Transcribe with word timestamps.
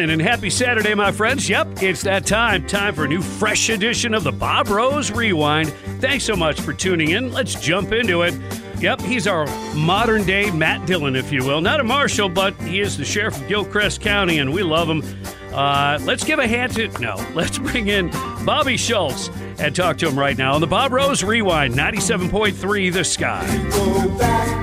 Morning 0.00 0.14
and 0.14 0.22
happy 0.22 0.48
Saturday, 0.48 0.94
my 0.94 1.12
friends. 1.12 1.46
Yep, 1.46 1.82
it's 1.82 2.00
that 2.04 2.24
time. 2.24 2.66
Time 2.66 2.94
for 2.94 3.04
a 3.04 3.08
new 3.08 3.20
fresh 3.20 3.68
edition 3.68 4.14
of 4.14 4.24
the 4.24 4.32
Bob 4.32 4.70
Rose 4.70 5.10
Rewind. 5.10 5.68
Thanks 6.00 6.24
so 6.24 6.34
much 6.34 6.58
for 6.58 6.72
tuning 6.72 7.10
in. 7.10 7.30
Let's 7.30 7.54
jump 7.60 7.92
into 7.92 8.22
it. 8.22 8.32
Yep, 8.78 9.02
he's 9.02 9.26
our 9.26 9.44
modern 9.74 10.24
day 10.24 10.50
Matt 10.52 10.86
Dillon, 10.86 11.16
if 11.16 11.30
you 11.30 11.44
will. 11.44 11.60
Not 11.60 11.80
a 11.80 11.84
marshal, 11.84 12.30
but 12.30 12.54
he 12.62 12.80
is 12.80 12.96
the 12.96 13.04
sheriff 13.04 13.38
of 13.38 13.46
Gilchrist 13.46 14.00
County, 14.00 14.38
and 14.38 14.54
we 14.54 14.62
love 14.62 14.88
him. 14.88 15.02
Uh, 15.52 15.98
let's 16.04 16.24
give 16.24 16.38
a 16.38 16.48
hand 16.48 16.74
to, 16.76 16.88
no, 16.98 17.16
let's 17.34 17.58
bring 17.58 17.88
in 17.88 18.08
Bobby 18.46 18.78
Schultz 18.78 19.28
and 19.58 19.76
talk 19.76 19.98
to 19.98 20.08
him 20.08 20.18
right 20.18 20.38
now 20.38 20.54
on 20.54 20.62
the 20.62 20.66
Bob 20.66 20.92
Rose 20.92 21.22
Rewind 21.22 21.74
97.3 21.74 22.90
The 22.90 23.04
Sky. 23.04 24.59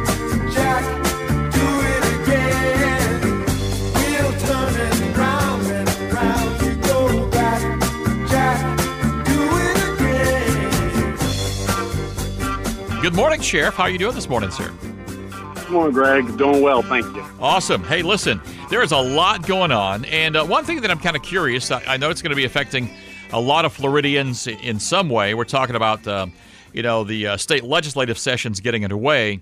Good 13.07 13.15
morning, 13.15 13.39
Sheriff. 13.39 13.75
How 13.75 13.83
are 13.83 13.89
you 13.89 13.97
doing 13.97 14.15
this 14.15 14.27
morning, 14.27 14.51
sir? 14.51 14.69
Good 14.69 15.69
morning, 15.69 15.93
Greg. 15.93 16.37
Doing 16.37 16.61
well, 16.61 16.81
thank 16.81 17.05
you. 17.15 17.23
Awesome. 17.39 17.81
Hey, 17.85 18.01
listen, 18.01 18.41
there 18.69 18.81
is 18.83 18.91
a 18.91 18.97
lot 18.97 19.47
going 19.47 19.71
on. 19.71 20.03
And 20.03 20.35
uh, 20.35 20.43
one 20.43 20.65
thing 20.65 20.81
that 20.81 20.91
I'm 20.91 20.99
kind 20.99 21.15
of 21.15 21.21
curious, 21.21 21.71
I, 21.71 21.81
I 21.87 21.95
know 21.95 22.09
it's 22.09 22.21
going 22.21 22.31
to 22.31 22.35
be 22.35 22.43
affecting 22.43 22.89
a 23.31 23.39
lot 23.39 23.63
of 23.63 23.71
Floridians 23.71 24.45
in 24.47 24.77
some 24.81 25.07
way. 25.07 25.33
We're 25.33 25.45
talking 25.45 25.77
about, 25.77 26.05
uh, 26.05 26.27
you 26.73 26.83
know, 26.83 27.05
the 27.05 27.27
uh, 27.27 27.37
state 27.37 27.63
legislative 27.63 28.17
sessions 28.17 28.59
getting 28.59 28.83
underway, 28.83 29.39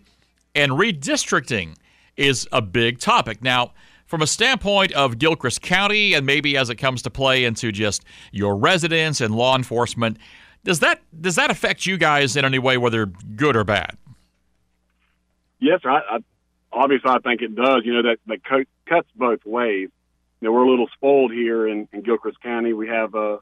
and 0.53 0.73
redistricting 0.73 1.73
is 2.17 2.47
a 2.51 2.61
big 2.61 2.99
topic. 2.99 3.41
Now, 3.41 3.73
from 4.05 4.21
a 4.21 4.27
standpoint 4.27 4.91
of 4.91 5.17
Gilchrist 5.17 5.63
County, 5.63 6.13
and 6.13 6.23
maybe 6.23 6.55
as 6.55 6.69
it 6.69 6.75
comes 6.75 7.01
to 7.01 7.09
play 7.09 7.45
into 7.45 7.71
just 7.71 8.05
your 8.31 8.55
residents 8.55 9.21
and 9.21 9.33
law 9.33 9.55
enforcement, 9.55 10.19
does 10.65 10.79
that 10.81 11.01
does 11.21 11.35
that 11.35 11.49
affect 11.49 11.85
you 11.85 11.97
guys 11.97 12.35
in 12.35 12.43
any 12.43 12.59
way, 12.59 12.75
whether 12.77 13.05
good 13.05 13.55
or 13.55 13.63
bad? 13.63 13.97
Yes, 15.59 15.81
sir. 15.81 15.89
I, 15.89 15.99
I, 16.15 16.17
obviously, 16.73 17.09
I 17.09 17.19
think 17.19 17.41
it 17.41 17.55
does. 17.55 17.81
You 17.85 17.93
know 17.93 18.01
that 18.03 18.17
that 18.27 18.43
co- 18.43 18.65
cuts 18.85 19.07
both 19.15 19.45
ways. 19.45 19.89
You 20.41 20.47
know, 20.47 20.51
we're 20.51 20.63
a 20.65 20.69
little 20.69 20.89
spoiled 20.93 21.31
here 21.31 21.67
in, 21.67 21.87
in 21.93 22.01
Gilchrist 22.01 22.41
County. 22.41 22.73
We 22.73 22.89
have 22.89 23.15
uh, 23.15 23.37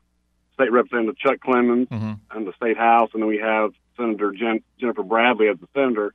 State 0.53 0.71
Representative 0.71 1.17
Chuck 1.17 1.37
Clemons 1.43 1.87
Mm-hmm. 1.89 2.37
in 2.37 2.45
the 2.45 2.53
state 2.53 2.77
house, 2.77 3.09
and 3.13 3.21
then 3.23 3.27
we 3.27 3.39
have 3.39 3.71
Senator 3.97 4.31
Jen, 4.31 4.61
Jennifer 4.79 5.03
Bradley 5.03 5.47
as 5.49 5.57
the 5.59 5.67
senator. 5.73 6.13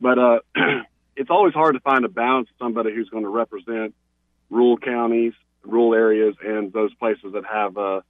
But 0.00 0.18
uh, 0.18 0.38
it's 1.16 1.30
always 1.30 1.54
hard 1.54 1.74
to 1.74 1.80
find 1.80 2.04
a 2.04 2.08
balance 2.08 2.48
of 2.50 2.56
somebody 2.64 2.94
who's 2.94 3.08
going 3.08 3.24
to 3.24 3.30
represent 3.30 3.94
rural 4.50 4.76
counties, 4.76 5.32
rural 5.62 5.94
areas, 5.94 6.36
and 6.44 6.72
those 6.72 6.92
places 6.94 7.32
that 7.32 7.44
have 7.50 7.76
uh, 7.78 8.00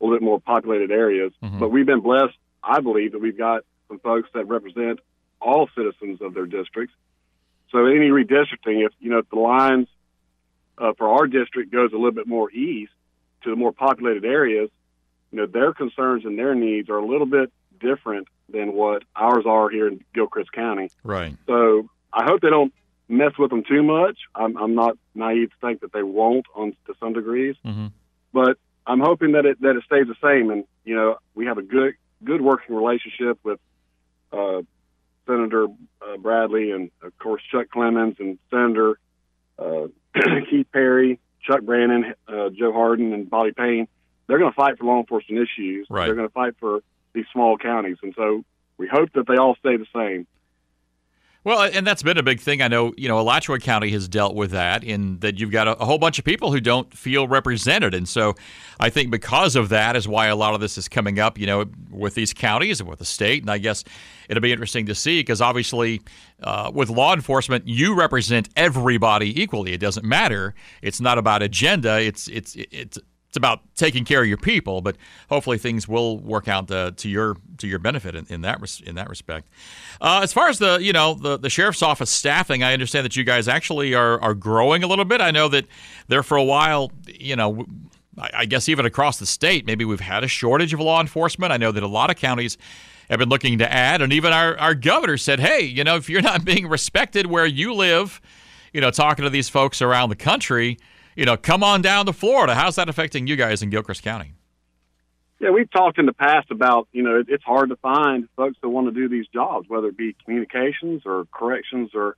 a 0.00 0.04
little 0.04 0.16
bit 0.18 0.24
more 0.24 0.40
populated 0.40 0.90
areas. 0.90 1.32
Mhm. 1.42 1.58
But 1.58 1.70
we've 1.70 1.86
been 1.86 2.00
blessed, 2.00 2.36
I 2.62 2.80
believe, 2.80 3.12
that 3.12 3.20
we've 3.20 3.36
got 3.38 3.62
some 3.88 3.98
folks 3.98 4.28
that 4.34 4.46
represent 4.46 5.00
all 5.40 5.68
citizens 5.76 6.20
of 6.20 6.34
their 6.34 6.46
districts. 6.46 6.94
So 7.70 7.86
any 7.86 8.08
redistricting, 8.08 8.84
if 8.86 8.92
you 9.00 9.10
know 9.10 9.18
if 9.18 9.28
the 9.30 9.38
lines 9.38 9.88
uh, 10.78 10.92
for 10.96 11.08
our 11.08 11.26
district 11.26 11.72
goes 11.72 11.92
a 11.92 11.96
little 11.96 12.12
bit 12.12 12.26
more 12.28 12.50
east 12.50 12.92
to 13.42 13.50
the 13.50 13.56
more 13.56 13.72
populated 13.72 14.24
areas, 14.24 14.70
you 15.32 15.38
know 15.38 15.46
their 15.46 15.72
concerns 15.72 16.24
and 16.24 16.38
their 16.38 16.54
needs 16.54 16.88
are 16.88 16.98
a 16.98 17.06
little 17.06 17.26
bit 17.26 17.52
different 17.80 18.28
than 18.48 18.72
what 18.72 19.02
ours 19.14 19.44
are 19.46 19.68
here 19.68 19.86
in 19.88 20.02
Gilchrist 20.14 20.52
County. 20.52 20.90
Right. 21.04 21.34
So 21.46 21.88
I 22.12 22.24
hope 22.24 22.40
they 22.40 22.50
don't 22.50 22.72
mess 23.08 23.32
with 23.38 23.50
them 23.50 23.62
too 23.62 23.82
much. 23.82 24.18
I'm, 24.34 24.56
I'm 24.56 24.74
not 24.74 24.96
naive 25.14 25.50
to 25.50 25.56
think 25.66 25.80
that 25.82 25.92
they 25.92 26.02
won't 26.02 26.46
on 26.54 26.74
to 26.86 26.94
some 26.98 27.12
degrees, 27.12 27.56
Mm-hmm. 27.64 27.86
but 28.32 28.56
I'm 28.88 29.00
hoping 29.00 29.32
that 29.32 29.44
it 29.44 29.60
that 29.60 29.76
it 29.76 29.84
stays 29.84 30.06
the 30.06 30.16
same. 30.22 30.50
And 30.50 30.64
you 30.84 30.96
know, 30.96 31.18
we 31.34 31.46
have 31.46 31.58
a 31.58 31.62
good 31.62 31.94
good 32.24 32.40
working 32.40 32.74
relationship 32.74 33.38
with 33.44 33.60
uh, 34.32 34.62
Senator 35.26 35.66
uh, 36.02 36.16
Bradley 36.16 36.72
and 36.72 36.90
of 37.02 37.16
course 37.18 37.42
Chuck 37.52 37.66
Clemons 37.72 38.18
and 38.18 38.38
Senator 38.50 38.98
uh, 39.58 39.88
Keith 40.50 40.66
Perry, 40.72 41.20
Chuck 41.42 41.62
Brannan, 41.62 42.14
uh, 42.26 42.48
Joe 42.50 42.72
Harding, 42.72 43.12
and 43.12 43.28
Bobby 43.28 43.52
Payne. 43.52 43.88
They're 44.26 44.38
going 44.38 44.50
to 44.50 44.56
fight 44.56 44.78
for 44.78 44.84
law 44.84 44.98
enforcement 44.98 45.42
issues. 45.42 45.86
Right. 45.88 46.06
They're 46.06 46.14
going 46.14 46.28
to 46.28 46.32
fight 46.32 46.54
for 46.58 46.80
these 47.12 47.24
small 47.32 47.56
counties, 47.56 47.96
and 48.02 48.14
so 48.16 48.44
we 48.76 48.88
hope 48.88 49.12
that 49.14 49.26
they 49.26 49.36
all 49.36 49.56
stay 49.56 49.76
the 49.76 49.86
same. 49.94 50.26
Well, 51.48 51.62
and 51.62 51.86
that's 51.86 52.02
been 52.02 52.18
a 52.18 52.22
big 52.22 52.40
thing. 52.40 52.60
I 52.60 52.68
know, 52.68 52.92
you 52.98 53.08
know, 53.08 53.18
Alachua 53.18 53.58
County 53.58 53.90
has 53.92 54.06
dealt 54.06 54.34
with 54.34 54.50
that 54.50 54.84
in 54.84 55.18
that 55.20 55.40
you've 55.40 55.50
got 55.50 55.66
a, 55.66 55.78
a 55.78 55.86
whole 55.86 55.96
bunch 55.96 56.18
of 56.18 56.26
people 56.26 56.52
who 56.52 56.60
don't 56.60 56.92
feel 56.92 57.26
represented. 57.26 57.94
And 57.94 58.06
so 58.06 58.34
I 58.78 58.90
think 58.90 59.10
because 59.10 59.56
of 59.56 59.70
that 59.70 59.96
is 59.96 60.06
why 60.06 60.26
a 60.26 60.36
lot 60.36 60.52
of 60.52 60.60
this 60.60 60.76
is 60.76 60.90
coming 60.90 61.18
up, 61.18 61.38
you 61.38 61.46
know, 61.46 61.64
with 61.90 62.14
these 62.14 62.34
counties 62.34 62.80
and 62.80 62.88
with 62.90 62.98
the 62.98 63.06
state. 63.06 63.42
And 63.42 63.50
I 63.50 63.56
guess 63.56 63.82
it'll 64.28 64.42
be 64.42 64.52
interesting 64.52 64.84
to 64.84 64.94
see 64.94 65.20
because 65.20 65.40
obviously 65.40 66.02
uh, 66.42 66.70
with 66.74 66.90
law 66.90 67.14
enforcement, 67.14 67.66
you 67.66 67.94
represent 67.94 68.50
everybody 68.54 69.40
equally. 69.40 69.72
It 69.72 69.80
doesn't 69.80 70.04
matter. 70.04 70.54
It's 70.82 71.00
not 71.00 71.16
about 71.16 71.42
agenda. 71.42 71.98
It's, 71.98 72.28
it's, 72.28 72.56
it's, 72.56 72.68
it's 72.70 72.98
about 73.38 73.60
taking 73.74 74.04
care 74.04 74.20
of 74.20 74.28
your 74.28 74.36
people, 74.36 74.82
but 74.82 74.96
hopefully 75.30 75.56
things 75.56 75.88
will 75.88 76.18
work 76.18 76.48
out 76.48 76.70
uh, 76.70 76.90
to 76.96 77.08
your 77.08 77.36
to 77.58 77.66
your 77.66 77.78
benefit 77.78 78.14
in, 78.14 78.26
in 78.28 78.42
that 78.42 78.60
res- 78.60 78.82
in 78.84 78.96
that 78.96 79.08
respect. 79.08 79.48
Uh, 80.00 80.20
as 80.22 80.32
far 80.32 80.48
as 80.48 80.58
the 80.58 80.78
you 80.82 80.92
know 80.92 81.14
the, 81.14 81.38
the 81.38 81.48
sheriff's 81.50 81.82
office 81.82 82.10
staffing, 82.10 82.62
I 82.62 82.72
understand 82.72 83.04
that 83.04 83.16
you 83.16 83.24
guys 83.24 83.48
actually 83.48 83.94
are 83.94 84.20
are 84.20 84.34
growing 84.34 84.82
a 84.82 84.86
little 84.86 85.06
bit. 85.06 85.20
I 85.20 85.30
know 85.30 85.48
that 85.48 85.66
there 86.08 86.22
for 86.22 86.36
a 86.36 86.44
while, 86.44 86.92
you 87.06 87.36
know. 87.36 87.64
I 88.18 88.30
I 88.34 88.44
guess 88.46 88.68
even 88.68 88.84
across 88.84 89.18
the 89.18 89.26
state, 89.26 89.64
maybe 89.64 89.84
we've 89.84 90.00
had 90.00 90.24
a 90.24 90.28
shortage 90.28 90.74
of 90.74 90.80
law 90.80 91.00
enforcement. 91.00 91.52
I 91.52 91.56
know 91.56 91.70
that 91.70 91.84
a 91.84 91.88
lot 91.88 92.10
of 92.10 92.16
counties 92.16 92.58
have 93.08 93.18
been 93.18 93.28
looking 93.28 93.58
to 93.58 93.72
add, 93.72 94.02
and 94.02 94.12
even 94.12 94.32
our, 94.32 94.58
our 94.58 94.74
governor 94.74 95.16
said, 95.16 95.40
hey, 95.40 95.62
you 95.62 95.84
know, 95.84 95.96
if 95.96 96.10
you're 96.10 96.20
not 96.20 96.44
being 96.44 96.68
respected 96.68 97.26
where 97.26 97.46
you 97.46 97.72
live, 97.72 98.20
you 98.72 98.80
know, 98.80 98.90
talking 98.90 99.22
to 99.22 99.30
these 99.30 99.48
folks 99.48 99.80
around 99.80 100.10
the 100.10 100.16
country, 100.16 100.78
you 101.18 101.24
know, 101.24 101.36
come 101.36 101.64
on 101.64 101.82
down 101.82 102.06
to 102.06 102.12
Florida. 102.12 102.54
How's 102.54 102.76
that 102.76 102.88
affecting 102.88 103.26
you 103.26 103.34
guys 103.34 103.60
in 103.60 103.70
Gilchrist 103.70 104.04
County? 104.04 104.34
Yeah, 105.40 105.50
we've 105.50 105.70
talked 105.70 105.98
in 105.98 106.06
the 106.06 106.12
past 106.12 106.50
about 106.52 106.86
you 106.92 107.02
know 107.02 107.22
it's 107.26 107.42
hard 107.42 107.70
to 107.70 107.76
find 107.76 108.28
folks 108.36 108.56
that 108.62 108.68
want 108.68 108.86
to 108.86 108.92
do 108.92 109.08
these 109.08 109.26
jobs, 109.28 109.68
whether 109.68 109.88
it 109.88 109.96
be 109.96 110.14
communications 110.24 111.02
or 111.04 111.26
corrections 111.32 111.90
or 111.92 112.16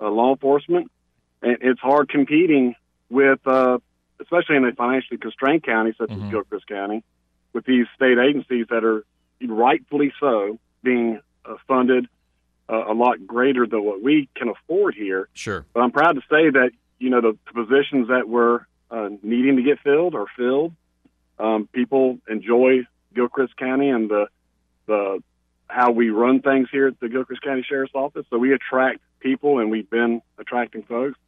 uh, 0.00 0.08
law 0.08 0.30
enforcement, 0.32 0.90
and 1.42 1.58
it's 1.60 1.80
hard 1.80 2.08
competing 2.08 2.76
with, 3.10 3.40
uh, 3.46 3.78
especially 4.20 4.56
in 4.56 4.64
a 4.64 4.72
financially 4.72 5.18
constrained 5.18 5.64
county 5.64 5.92
such 5.98 6.10
Mhm. 6.10 6.24
as 6.26 6.30
Gilchrist 6.30 6.66
County, 6.68 7.02
with 7.52 7.64
these 7.64 7.86
state 7.96 8.18
agencies 8.18 8.66
that 8.70 8.84
are 8.84 9.04
rightfully 9.44 10.12
so 10.20 10.58
being 10.84 11.20
uh, 11.44 11.54
funded 11.66 12.06
uh, 12.68 12.84
a 12.88 12.94
lot 12.94 13.24
greater 13.26 13.66
than 13.66 13.82
what 13.84 14.02
we 14.02 14.28
can 14.36 14.48
afford 14.48 14.94
here. 14.94 15.28
Sure. 15.34 15.64
But 15.72 15.80
I'm 15.82 15.90
proud 15.92 16.14
to 16.16 16.22
say 16.22 16.50
that 16.50 16.70
you 16.98 17.10
know 17.10 17.20
the, 17.20 17.38
the 17.46 17.64
positions 17.64 18.08
that 18.08 18.28
we're 18.28 18.60
uh, 18.90 19.08
needing 19.22 19.56
to 19.56 19.62
get 19.62 19.80
filled 19.80 20.14
are 20.14 20.26
filled. 20.36 20.72
Um, 21.38 21.68
people 21.72 22.18
enjoy 22.28 22.86
Gilchrist 23.14 23.56
County 23.56 23.90
and 23.90 24.08
the 24.08 24.26
the 24.86 25.22
how 25.68 25.90
we 25.90 26.10
run 26.10 26.42
things 26.42 26.68
here 26.70 26.86
at 26.88 27.00
the 27.00 27.08
Gilchrist 27.08 27.42
County 27.42 27.64
Sheriff's 27.68 27.94
Office. 27.94 28.24
So 28.30 28.38
we 28.38 28.52
attract 28.52 29.00
people, 29.20 29.58
and 29.58 29.70
we've 29.70 29.90
been 29.90 30.22
attracting 30.38 30.84
folks. 30.84 31.18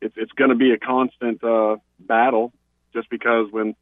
It's 0.00 0.14
it's 0.16 0.32
going 0.32 0.50
to 0.50 0.56
be 0.56 0.72
a 0.72 0.78
constant 0.78 1.42
uh, 1.44 1.76
battle, 2.00 2.52
just 2.92 3.10
because 3.10 3.48
when 3.50 3.76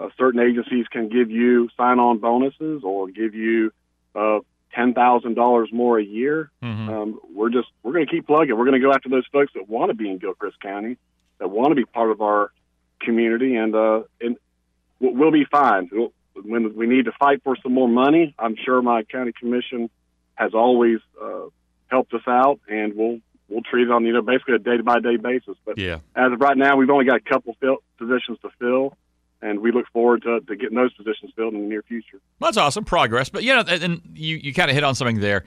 uh, 0.00 0.08
certain 0.18 0.40
agencies 0.40 0.86
can 0.90 1.08
give 1.08 1.30
you 1.30 1.68
sign-on 1.76 2.18
bonuses 2.18 2.82
or 2.82 3.08
give 3.08 3.34
you 3.34 3.72
uh, 4.14 4.40
ten 4.74 4.94
thousand 4.94 5.34
dollars 5.34 5.70
more 5.72 5.98
a 5.98 6.04
year, 6.04 6.50
Mhm. 6.62 6.88
um, 6.88 7.20
we're 7.34 7.50
just 7.50 7.68
we're 7.82 7.92
going 7.92 8.06
to 8.06 8.10
keep 8.12 8.26
plugging. 8.26 8.56
We're 8.56 8.64
going 8.64 8.80
to 8.80 8.86
go 8.86 8.92
after 8.92 9.08
those 9.08 9.26
folks 9.32 9.52
that 9.54 9.68
want 9.68 9.90
to 9.90 9.94
be 9.94 10.08
in 10.10 10.18
Gilchrist 10.18 10.60
County, 10.60 10.96
that 11.38 11.48
want 11.50 11.70
to 11.70 11.74
be 11.74 11.84
part 11.84 12.10
of 12.10 12.20
our 12.22 12.50
community, 13.00 13.54
and 13.56 13.74
uh, 13.74 14.02
and 14.20 14.36
we'll 15.00 15.14
we'll 15.14 15.30
be 15.32 15.44
fine. 15.50 15.88
We'll, 15.92 16.12
when 16.34 16.74
we 16.76 16.86
need 16.86 17.04
to 17.04 17.12
fight 17.12 17.42
for 17.44 17.56
some 17.62 17.72
more 17.74 17.88
money, 17.88 18.34
I'm 18.38 18.56
sure 18.56 18.80
my 18.80 19.02
county 19.02 19.32
commission 19.38 19.90
has 20.34 20.54
always 20.54 20.98
uh, 21.22 21.46
helped 21.88 22.14
us 22.14 22.22
out, 22.26 22.60
and 22.68 22.94
we'll 22.96 23.18
we'll 23.48 23.62
treat 23.62 23.82
it 23.84 23.90
on 23.90 24.04
you 24.06 24.12
know 24.14 24.22
basically 24.22 24.54
a 24.54 24.58
day 24.58 24.78
by 24.82 24.98
day 25.00 25.16
basis. 25.16 25.56
But 25.64 25.76
Yeah. 25.78 25.98
as 26.16 26.32
of 26.32 26.40
right 26.40 26.56
now, 26.56 26.76
we've 26.76 26.88
only 26.90 27.04
got 27.04 27.16
a 27.16 27.20
couple 27.20 27.54
fill, 27.60 27.78
positions 27.98 28.38
to 28.42 28.50
fill, 28.58 28.96
and 29.42 29.60
we 29.60 29.72
look 29.72 29.86
forward 29.92 30.22
to, 30.22 30.40
to 30.40 30.56
getting 30.56 30.76
those 30.76 30.92
positions 30.94 31.32
filled 31.36 31.52
in 31.54 31.62
the 31.62 31.68
near 31.68 31.82
future. 31.82 32.20
That's 32.40 32.56
awesome 32.56 32.84
progress. 32.84 33.28
But 33.28 33.42
you 33.42 33.54
know, 33.54 33.64
and 33.68 33.82
and 33.82 34.02
you, 34.14 34.36
you 34.36 34.54
kind 34.54 34.70
of 34.70 34.74
hit 34.74 34.84
on 34.84 34.94
something 34.94 35.20
there. 35.20 35.44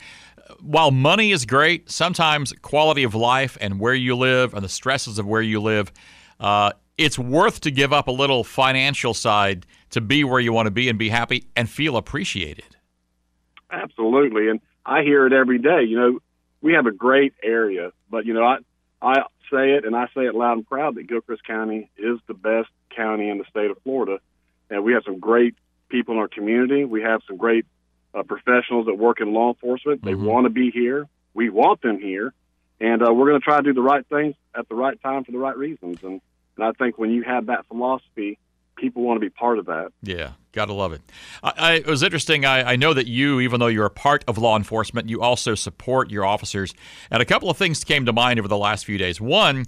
While 0.59 0.92
money 0.92 1.31
is 1.31 1.45
great, 1.45 1.89
sometimes 1.89 2.53
quality 2.62 3.03
of 3.03 3.15
life 3.15 3.57
and 3.59 3.80
where 3.80 3.95
you 3.95 4.15
live 4.15 4.53
and 4.53 4.63
the 4.63 4.69
stresses 4.69 5.18
of 5.18 5.25
where 5.25 5.42
you 5.42 5.59
live, 5.59 5.92
uh, 6.39 6.71
it's 6.97 7.18
worth 7.18 7.62
to 7.62 7.71
give 7.71 7.92
up 7.92 8.07
a 8.07 8.12
little 8.12 8.44
financial 8.44 9.13
side 9.13 9.65
to 9.89 10.01
be 10.01 10.24
where 10.24 10.39
you 10.39 10.53
want 10.53 10.68
to 10.68 10.71
be 10.71 10.88
and 10.88 11.00
be 11.00 11.09
happy 11.09 11.48
and 11.56 11.69
feel 11.69 11.98
appreciated. 11.98 12.77
Absolutely, 13.71 14.50
and 14.50 14.59
I 14.86 15.01
hear 15.01 15.25
it 15.25 15.33
every 15.33 15.57
day. 15.57 15.83
You 15.83 15.98
know, 15.98 16.19
we 16.62 16.74
have 16.74 16.86
a 16.86 16.91
great 16.91 17.33
area, 17.41 17.91
but 18.09 18.25
you 18.25 18.33
know, 18.33 18.44
I 18.44 18.57
I 19.06 19.22
say 19.52 19.74
it 19.74 19.86
and 19.86 19.96
I 19.96 20.07
say 20.16 20.25
it 20.25 20.34
loud 20.34 20.57
and 20.57 20.68
proud 20.68 20.96
that 20.96 21.07
Gilchrist 21.07 21.44
County 21.44 21.90
is 21.96 22.19
the 22.28 22.34
best 22.34 22.69
county 22.96 23.30
in 23.30 23.38
the 23.38 23.46
state 23.46 23.69
of 23.69 23.78
Florida, 23.84 24.19
and 24.69 24.84
we 24.84 24.94
have 24.94 25.04
some 25.06 25.19
great 25.19 25.56
people 25.90 26.16
in 26.16 26.19
our 26.19 26.28
community. 26.28 26.86
We 26.86 27.04
have 27.04 27.22
some 27.28 27.38
great 27.38 27.66
uh, 28.16 28.24
professionals 28.24 28.88
that 28.88 28.96
work 28.96 29.22
in 29.22 29.34
law 29.34 29.50
enforcement. 29.50 30.04
They 30.04 30.16
want 30.16 30.46
to 30.46 30.50
be 30.50 30.72
here. 30.72 31.07
We 31.34 31.50
want 31.50 31.81
them 31.81 32.00
here, 32.00 32.34
and 32.80 33.02
uh, 33.04 33.13
we're 33.13 33.30
going 33.30 33.40
to 33.40 33.46
try 33.46 33.57
to 33.57 33.63
do 33.63 33.74
the 33.74 33.81
right 33.81 34.06
things 34.07 34.36
at 34.57 34.68
the 34.69 34.75
right 34.75 35.00
time 35.02 35.24
for 35.24 35.31
the 35.31 35.38
right 35.38 35.58
reasons. 35.58 36.00
And 36.04 36.22
and 36.58 36.66
I 36.66 36.72
think 36.72 36.98
when 36.98 37.12
you 37.12 37.24
have 37.24 37.48
that 37.48 37.66
philosophy, 37.68 38.40
people 38.75 39.04
want 39.04 39.18
to 39.18 39.19
be 39.19 39.30
part 39.30 39.60
of 39.60 39.66
that. 39.66 39.92
Yeah, 40.01 40.31
gotta 40.51 40.74
love 40.74 40.94
it. 40.94 41.01
I, 41.44 41.54
I, 41.57 41.74
it 41.74 41.88
was 41.88 42.04
interesting. 42.04 42.45
I, 42.45 42.74
I 42.74 42.75
know 42.75 42.94
that 42.94 43.07
you, 43.07 43.39
even 43.39 43.60
though 43.60 43.68
you're 43.68 43.86
a 43.86 43.89
part 43.89 44.24
of 44.27 44.38
law 44.38 44.56
enforcement, 44.57 45.10
you 45.10 45.22
also 45.22 45.56
support 45.56 46.12
your 46.12 46.25
officers. 46.25 46.74
And 47.12 47.22
a 47.22 47.25
couple 47.25 47.50
of 47.50 47.57
things 47.57 47.83
came 47.83 48.06
to 48.06 48.13
mind 48.13 48.39
over 48.39 48.48
the 48.48 48.57
last 48.57 48.86
few 48.86 48.98
days. 48.98 49.19
One, 49.19 49.66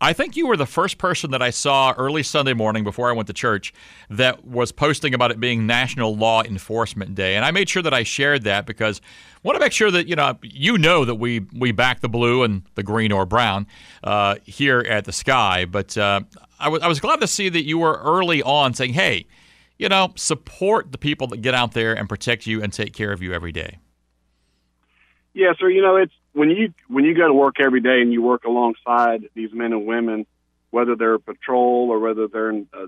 I 0.00 0.12
think 0.12 0.36
you 0.36 0.46
were 0.46 0.56
the 0.56 0.66
first 0.66 0.98
person 0.98 1.32
that 1.32 1.42
I 1.42 1.50
saw 1.50 1.92
early 1.96 2.22
Sunday 2.22 2.52
morning 2.52 2.84
before 2.84 3.08
I 3.08 3.12
went 3.12 3.26
to 3.26 3.32
church 3.32 3.74
that 4.10 4.44
was 4.44 4.70
posting 4.70 5.12
about 5.12 5.32
it 5.32 5.40
being 5.40 5.66
National 5.66 6.14
Law 6.14 6.44
Enforcement 6.44 7.16
Day, 7.16 7.34
and 7.34 7.44
I 7.44 7.50
made 7.50 7.68
sure 7.68 7.82
that 7.82 7.92
I 7.92 8.04
shared 8.04 8.44
that 8.44 8.64
because 8.64 9.00
I 9.34 9.40
want 9.42 9.56
to 9.56 9.60
make 9.60 9.72
sure 9.72 9.90
that 9.90 10.06
you 10.06 10.14
know 10.14 10.38
you 10.42 10.78
know 10.78 11.04
that 11.04 11.16
we 11.16 11.46
we 11.52 11.72
back 11.72 12.00
the 12.00 12.08
blue 12.08 12.44
and 12.44 12.62
the 12.76 12.84
green 12.84 13.10
or 13.10 13.26
brown 13.26 13.66
uh, 14.04 14.36
here 14.44 14.80
at 14.80 15.04
the 15.04 15.12
Sky. 15.12 15.64
But 15.64 15.98
uh, 15.98 16.20
I 16.60 16.68
was 16.68 16.82
I 16.82 16.88
was 16.88 17.00
glad 17.00 17.20
to 17.20 17.26
see 17.26 17.48
that 17.48 17.64
you 17.64 17.78
were 17.78 18.00
early 18.02 18.42
on 18.42 18.74
saying, 18.74 18.92
"Hey, 18.94 19.26
you 19.78 19.88
know, 19.88 20.12
support 20.16 20.92
the 20.92 20.98
people 20.98 21.26
that 21.28 21.42
get 21.42 21.54
out 21.54 21.72
there 21.72 21.94
and 21.96 22.08
protect 22.08 22.46
you 22.46 22.62
and 22.62 22.72
take 22.72 22.92
care 22.92 23.12
of 23.12 23.22
you 23.22 23.32
every 23.32 23.52
day." 23.52 23.78
Yeah, 25.34 25.52
sir. 25.58 25.68
You 25.68 25.82
know, 25.82 25.96
it's 25.96 26.12
when 26.32 26.50
you 26.50 26.72
when 26.88 27.04
you 27.04 27.14
go 27.14 27.26
to 27.26 27.34
work 27.34 27.56
every 27.60 27.80
day 27.80 28.00
and 28.00 28.12
you 28.12 28.22
work 28.22 28.44
alongside 28.44 29.28
these 29.34 29.52
men 29.52 29.72
and 29.72 29.86
women, 29.86 30.26
whether 30.70 30.96
they're 30.96 31.18
patrol 31.18 31.88
or 31.90 31.98
whether 31.98 32.26
they're 32.28 32.50
in 32.50 32.66
uh, 32.72 32.86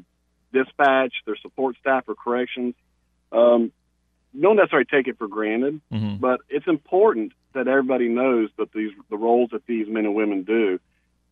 dispatch, 0.53 1.15
their 1.27 1.37
support 1.37 1.77
staff 1.81 2.05
or 2.09 2.15
corrections. 2.15 2.75
Um, 3.33 3.73
don't 4.39 4.57
necessarily 4.57 4.87
take 4.87 5.09
it 5.09 5.19
for 5.19 5.29
granted, 5.29 5.81
Mhm. 5.93 6.21
but 6.21 6.41
it's 6.49 6.67
important 6.69 7.33
that 7.53 7.67
everybody 7.67 8.09
knows 8.09 8.49
that 8.59 8.73
these 8.73 8.93
the 9.11 9.17
roles 9.17 9.51
that 9.51 9.67
these 9.67 9.89
men 9.89 10.05
and 10.07 10.15
women 10.15 10.43
do. 10.43 10.79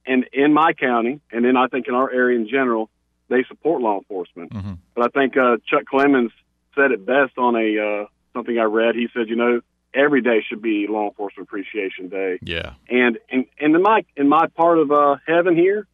And 0.08 0.26
in 0.32 0.52
my 0.52 0.72
county, 0.72 1.20
and 1.30 1.44
then 1.44 1.56
I 1.56 1.66
think 1.68 1.86
in 1.86 1.94
our 1.94 2.10
area 2.10 2.38
in 2.38 2.48
general, 2.48 2.88
they 3.28 3.44
support 3.44 3.82
law 3.82 3.98
enforcement. 3.98 4.52
Mhm. 4.52 4.78
But 4.94 5.04
I 5.04 5.08
think 5.20 5.36
uh, 5.36 5.58
Chuck 5.66 5.84
Clemons 5.92 6.32
said 6.74 6.92
it 6.92 7.04
best 7.04 7.36
on 7.36 7.54
a 7.56 7.78
uh, 7.78 8.06
something 8.32 8.58
I 8.58 8.64
read. 8.64 8.94
He 8.94 9.08
said, 9.12 9.28
you 9.28 9.36
know, 9.36 9.60
every 9.92 10.22
day 10.22 10.42
should 10.48 10.62
be 10.62 10.86
Law 10.86 11.08
Enforcement 11.08 11.48
Appreciation 11.48 12.08
Day. 12.08 12.38
Yeah. 12.42 12.72
And 12.88 13.18
and, 13.30 13.44
and 13.60 13.74
in 13.74 13.82
my 13.82 14.04
in 14.16 14.28
my 14.28 14.46
part 14.46 14.78
of 14.78 14.90
uh, 14.90 15.16
heaven 15.26 15.54
here, 15.56 15.86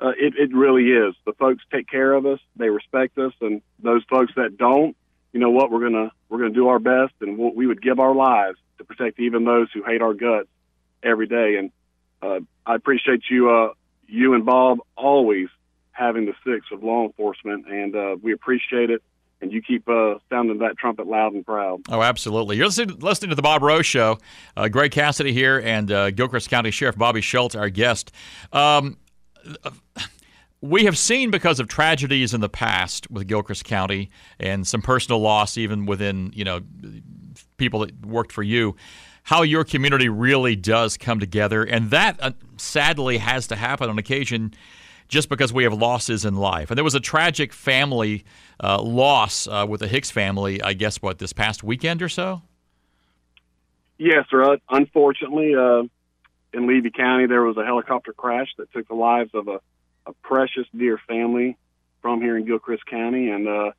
uh, 0.00 0.12
it 0.18 0.34
it 0.36 0.54
really 0.54 0.90
is. 0.90 1.14
The 1.24 1.32
folks 1.32 1.62
take 1.72 1.88
care 1.88 2.12
of 2.12 2.26
us, 2.26 2.40
they 2.56 2.68
respect 2.68 3.16
us, 3.18 3.32
and 3.40 3.62
those 3.82 4.02
folks 4.04 4.32
that 4.36 4.58
don't, 4.58 4.96
you 5.32 5.40
know 5.40 5.50
what, 5.50 5.70
we're 5.70 5.80
gonna 5.80 6.12
we're 6.28 6.38
gonna 6.38 6.50
do 6.50 6.68
our 6.68 6.78
best, 6.78 7.14
and 7.20 7.38
we'll, 7.38 7.54
we 7.54 7.66
would 7.66 7.80
give 7.80 7.98
our 8.00 8.14
lives 8.14 8.58
to 8.78 8.84
protect 8.84 9.18
even 9.20 9.44
those 9.44 9.68
who 9.72 9.82
hate 9.82 10.02
our 10.02 10.14
guts 10.14 10.48
every 11.02 11.26
day. 11.26 11.56
And 11.56 11.70
uh, 12.22 12.40
I 12.64 12.74
appreciate 12.74 13.24
you 13.30 13.50
uh, 13.50 13.72
you 14.06 14.34
and 14.34 14.44
Bob 14.44 14.78
always 14.96 15.48
having 15.90 16.26
the 16.26 16.34
six 16.44 16.66
of 16.72 16.82
law 16.82 17.04
enforcement, 17.04 17.66
and 17.68 17.94
uh, 17.94 18.16
we 18.22 18.32
appreciate 18.32 18.90
it. 18.90 19.02
And 19.40 19.52
you 19.52 19.60
keep 19.60 19.88
uh, 19.88 20.18
sounding 20.30 20.58
that 20.58 20.78
trumpet 20.78 21.08
loud 21.08 21.32
and 21.32 21.44
proud. 21.44 21.80
Oh, 21.88 22.00
absolutely. 22.00 22.56
You're 22.56 22.66
listening, 22.66 23.00
listening 23.00 23.30
to 23.30 23.34
the 23.34 23.42
Bob 23.42 23.62
Rose 23.62 23.86
Show. 23.86 24.18
Uh, 24.56 24.68
Greg 24.68 24.92
Cassidy 24.92 25.32
here 25.32 25.60
and 25.64 25.90
uh, 25.90 26.12
Gilchrist 26.12 26.48
County 26.48 26.70
Sheriff 26.70 26.96
Bobby 26.96 27.20
Schultz, 27.20 27.56
our 27.56 27.68
guest. 27.68 28.12
Um, 28.52 28.98
we 30.60 30.84
have 30.84 30.96
seen 30.96 31.32
because 31.32 31.58
of 31.58 31.66
tragedies 31.66 32.32
in 32.32 32.40
the 32.40 32.48
past 32.48 33.10
with 33.10 33.26
Gilchrist 33.26 33.64
County 33.64 34.10
and 34.38 34.64
some 34.64 34.80
personal 34.80 35.20
loss, 35.20 35.58
even 35.58 35.86
within 35.86 36.30
you 36.34 36.44
know 36.44 36.60
people 37.56 37.80
that 37.80 38.06
worked 38.06 38.30
for 38.30 38.44
you, 38.44 38.76
how 39.24 39.42
your 39.42 39.64
community 39.64 40.08
really 40.08 40.56
does 40.56 40.96
come 40.96 41.20
together, 41.20 41.62
and 41.62 41.90
that 41.90 42.16
uh, 42.20 42.32
sadly 42.56 43.18
has 43.18 43.46
to 43.48 43.56
happen 43.56 43.88
on 43.88 43.98
occasion 43.98 44.52
just 45.08 45.28
because 45.28 45.52
we 45.52 45.64
have 45.64 45.74
losses 45.74 46.24
in 46.24 46.36
life. 46.36 46.70
And 46.70 46.78
there 46.78 46.84
was 46.84 46.94
a 46.94 47.00
tragic 47.00 47.52
family 47.52 48.24
uh, 48.62 48.80
loss 48.80 49.46
uh, 49.46 49.66
with 49.68 49.80
the 49.80 49.88
Hicks 49.88 50.10
family, 50.10 50.62
I 50.62 50.72
guess, 50.72 51.02
what, 51.02 51.18
this 51.18 51.32
past 51.32 51.62
weekend 51.62 52.02
or 52.02 52.08
so? 52.08 52.42
Yes, 53.98 54.24
sir. 54.30 54.56
Unfortunately, 54.70 55.54
uh, 55.54 55.82
in 56.54 56.66
Levy 56.66 56.90
County, 56.90 57.26
there 57.26 57.42
was 57.42 57.56
a 57.58 57.64
helicopter 57.64 58.12
crash 58.12 58.48
that 58.56 58.72
took 58.72 58.88
the 58.88 58.94
lives 58.94 59.30
of 59.34 59.48
a, 59.48 59.60
a 60.06 60.12
precious 60.22 60.66
dear 60.76 60.98
family 61.06 61.56
from 62.00 62.20
here 62.20 62.36
in 62.36 62.46
Gilchrist 62.46 62.86
County. 62.86 63.30
And, 63.30 63.46
uh, 63.46 63.72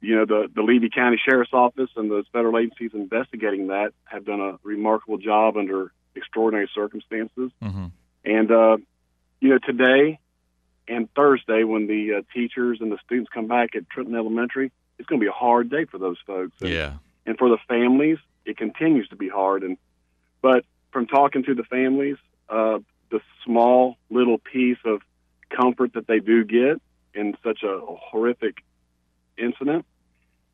you 0.00 0.16
know, 0.16 0.26
the, 0.26 0.48
the 0.54 0.62
Levy 0.62 0.90
County 0.90 1.20
Sheriff's 1.22 1.52
Office 1.52 1.90
and 1.96 2.10
those 2.10 2.24
federal 2.32 2.58
agencies 2.58 2.92
investigating 2.94 3.68
that 3.68 3.92
have 4.04 4.24
done 4.24 4.40
a 4.40 4.58
remarkable 4.62 5.18
job 5.18 5.56
under 5.56 5.92
extraordinary 6.14 6.70
circumstances. 6.74 7.50
Mm-hmm. 7.62 7.86
And, 8.24 8.50
uh, 8.50 8.76
you 9.40 9.48
know, 9.50 9.58
today 9.58 10.18
and 10.86 11.12
Thursday, 11.14 11.64
when 11.64 11.86
the 11.86 12.18
uh, 12.18 12.22
teachers 12.34 12.78
and 12.80 12.90
the 12.90 12.98
students 13.04 13.30
come 13.32 13.46
back 13.46 13.74
at 13.74 13.88
Trenton 13.90 14.14
Elementary, 14.14 14.70
it's 14.98 15.08
going 15.08 15.20
to 15.20 15.24
be 15.24 15.28
a 15.28 15.32
hard 15.32 15.70
day 15.70 15.84
for 15.84 15.98
those 15.98 16.18
folks. 16.26 16.60
And, 16.60 16.70
Yeah. 16.70 16.92
and 17.26 17.36
for 17.36 17.48
the 17.48 17.58
families, 17.68 18.18
it 18.44 18.56
continues 18.56 19.08
to 19.08 19.16
be 19.16 19.28
hard. 19.28 19.62
And 19.62 19.76
but 20.40 20.64
from 20.92 21.06
talking 21.06 21.42
to 21.44 21.54
the 21.54 21.64
families, 21.64 22.16
uh, 22.48 22.78
the 23.10 23.20
small 23.44 23.96
little 24.10 24.38
piece 24.38 24.78
of 24.84 25.02
comfort 25.50 25.94
that 25.94 26.06
they 26.06 26.20
do 26.20 26.44
get 26.44 26.80
in 27.14 27.36
such 27.42 27.62
a 27.62 27.80
horrific 27.82 28.56
incident 29.38 29.86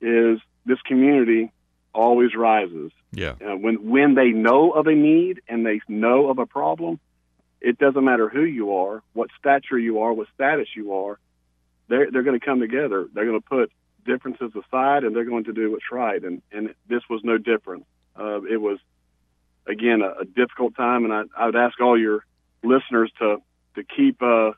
is 0.00 0.38
this 0.66 0.80
community 0.82 1.52
always 1.94 2.34
rises. 2.34 2.92
Yeah. 3.12 3.34
Uh, 3.40 3.56
when 3.56 3.88
when 3.88 4.14
they 4.14 4.30
know 4.30 4.72
of 4.72 4.86
a 4.86 4.94
need 4.94 5.42
and 5.48 5.64
they 5.64 5.80
know 5.88 6.28
of 6.28 6.38
a 6.38 6.46
problem, 6.46 6.98
it 7.60 7.78
doesn't 7.78 8.04
matter 8.04 8.28
who 8.28 8.42
you 8.44 8.74
are, 8.74 9.02
what 9.12 9.30
stature 9.38 9.78
you 9.78 10.00
are, 10.00 10.12
what 10.12 10.28
status 10.34 10.68
you 10.74 10.92
are. 10.94 11.18
They're 11.88 12.10
they're 12.10 12.22
going 12.22 12.38
to 12.38 12.44
come 12.44 12.60
together. 12.60 13.06
They're 13.12 13.26
going 13.26 13.40
to 13.40 13.46
put 13.46 13.70
differences 14.04 14.52
aside 14.54 15.04
and 15.04 15.16
they're 15.16 15.24
going 15.24 15.44
to 15.44 15.52
do 15.52 15.70
what's 15.70 15.90
right. 15.90 16.22
And 16.22 16.42
and 16.52 16.74
this 16.88 17.02
was 17.08 17.20
no 17.24 17.38
different. 17.38 17.86
Uh, 18.18 18.42
it 18.42 18.60
was 18.60 18.78
again 19.66 20.02
a, 20.02 20.22
a 20.22 20.24
difficult 20.24 20.76
time, 20.76 21.04
and 21.04 21.12
I, 21.12 21.22
I 21.36 21.46
would 21.46 21.56
ask 21.56 21.80
all 21.80 21.98
your 21.98 22.24
listeners 22.62 23.12
to 23.18 23.38
to 23.76 23.84
keep 23.84 24.20
uh, 24.22 24.52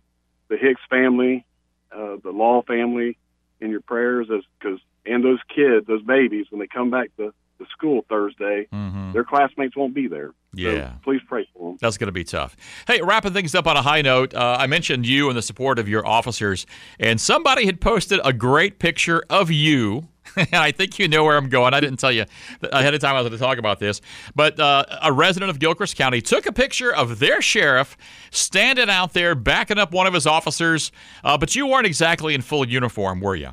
the 0.49 0.57
Hicks 0.57 0.81
family, 0.89 1.45
uh, 1.93 2.17
the 2.23 2.31
Law 2.31 2.63
family, 2.63 3.19
in 3.61 3.71
your 3.71 3.81
prayers, 3.81 4.29
as 4.35 4.43
because 4.59 4.81
and 5.05 5.25
those 5.25 5.39
kids, 5.55 5.87
those 5.87 6.03
babies, 6.03 6.47
when 6.51 6.61
they 6.61 6.67
come 6.67 6.91
back 6.91 7.15
to 7.17 7.33
to 7.59 7.67
school 7.73 8.05
Thursday, 8.09 8.67
Mhm. 8.73 9.13
their 9.13 9.25
classmates 9.25 9.77
won't 9.77 9.95
be 9.95 10.07
there. 10.09 10.33
Yeah. 10.55 10.71
So 10.71 10.93
please 11.05 11.21
pray 11.29 11.47
for 11.53 11.71
them. 11.71 11.79
That's 11.81 11.99
going 11.99 12.07
to 12.09 12.13
be 12.13 12.25
tough. 12.25 12.57
Hey, 12.87 13.01
wrapping 13.03 13.33
things 13.33 13.55
up 13.55 13.67
on 13.67 13.77
a 13.77 13.83
high 13.83 14.03
note, 14.03 14.35
uh, 14.35 14.57
I 14.59 14.67
mentioned 14.67 15.07
you 15.07 15.29
and 15.29 15.37
the 15.37 15.43
support 15.43 15.79
of 15.79 15.89
your 15.89 16.07
officers, 16.07 16.67
and 16.99 17.21
somebody 17.21 17.67
had 17.67 17.81
posted 17.81 18.21
a 18.25 18.33
great 18.33 18.79
picture 18.79 19.23
of 19.31 19.51
you. 19.51 20.09
And 20.37 20.49
I 20.57 20.73
think 20.73 20.99
you 20.99 21.07
know 21.09 21.23
where 21.25 21.37
I'm 21.37 21.49
going. 21.49 21.73
I 21.73 21.79
didn't 21.81 21.99
tell 22.01 22.11
you 22.13 22.25
ahead 22.73 22.93
of 22.93 23.01
time 23.01 23.15
I 23.15 23.21
was 23.23 23.29
going 23.29 23.39
to 23.39 23.43
talk 23.45 23.59
about 23.59 23.79
this, 23.79 24.01
but 24.35 24.59
uh, 24.59 24.85
a 25.03 25.11
resident 25.13 25.51
of 25.51 25.59
Gilchrist 25.61 25.97
County 25.97 26.21
took 26.21 26.47
a 26.47 26.53
picture 26.53 26.93
of 26.93 27.21
their 27.21 27.41
sheriff 27.41 27.97
standing 28.33 28.91
out 28.91 29.13
there 29.15 29.35
backing 29.37 29.79
up 29.79 29.93
one 29.93 30.07
of 30.07 30.13
his 30.13 30.27
officers. 30.27 30.91
Uh, 31.25 31.39
but 31.39 31.55
you 31.55 31.67
weren't 31.69 31.87
exactly 31.87 32.35
in 32.35 32.43
full 32.43 32.69
uniform, 32.69 33.21
were 33.21 33.37
you? 33.37 33.51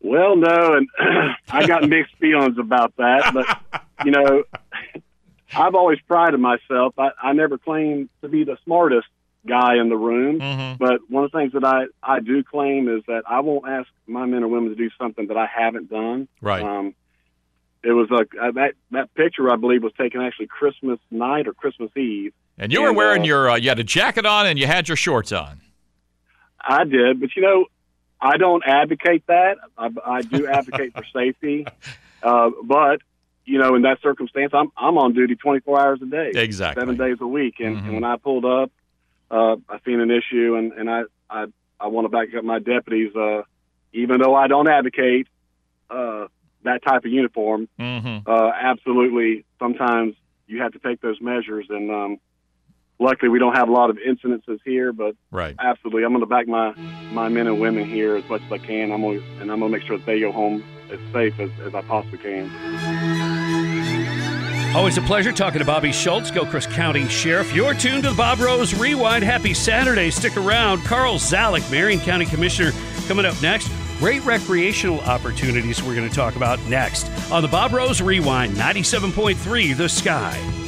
Well, 0.00 0.36
no, 0.36 0.76
and 0.76 0.88
I 1.50 1.66
got 1.66 1.88
mixed 1.88 2.14
feelings 2.20 2.58
about 2.58 2.94
that, 2.96 3.32
but 3.34 3.82
you 4.04 4.12
know, 4.12 4.44
I've 5.56 5.74
always 5.74 5.98
prided 6.06 6.38
myself. 6.40 6.94
I, 6.98 7.10
I 7.22 7.32
never 7.32 7.58
claimed 7.58 8.08
to 8.22 8.28
be 8.28 8.44
the 8.44 8.56
smartest 8.64 9.06
guy 9.46 9.76
in 9.80 9.88
the 9.88 9.96
room, 9.96 10.40
Mm-hmm. 10.40 10.76
but 10.84 11.00
one 11.08 11.24
of 11.24 11.32
the 11.32 11.38
things 11.38 11.52
that 11.54 11.64
I 11.64 11.84
I 12.02 12.20
do 12.20 12.42
claim 12.44 12.88
is 12.88 13.02
that 13.06 13.22
I 13.26 13.40
won't 13.40 13.66
ask 13.68 13.88
my 14.06 14.26
men 14.26 14.42
or 14.44 14.48
women 14.48 14.68
to 14.70 14.74
do 14.76 14.90
something 14.98 15.26
that 15.28 15.36
I 15.36 15.46
haven't 15.46 15.90
done. 15.90 16.28
Right. 16.40 16.62
Um, 16.62 16.94
it 17.82 17.92
was 17.92 18.10
a 18.10 18.16
uh, 18.40 18.50
that 18.52 18.74
that 18.90 19.14
picture 19.14 19.50
I 19.50 19.56
believe 19.56 19.82
was 19.82 19.92
taken 19.98 20.20
actually 20.20 20.48
Christmas 20.48 20.98
night 21.10 21.46
or 21.48 21.54
Christmas 21.54 21.90
Eve. 21.96 22.34
And 22.58 22.72
you 22.72 22.82
were 22.82 22.92
wearing 22.92 23.22
uh, 23.22 23.26
your, 23.26 23.50
uh, 23.50 23.56
you 23.56 23.68
had 23.68 23.78
a 23.78 23.84
jacket 23.84 24.26
on 24.26 24.46
and 24.46 24.58
you 24.58 24.66
had 24.66 24.88
your 24.88 24.96
shorts 24.96 25.30
on. 25.30 25.60
I 26.60 26.82
did, 26.84 27.20
but 27.20 27.34
you 27.36 27.42
know, 27.42 27.66
I 28.20 28.36
don't 28.36 28.62
advocate 28.66 29.24
that. 29.28 29.56
I, 29.76 29.88
I 30.04 30.22
do 30.22 30.46
advocate 30.50 30.92
for 30.94 31.04
safety, 31.14 31.66
uh, 32.22 32.50
but 32.64 33.00
you 33.44 33.58
know, 33.58 33.74
in 33.76 33.82
that 33.82 34.00
circumstance, 34.02 34.52
I'm 34.54 34.70
I'm 34.76 34.98
on 34.98 35.14
duty 35.14 35.34
24 35.36 35.80
hours 35.80 36.00
a 36.02 36.06
day, 36.06 36.32
Exactly. 36.34 36.80
seven 36.82 36.96
days 36.96 37.16
a 37.20 37.26
week, 37.26 37.54
and, 37.60 37.76
Mhm. 37.76 37.84
and 37.84 37.94
when 37.94 38.04
I 38.04 38.16
pulled 38.16 38.44
up, 38.44 38.70
uh, 39.30 39.56
I 39.68 39.78
seen 39.86 40.00
an 40.00 40.10
issue, 40.10 40.54
and 40.56 40.72
and 40.72 40.90
I 40.90 41.02
I 41.30 41.46
I 41.80 41.86
want 41.86 42.04
to 42.04 42.08
back 42.10 42.28
up 42.36 42.44
my 42.44 42.58
deputies, 42.58 43.14
uh, 43.16 43.42
even 43.92 44.20
though 44.20 44.34
I 44.34 44.48
don't 44.48 44.68
advocate 44.68 45.28
uh, 45.88 46.26
that 46.64 46.82
type 46.82 47.04
of 47.04 47.10
uniform. 47.10 47.68
Mm-hmm. 47.78 48.28
Uh, 48.30 48.50
absolutely, 48.60 49.44
sometimes 49.58 50.14
you 50.46 50.60
have 50.60 50.72
to 50.72 50.78
take 50.80 51.00
those 51.00 51.20
measures, 51.20 51.66
and 51.70 51.90
um, 51.90 52.16
luckily 52.98 53.28
we 53.28 53.38
don't 53.38 53.54
have 53.54 53.68
a 53.68 53.72
lot 53.72 53.90
of 53.90 53.96
incidences 53.98 54.58
here, 54.64 54.92
but 54.92 55.14
Right. 55.30 55.54
absolutely, 55.58 56.04
I'm 56.04 56.10
going 56.12 56.20
to 56.20 56.26
back 56.26 56.46
my 56.48 56.72
my 57.12 57.28
men 57.28 57.46
and 57.46 57.60
women 57.60 57.84
here 57.88 58.16
as 58.16 58.28
much 58.28 58.42
as 58.42 58.52
I 58.52 58.58
can. 58.58 58.92
I'm 58.92 59.00
going 59.02 59.22
and 59.40 59.50
I'm 59.50 59.60
going 59.60 59.72
to 59.72 59.78
make 59.78 59.86
sure 59.86 59.96
that 59.98 60.06
they 60.06 60.20
go 60.20 60.32
home 60.32 60.62
as 60.90 60.98
safe 61.12 61.38
as, 61.40 61.50
as 61.66 61.74
I 61.74 61.82
possibly 61.82 62.18
can. 62.18 62.50
Always 64.76 64.98
a 64.98 65.02
pleasure 65.02 65.32
talking 65.32 65.58
to 65.60 65.64
Bobby 65.64 65.92
Schultz, 65.92 66.30
Gilchrist 66.30 66.70
County 66.70 67.08
Sheriff. 67.08 67.54
You're 67.54 67.72
tuned 67.74 68.04
to 68.04 68.10
the 68.10 68.16
Bob 68.16 68.38
Rose 68.38 68.74
Rewind. 68.74 69.24
Happy 69.24 69.54
Saturday. 69.54 70.10
Stick 70.10 70.36
around. 70.36 70.82
Carl 70.82 71.14
Zalak, 71.14 71.68
Marion 71.70 71.98
County 72.00 72.26
Commissioner, 72.26 72.72
coming 73.08 73.24
up 73.24 73.40
next. 73.40 73.70
Great 73.98 74.22
recreational 74.24 75.00
opportunities 75.00 75.82
we're 75.82 75.94
going 75.96 76.08
to 76.08 76.14
talk 76.14 76.36
about 76.36 76.60
next 76.68 77.10
on 77.32 77.42
the 77.42 77.48
Bob 77.48 77.72
Rose 77.72 78.00
Rewind 78.02 78.52
97.3 78.54 79.76
The 79.76 79.88
Sky. 79.88 80.67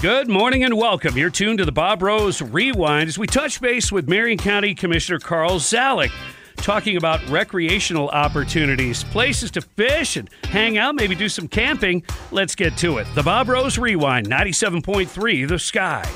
Good 0.00 0.28
morning 0.28 0.62
and 0.62 0.76
welcome. 0.76 1.16
You're 1.18 1.28
tuned 1.28 1.58
to 1.58 1.64
the 1.64 1.72
Bob 1.72 2.02
Rose 2.02 2.40
Rewind 2.40 3.08
as 3.08 3.18
we 3.18 3.26
touch 3.26 3.60
base 3.60 3.90
with 3.90 4.08
Marion 4.08 4.38
County 4.38 4.72
Commissioner 4.72 5.18
Carl 5.18 5.58
Zalak, 5.58 6.12
talking 6.58 6.96
about 6.96 7.28
recreational 7.28 8.08
opportunities, 8.10 9.02
places 9.02 9.50
to 9.50 9.60
fish 9.60 10.16
and 10.16 10.30
hang 10.44 10.78
out, 10.78 10.94
maybe 10.94 11.16
do 11.16 11.28
some 11.28 11.48
camping. 11.48 12.04
Let's 12.30 12.54
get 12.54 12.76
to 12.76 12.98
it. 12.98 13.08
The 13.16 13.24
Bob 13.24 13.48
Rose 13.48 13.76
Rewind, 13.76 14.28
97.3 14.28 15.48
The 15.48 15.58
Sky. 15.58 16.08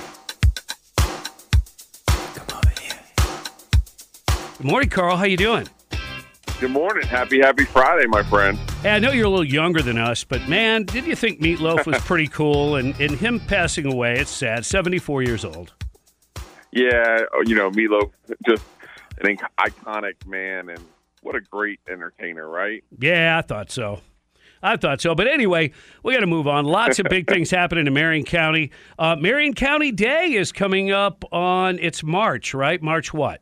Good 4.59 4.67
morning, 4.67 4.91
Carl. 4.91 5.17
How 5.17 5.25
you 5.25 5.37
doing? 5.37 5.67
Good 6.63 6.71
morning. 6.71 7.09
Happy, 7.09 7.41
happy 7.41 7.65
Friday, 7.65 8.07
my 8.07 8.23
friend. 8.23 8.57
Hey, 8.83 8.91
I 8.91 9.01
know 9.01 9.11
you're 9.11 9.27
a 9.27 9.29
little 9.29 9.45
younger 9.45 9.83
than 9.83 9.99
us, 9.99 10.23
but 10.23 10.49
man, 10.49 10.85
did 10.85 11.05
you 11.05 11.17
think 11.17 11.41
Meatloaf 11.41 11.87
was 11.87 12.01
pretty 12.03 12.29
cool? 12.29 12.77
And, 12.77 12.95
and 13.01 13.11
him 13.11 13.41
passing 13.41 13.93
away, 13.93 14.21
it's 14.21 14.31
sad. 14.31 14.65
74 14.65 15.25
years 15.25 15.45
old. 15.45 15.73
Yeah, 16.71 17.19
oh, 17.35 17.43
you 17.45 17.57
know, 17.57 17.69
Milo, 17.75 18.13
just 18.47 18.63
an 19.23 19.39
iconic 19.59 20.25
man, 20.25 20.69
and 20.69 20.79
what 21.23 21.35
a 21.35 21.41
great 21.41 21.81
entertainer, 21.89 22.49
right? 22.49 22.85
Yeah, 22.97 23.39
I 23.39 23.43
thought 23.43 23.73
so. 23.73 23.99
I 24.63 24.77
thought 24.77 25.01
so. 25.01 25.17
But 25.17 25.27
anyway, 25.27 25.73
we 26.05 26.15
got 26.15 26.21
to 26.21 26.29
move 26.29 26.47
on. 26.47 26.65
Lots 26.65 27.01
of 27.01 27.07
big 27.11 27.27
things 27.29 27.51
happening 27.51 27.89
in 27.89 27.93
Marion 27.93 28.25
County. 28.25 28.71
Uh, 29.01 29.17
Marion 29.17 29.55
County 29.55 29.91
Day 29.91 30.35
is 30.35 30.53
coming 30.53 30.93
up 30.93 31.25
on, 31.33 31.81
it's 31.81 32.05
March, 32.05 32.55
right? 32.55 32.81
March 32.81 33.13
what? 33.13 33.42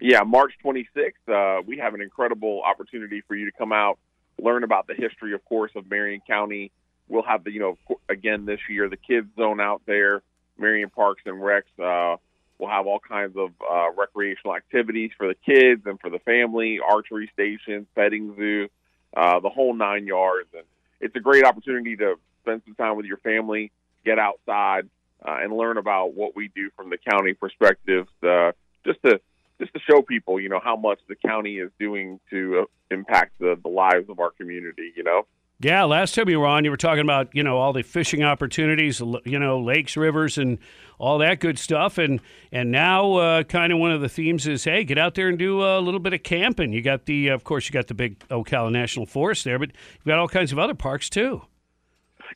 Yeah, 0.00 0.22
March 0.22 0.54
26th, 0.64 1.12
uh, 1.28 1.62
we 1.66 1.76
have 1.76 1.92
an 1.92 2.00
incredible 2.00 2.62
opportunity 2.62 3.22
for 3.28 3.34
you 3.34 3.44
to 3.44 3.52
come 3.52 3.70
out, 3.70 3.98
learn 4.38 4.64
about 4.64 4.86
the 4.86 4.94
history, 4.94 5.34
of 5.34 5.44
course, 5.44 5.72
of 5.76 5.90
Marion 5.90 6.22
County. 6.26 6.72
We'll 7.08 7.22
have 7.22 7.44
the, 7.44 7.52
you 7.52 7.60
know, 7.60 7.98
again 8.08 8.46
this 8.46 8.60
year, 8.70 8.88
the 8.88 8.96
kids 8.96 9.28
zone 9.36 9.60
out 9.60 9.82
there, 9.84 10.22
Marion 10.58 10.88
Parks 10.88 11.22
and 11.26 11.36
Recs. 11.36 11.64
Uh, 11.78 12.16
we'll 12.58 12.70
have 12.70 12.86
all 12.86 12.98
kinds 12.98 13.36
of 13.36 13.50
uh, 13.70 13.90
recreational 13.94 14.56
activities 14.56 15.10
for 15.18 15.28
the 15.28 15.34
kids 15.34 15.82
and 15.84 16.00
for 16.00 16.08
the 16.08 16.20
family, 16.20 16.80
archery 16.80 17.28
stations, 17.34 17.86
petting 17.94 18.34
zoo, 18.36 18.68
uh, 19.14 19.40
the 19.40 19.50
whole 19.50 19.74
nine 19.74 20.06
yards. 20.06 20.48
And 20.54 20.64
it's 21.00 21.14
a 21.14 21.20
great 21.20 21.44
opportunity 21.44 21.96
to 21.96 22.14
spend 22.42 22.62
some 22.64 22.74
time 22.74 22.96
with 22.96 23.04
your 23.04 23.18
family, 23.18 23.70
get 24.06 24.18
outside, 24.18 24.88
uh, 25.22 25.36
and 25.42 25.52
learn 25.52 25.76
about 25.76 26.14
what 26.14 26.34
we 26.34 26.48
do 26.54 26.70
from 26.74 26.88
the 26.88 26.96
county 26.96 27.34
perspective, 27.34 28.06
uh, 28.22 28.52
just 28.86 29.02
to 29.02 29.20
just 29.60 29.72
to 29.74 29.80
show 29.88 30.02
people, 30.02 30.40
you 30.40 30.48
know, 30.48 30.60
how 30.62 30.74
much 30.74 30.98
the 31.08 31.14
county 31.14 31.58
is 31.58 31.70
doing 31.78 32.18
to 32.30 32.62
uh, 32.62 32.94
impact 32.94 33.32
the, 33.38 33.56
the 33.62 33.68
lives 33.68 34.08
of 34.08 34.18
our 34.18 34.30
community, 34.30 34.92
you 34.96 35.04
know? 35.04 35.22
Yeah, 35.62 35.84
last 35.84 36.14
time 36.14 36.30
you 36.30 36.40
were 36.40 36.46
on, 36.46 36.64
you 36.64 36.70
were 36.70 36.78
talking 36.78 37.02
about 37.02 37.34
you 37.34 37.42
know 37.42 37.58
all 37.58 37.74
the 37.74 37.82
fishing 37.82 38.22
opportunities, 38.22 39.00
you 39.26 39.38
know 39.38 39.60
lakes, 39.60 39.94
rivers, 39.94 40.38
and 40.38 40.56
all 40.98 41.18
that 41.18 41.38
good 41.38 41.58
stuff. 41.58 41.98
And 41.98 42.20
and 42.50 42.70
now, 42.70 43.16
uh, 43.16 43.42
kind 43.42 43.70
of 43.70 43.78
one 43.78 43.92
of 43.92 44.00
the 44.00 44.08
themes 44.08 44.46
is, 44.46 44.64
hey, 44.64 44.84
get 44.84 44.96
out 44.96 45.16
there 45.16 45.28
and 45.28 45.38
do 45.38 45.62
a 45.62 45.78
little 45.78 46.00
bit 46.00 46.14
of 46.14 46.22
camping. 46.22 46.72
You 46.72 46.80
got 46.80 47.04
the, 47.04 47.28
of 47.28 47.44
course, 47.44 47.68
you 47.68 47.72
got 47.72 47.88
the 47.88 47.94
big 47.94 48.18
Ocala 48.30 48.72
National 48.72 49.04
Forest 49.04 49.44
there, 49.44 49.58
but 49.58 49.68
you've 49.96 50.06
got 50.06 50.18
all 50.18 50.28
kinds 50.28 50.50
of 50.50 50.58
other 50.58 50.72
parks 50.72 51.10
too. 51.10 51.42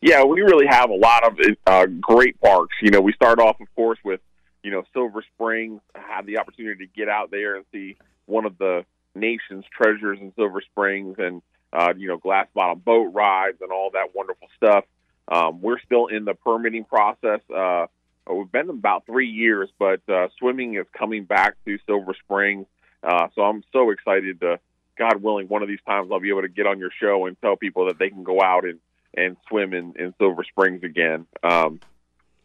Yeah, 0.02 0.22
we 0.22 0.42
really 0.42 0.66
have 0.66 0.90
a 0.90 0.94
lot 0.94 1.26
of 1.26 1.38
uh, 1.66 1.86
great 1.86 2.38
parks. 2.42 2.76
You 2.82 2.90
know, 2.90 3.00
we 3.00 3.14
start 3.14 3.38
off, 3.38 3.58
of 3.58 3.74
course, 3.74 3.98
with 4.04 4.20
you 4.64 4.72
know 4.72 4.82
Silver 4.92 5.22
Springs. 5.34 5.80
Had 5.94 6.26
the 6.26 6.38
opportunity 6.38 6.86
to 6.86 6.92
get 6.92 7.08
out 7.08 7.30
there 7.30 7.54
and 7.54 7.64
see 7.70 7.96
one 8.26 8.46
of 8.46 8.58
the 8.58 8.84
nation's 9.14 9.64
treasures 9.70 10.18
in 10.20 10.32
Silver 10.34 10.60
Springs, 10.60 11.16
and 11.18 11.42
uh, 11.74 11.92
you 11.96 12.08
know, 12.08 12.16
glass 12.16 12.46
bottom 12.54 12.78
boat 12.78 13.12
rides 13.12 13.58
and 13.60 13.70
all 13.72 13.90
that 13.92 14.14
wonderful 14.14 14.48
stuff. 14.56 14.84
Um, 15.28 15.60
we're 15.60 15.80
still 15.80 16.06
in 16.06 16.24
the 16.24 16.34
permitting 16.34 16.84
process. 16.84 17.40
Uh, 17.54 17.86
we've 18.32 18.50
been 18.50 18.70
about 18.70 19.06
three 19.06 19.28
years, 19.28 19.68
but 19.78 20.00
uh, 20.08 20.28
swimming 20.38 20.76
is 20.76 20.86
coming 20.96 21.24
back 21.24 21.56
to 21.66 21.78
Silver 21.86 22.14
Springs. 22.24 22.66
Uh, 23.02 23.28
so 23.34 23.42
I'm 23.42 23.64
so 23.72 23.90
excited 23.90 24.40
to, 24.40 24.60
God 24.96 25.22
willing, 25.22 25.48
one 25.48 25.62
of 25.62 25.68
these 25.68 25.80
times 25.86 26.10
I'll 26.12 26.20
be 26.20 26.30
able 26.30 26.42
to 26.42 26.48
get 26.48 26.66
on 26.66 26.78
your 26.78 26.90
show 27.00 27.26
and 27.26 27.36
tell 27.40 27.56
people 27.56 27.86
that 27.86 27.98
they 27.98 28.08
can 28.08 28.22
go 28.22 28.40
out 28.40 28.64
and, 28.64 28.78
and 29.14 29.36
swim 29.48 29.74
in, 29.74 29.94
in 29.98 30.14
Silver 30.18 30.44
Springs 30.44 30.84
again. 30.84 31.26
Um, 31.42 31.80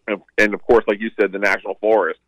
and, 0.09 0.21
and 0.37 0.53
of 0.53 0.61
course, 0.63 0.83
like 0.87 0.99
you 0.99 1.11
said, 1.19 1.31
the 1.31 1.39
National 1.39 1.75
Forest. 1.75 2.19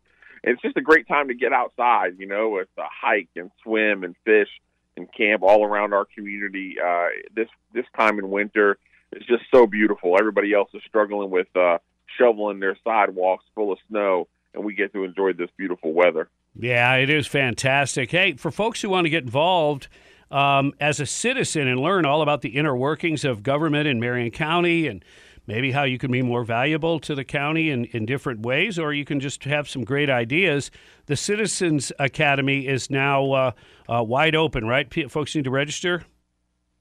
It's 0.44 0.60
just 0.60 0.76
a 0.76 0.80
great 0.80 1.06
time 1.06 1.28
to 1.28 1.34
get 1.34 1.52
outside, 1.52 2.16
you 2.18 2.26
know, 2.26 2.50
with 2.50 2.68
a 2.76 2.82
hike 2.82 3.28
and 3.36 3.50
swim 3.62 4.02
and 4.02 4.16
fish 4.24 4.48
and 4.96 5.06
camp 5.12 5.42
all 5.42 5.64
around 5.64 5.94
our 5.94 6.04
community. 6.04 6.76
Uh, 6.84 7.08
this 7.34 7.48
this 7.72 7.86
time 7.96 8.18
in 8.18 8.30
winter 8.30 8.78
is 9.12 9.24
just 9.26 9.44
so 9.54 9.66
beautiful. 9.66 10.16
Everybody 10.18 10.52
else 10.52 10.70
is 10.74 10.82
struggling 10.86 11.30
with 11.30 11.46
uh, 11.56 11.78
shoveling 12.18 12.60
their 12.60 12.76
sidewalks 12.82 13.44
full 13.54 13.72
of 13.72 13.78
snow, 13.88 14.26
and 14.54 14.64
we 14.64 14.74
get 14.74 14.92
to 14.94 15.04
enjoy 15.04 15.32
this 15.32 15.50
beautiful 15.56 15.92
weather. 15.92 16.28
Yeah, 16.58 16.96
it 16.96 17.08
is 17.08 17.26
fantastic. 17.26 18.10
Hey, 18.10 18.34
for 18.34 18.50
folks 18.50 18.82
who 18.82 18.90
want 18.90 19.06
to 19.06 19.10
get 19.10 19.22
involved 19.22 19.88
um, 20.30 20.74
as 20.80 20.98
a 21.00 21.06
citizen 21.06 21.68
and 21.68 21.80
learn 21.80 22.04
all 22.04 22.22
about 22.22 22.42
the 22.42 22.50
inner 22.50 22.76
workings 22.76 23.24
of 23.24 23.42
government 23.42 23.86
in 23.86 24.00
Marion 24.00 24.30
County 24.30 24.86
and 24.86 25.04
maybe 25.46 25.72
how 25.72 25.84
you 25.84 25.98
can 25.98 26.10
be 26.10 26.22
more 26.22 26.44
valuable 26.44 26.98
to 27.00 27.14
the 27.14 27.24
county 27.24 27.70
in, 27.70 27.84
in 27.86 28.06
different 28.06 28.40
ways, 28.40 28.78
or 28.78 28.92
you 28.92 29.04
can 29.04 29.20
just 29.20 29.44
have 29.44 29.68
some 29.68 29.84
great 29.84 30.10
ideas. 30.10 30.70
The 31.06 31.16
Citizens 31.16 31.92
Academy 31.98 32.66
is 32.66 32.90
now 32.90 33.32
uh, 33.32 33.52
uh, 33.88 34.02
wide 34.02 34.34
open, 34.34 34.66
right? 34.66 34.88
P- 34.88 35.08
folks 35.08 35.34
need 35.34 35.44
to 35.44 35.50
register. 35.50 36.04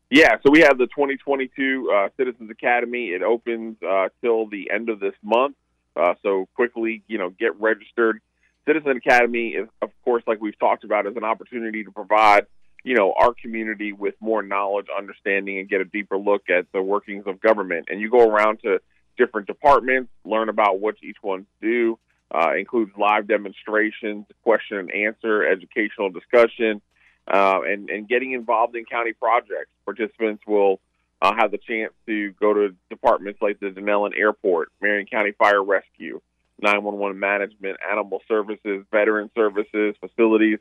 Yeah, 0.10 0.36
so 0.46 0.51
we 0.51 0.60
have 0.60 0.77
the 0.77 0.88
2022 0.88 1.89
uh, 1.89 2.10
Citizens 2.18 2.51
Academy. 2.51 3.08
It 3.08 3.24
opens 3.24 3.77
uh, 3.82 4.10
till 4.22 4.48
the 4.48 4.70
end 4.70 4.89
of 4.89 5.00
this 5.00 5.13
month. 5.24 5.56
Uh, 5.96 6.15
so 6.22 6.48
quickly, 6.53 7.03
you 7.08 7.18
know, 7.18 7.30
get 7.30 7.60
registered. 7.60 8.22
Citizen 8.65 8.98
Academy 8.98 9.50
is, 9.50 9.68
of 9.82 9.89
course, 10.03 10.24
like 10.27 10.39
we've 10.41 10.58
talked 10.60 10.84
about, 10.84 11.08
is 11.08 11.15
an 11.15 11.24
opportunity 11.24 11.84
to 11.84 11.91
provide 11.91 12.46
you 12.84 12.96
know 12.96 13.14
our 13.18 13.34
community 13.34 13.94
with 13.94 14.16
more 14.20 14.42
knowledge, 14.42 14.88
understanding, 14.96 15.60
and 15.60 15.70
get 15.70 15.82
a 15.82 15.86
deeper 15.86 16.18
look 16.18 16.50
at 16.50 16.72
the 16.74 16.82
workings 16.82 17.26
of 17.28 17.40
government. 17.42 17.88
And 17.90 18.02
you 18.02 18.10
go 18.10 18.28
around 18.28 18.62
to 18.64 18.80
different 19.18 19.48
departments, 19.48 20.12
learn 20.26 20.50
about 20.50 20.80
what 20.80 20.96
each 21.04 21.18
one 21.22 21.46
do. 21.62 21.98
Uh, 22.34 22.54
includes 22.58 22.92
live 22.98 23.28
demonstrations, 23.28 24.26
question 24.42 24.78
and 24.78 24.92
answer, 24.94 25.46
educational 25.46 26.10
discussion, 26.10 26.82
uh, 27.28 27.60
and 27.68 27.90
and 27.90 28.08
getting 28.08 28.32
involved 28.32 28.76
in 28.76 28.86
county 28.86 29.14
projects. 29.14 29.70
Participants 29.86 30.42
will 30.48 30.80
uh, 31.22 31.34
have 31.36 31.52
the 31.52 31.58
chance 31.58 31.94
to 32.08 32.32
go 32.40 32.54
to 32.54 32.76
departments 32.90 33.42
like 33.42 33.60
the 33.60 33.68
Dunnellon 33.68 34.18
Airport, 34.18 34.70
Marion 34.82 35.08
County 35.08 35.34
Fire 35.38 35.62
Rescue, 35.62 36.22
911 36.62 37.20
Management, 37.20 37.78
Animal 37.90 38.22
Services, 38.28 38.86
Veteran 38.92 39.30
Services, 39.36 39.96
Facilities 40.00 40.60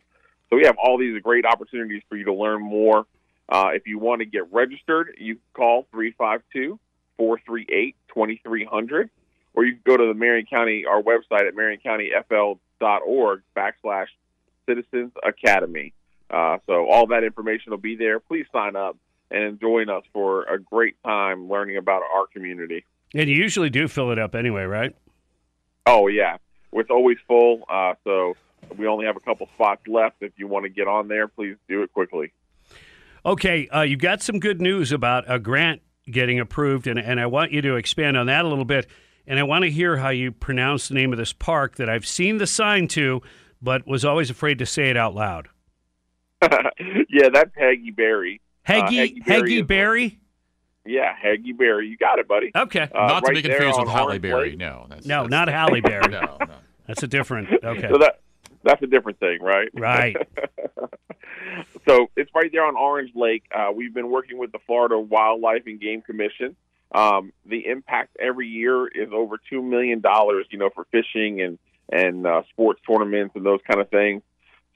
so 0.50 0.56
we 0.56 0.64
have 0.64 0.76
all 0.82 0.98
these 0.98 1.20
great 1.22 1.46
opportunities 1.46 2.02
for 2.08 2.16
you 2.16 2.24
to 2.24 2.34
learn 2.34 2.60
more. 2.60 3.06
Uh, 3.48 3.70
if 3.72 3.86
you 3.86 3.98
want 3.98 4.20
to 4.20 4.26
get 4.26 4.52
registered, 4.52 5.14
you 5.18 5.34
can 5.34 5.42
call 5.54 5.86
352 5.92 6.78
438 7.16 7.96
2300, 8.08 9.10
or 9.54 9.64
you 9.64 9.72
can 9.72 9.82
go 9.84 9.96
to 9.96 10.06
the 10.06 10.14
Marion 10.14 10.46
County, 10.46 10.84
our 10.86 11.02
website 11.02 11.46
at 11.46 11.54
marioncountyfl.org 11.54 13.42
backslash 13.56 14.06
Citizens 14.66 15.12
Academy. 15.24 15.92
Uh, 16.28 16.58
so 16.66 16.88
all 16.88 17.06
that 17.08 17.24
information 17.24 17.70
will 17.70 17.78
be 17.78 17.96
there. 17.96 18.20
Please 18.20 18.46
sign 18.52 18.76
up 18.76 18.96
and 19.30 19.60
join 19.60 19.88
us 19.88 20.02
for 20.12 20.44
a 20.44 20.58
great 20.58 20.96
time 21.04 21.48
learning 21.48 21.76
about 21.76 22.02
our 22.02 22.26
community. 22.26 22.84
And 23.14 23.28
you 23.28 23.36
usually 23.36 23.70
do 23.70 23.88
fill 23.88 24.12
it 24.12 24.18
up 24.18 24.34
anyway, 24.34 24.64
right? 24.64 24.94
Oh, 25.86 26.06
yeah. 26.06 26.36
It's 26.72 26.90
always 26.90 27.18
full. 27.26 27.64
Uh, 27.68 27.94
so 28.04 28.36
we 28.80 28.86
only 28.86 29.06
have 29.06 29.16
a 29.16 29.20
couple 29.20 29.46
spots 29.54 29.82
left. 29.86 30.16
If 30.20 30.32
you 30.36 30.48
want 30.48 30.64
to 30.64 30.70
get 30.70 30.88
on 30.88 31.06
there, 31.06 31.28
please 31.28 31.56
do 31.68 31.82
it 31.82 31.92
quickly. 31.92 32.32
Okay, 33.24 33.68
uh, 33.68 33.82
you 33.82 33.96
got 33.96 34.22
some 34.22 34.40
good 34.40 34.60
news 34.60 34.90
about 34.90 35.24
a 35.30 35.38
grant 35.38 35.82
getting 36.10 36.40
approved, 36.40 36.86
and, 36.86 36.98
and 36.98 37.20
I 37.20 37.26
want 37.26 37.52
you 37.52 37.60
to 37.62 37.76
expand 37.76 38.16
on 38.16 38.26
that 38.26 38.44
a 38.44 38.48
little 38.48 38.64
bit. 38.64 38.86
And 39.26 39.38
I 39.38 39.42
want 39.42 39.64
to 39.64 39.70
hear 39.70 39.98
how 39.98 40.08
you 40.08 40.32
pronounce 40.32 40.88
the 40.88 40.94
name 40.94 41.12
of 41.12 41.18
this 41.18 41.32
park 41.32 41.76
that 41.76 41.88
I've 41.88 42.06
seen 42.06 42.38
the 42.38 42.46
sign 42.46 42.88
to, 42.88 43.20
but 43.60 43.86
was 43.86 44.04
always 44.04 44.30
afraid 44.30 44.58
to 44.58 44.66
say 44.66 44.88
it 44.88 44.96
out 44.96 45.14
loud. 45.14 45.48
yeah, 46.42 47.28
that's 47.32 47.54
Heagy-Burry. 47.54 48.40
Haggy, 48.66 49.20
uh, 49.20 49.30
Heagy-Burry? 49.30 50.18
Yeah, 50.86 51.12
Heagy-Burry. 51.22 51.86
You 51.86 51.98
got 51.98 52.18
it, 52.18 52.26
buddy. 52.26 52.50
Okay. 52.56 52.88
Uh, 52.92 53.06
not 53.06 53.22
right 53.22 53.36
to 53.36 53.42
be 53.42 53.48
confused 53.48 53.78
with 53.78 53.88
Halle 53.90 54.18
Berry. 54.18 54.56
No, 54.56 54.86
that's, 54.88 55.06
no, 55.06 55.22
that's, 55.24 55.30
not 55.30 55.48
Halle 55.50 55.82
Berry. 55.82 56.08
no, 56.08 56.38
no. 56.40 56.54
That's 56.86 57.02
a 57.04 57.06
different. 57.06 57.48
Okay. 57.62 57.88
So 57.88 57.98
that, 57.98 58.20
that's 58.62 58.82
a 58.82 58.86
different 58.86 59.18
thing, 59.18 59.38
right? 59.40 59.68
Right. 59.74 60.16
so 61.88 62.10
it's 62.16 62.30
right 62.34 62.50
there 62.52 62.64
on 62.64 62.76
Orange 62.76 63.12
Lake. 63.14 63.44
Uh, 63.54 63.70
we've 63.74 63.94
been 63.94 64.10
working 64.10 64.38
with 64.38 64.52
the 64.52 64.58
Florida 64.66 64.98
Wildlife 64.98 65.62
and 65.66 65.80
Game 65.80 66.02
Commission. 66.02 66.56
Um, 66.92 67.32
the 67.46 67.66
impact 67.66 68.16
every 68.18 68.48
year 68.48 68.88
is 68.88 69.10
over 69.12 69.36
two 69.48 69.62
million 69.62 70.00
dollars, 70.00 70.46
you 70.50 70.58
know, 70.58 70.70
for 70.74 70.86
fishing 70.90 71.40
and 71.40 71.58
and 71.92 72.26
uh, 72.26 72.42
sports 72.50 72.80
tournaments 72.86 73.34
and 73.34 73.44
those 73.44 73.60
kind 73.66 73.80
of 73.80 73.88
things. 73.90 74.22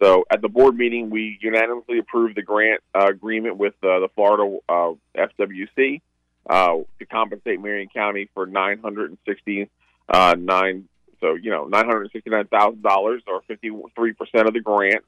So 0.03 0.25
at 0.31 0.43
the 0.43 0.49
board 0.49 0.77
meeting, 0.77 1.11
we 1.11 1.39
unanimously 1.41 1.99
approved 1.99 2.37
the 2.37 2.43
grant 2.43 2.81
uh, 2.95 3.07
agreement 3.07 3.57
with 3.57 3.75
uh, 3.83 4.01
the 4.01 4.09
Florida 4.15 4.59
uh, 4.69 4.93
FWC 5.17 6.01
uh, 6.49 6.77
to 6.99 7.07
compensate 7.07 7.61
Marion 7.61 7.89
County 7.95 8.29
for 8.35 8.47
nine 8.47 8.79
hundred 8.79 9.11
and 9.11 9.19
sixty 9.27 9.69
uh, 10.09 10.35
nine 10.39 10.89
so, 11.21 11.35
you 11.35 11.51
know, 11.51 11.67
$969,000 11.67 13.21
or 13.27 13.43
53% 13.49 14.47
of 14.47 14.55
the 14.55 14.61
grant. 14.61 15.05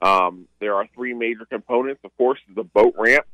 Um, 0.00 0.46
there 0.60 0.74
are 0.74 0.86
three 0.94 1.14
major 1.14 1.44
components. 1.46 2.00
Of 2.04 2.16
course, 2.16 2.38
the 2.54 2.64
boat 2.64 2.94
ramp. 2.98 3.26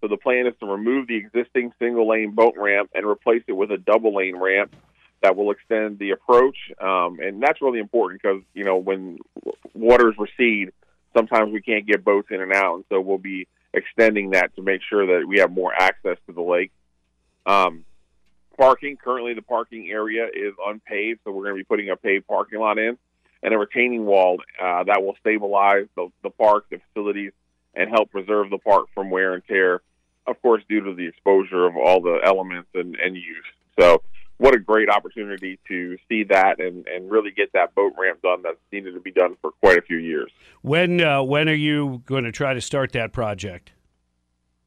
So 0.00 0.08
the 0.08 0.16
plan 0.16 0.46
is 0.46 0.54
to 0.60 0.66
remove 0.66 1.06
the 1.06 1.16
existing 1.16 1.72
single 1.78 2.08
lane 2.08 2.32
boat 2.32 2.54
ramp 2.56 2.90
and 2.94 3.06
replace 3.06 3.42
it 3.46 3.52
with 3.52 3.70
a 3.70 3.78
double 3.78 4.14
lane 4.14 4.36
ramp 4.36 4.74
that 5.22 5.36
will 5.36 5.50
extend 5.50 5.98
the 5.98 6.10
approach. 6.10 6.56
Um, 6.80 7.18
and 7.20 7.42
that's 7.42 7.62
really 7.62 7.78
important 7.78 8.22
because, 8.22 8.42
you 8.54 8.64
know, 8.64 8.76
when 8.76 9.18
waters 9.74 10.14
recede, 10.18 10.72
sometimes 11.16 11.52
we 11.52 11.62
can't 11.62 11.86
get 11.86 12.04
boats 12.04 12.28
in 12.30 12.40
and 12.40 12.52
out. 12.52 12.76
And 12.76 12.84
so 12.90 13.00
we'll 13.00 13.18
be 13.18 13.48
extending 13.72 14.30
that 14.30 14.54
to 14.56 14.62
make 14.62 14.82
sure 14.88 15.06
that 15.06 15.26
we 15.26 15.38
have 15.38 15.50
more 15.50 15.72
access 15.74 16.18
to 16.26 16.32
the 16.32 16.42
lake. 16.42 16.72
Um, 17.46 17.84
Parking 18.56 18.96
currently, 18.96 19.34
the 19.34 19.42
parking 19.42 19.88
area 19.90 20.26
is 20.26 20.54
unpaved, 20.66 21.20
so 21.24 21.30
we're 21.30 21.44
going 21.44 21.54
to 21.54 21.60
be 21.60 21.64
putting 21.64 21.90
a 21.90 21.96
paved 21.96 22.26
parking 22.26 22.58
lot 22.58 22.78
in 22.78 22.96
and 23.42 23.54
a 23.54 23.58
retaining 23.58 24.04
wall 24.04 24.38
uh, 24.60 24.84
that 24.84 25.02
will 25.02 25.14
stabilize 25.20 25.86
the, 25.94 26.08
the 26.22 26.30
park, 26.30 26.66
the 26.70 26.80
facilities, 26.88 27.32
and 27.74 27.90
help 27.90 28.10
preserve 28.10 28.50
the 28.50 28.58
park 28.58 28.86
from 28.94 29.10
wear 29.10 29.34
and 29.34 29.42
tear. 29.46 29.82
Of 30.26 30.40
course, 30.42 30.62
due 30.68 30.80
to 30.80 30.94
the 30.94 31.06
exposure 31.06 31.66
of 31.66 31.76
all 31.76 32.00
the 32.00 32.18
elements 32.24 32.68
and, 32.74 32.96
and 32.96 33.14
use. 33.14 33.44
So, 33.78 34.02
what 34.38 34.54
a 34.54 34.58
great 34.58 34.90
opportunity 34.90 35.58
to 35.68 35.96
see 36.08 36.24
that 36.24 36.60
and, 36.60 36.86
and 36.88 37.10
really 37.10 37.30
get 37.30 37.52
that 37.52 37.74
boat 37.74 37.92
ramp 37.96 38.20
done 38.22 38.42
that's 38.42 38.58
needed 38.72 38.94
to 38.94 39.00
be 39.00 39.12
done 39.12 39.36
for 39.40 39.52
quite 39.62 39.78
a 39.78 39.82
few 39.82 39.96
years. 39.96 40.30
When 40.62 41.00
uh, 41.00 41.22
when 41.22 41.48
are 41.48 41.54
you 41.54 42.02
going 42.04 42.24
to 42.24 42.32
try 42.32 42.52
to 42.52 42.60
start 42.60 42.92
that 42.92 43.12
project? 43.12 43.72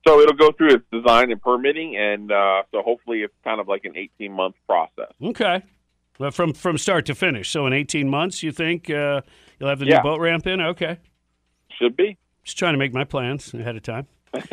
So 0.07 0.19
it'll 0.21 0.35
go 0.35 0.51
through 0.51 0.75
its 0.75 0.85
design 0.91 1.31
and 1.31 1.41
permitting, 1.41 1.95
and 1.97 2.31
uh, 2.31 2.63
so 2.71 2.81
hopefully 2.81 3.19
it's 3.21 3.33
kind 3.43 3.59
of 3.59 3.67
like 3.67 3.83
an 3.85 3.95
18 3.97 4.31
month 4.31 4.55
process. 4.65 5.11
Okay. 5.21 5.61
Well, 6.17 6.31
from 6.31 6.53
from 6.53 6.77
start 6.77 7.05
to 7.07 7.15
finish. 7.15 7.49
So 7.49 7.65
in 7.67 7.73
18 7.73 8.09
months, 8.09 8.41
you 8.43 8.51
think 8.51 8.89
uh, 8.89 9.21
you'll 9.59 9.69
have 9.69 9.79
the 9.79 9.85
Yeah. 9.85 9.97
new 9.97 10.03
boat 10.03 10.19
ramp 10.19 10.47
in? 10.47 10.61
Okay. 10.61 10.97
Should 11.79 11.95
be. 11.97 12.17
Just 12.43 12.57
trying 12.57 12.73
to 12.73 12.77
make 12.77 12.93
my 12.93 13.03
plans 13.03 13.53
ahead 13.53 13.75
of 13.75 13.83
time. 13.83 14.07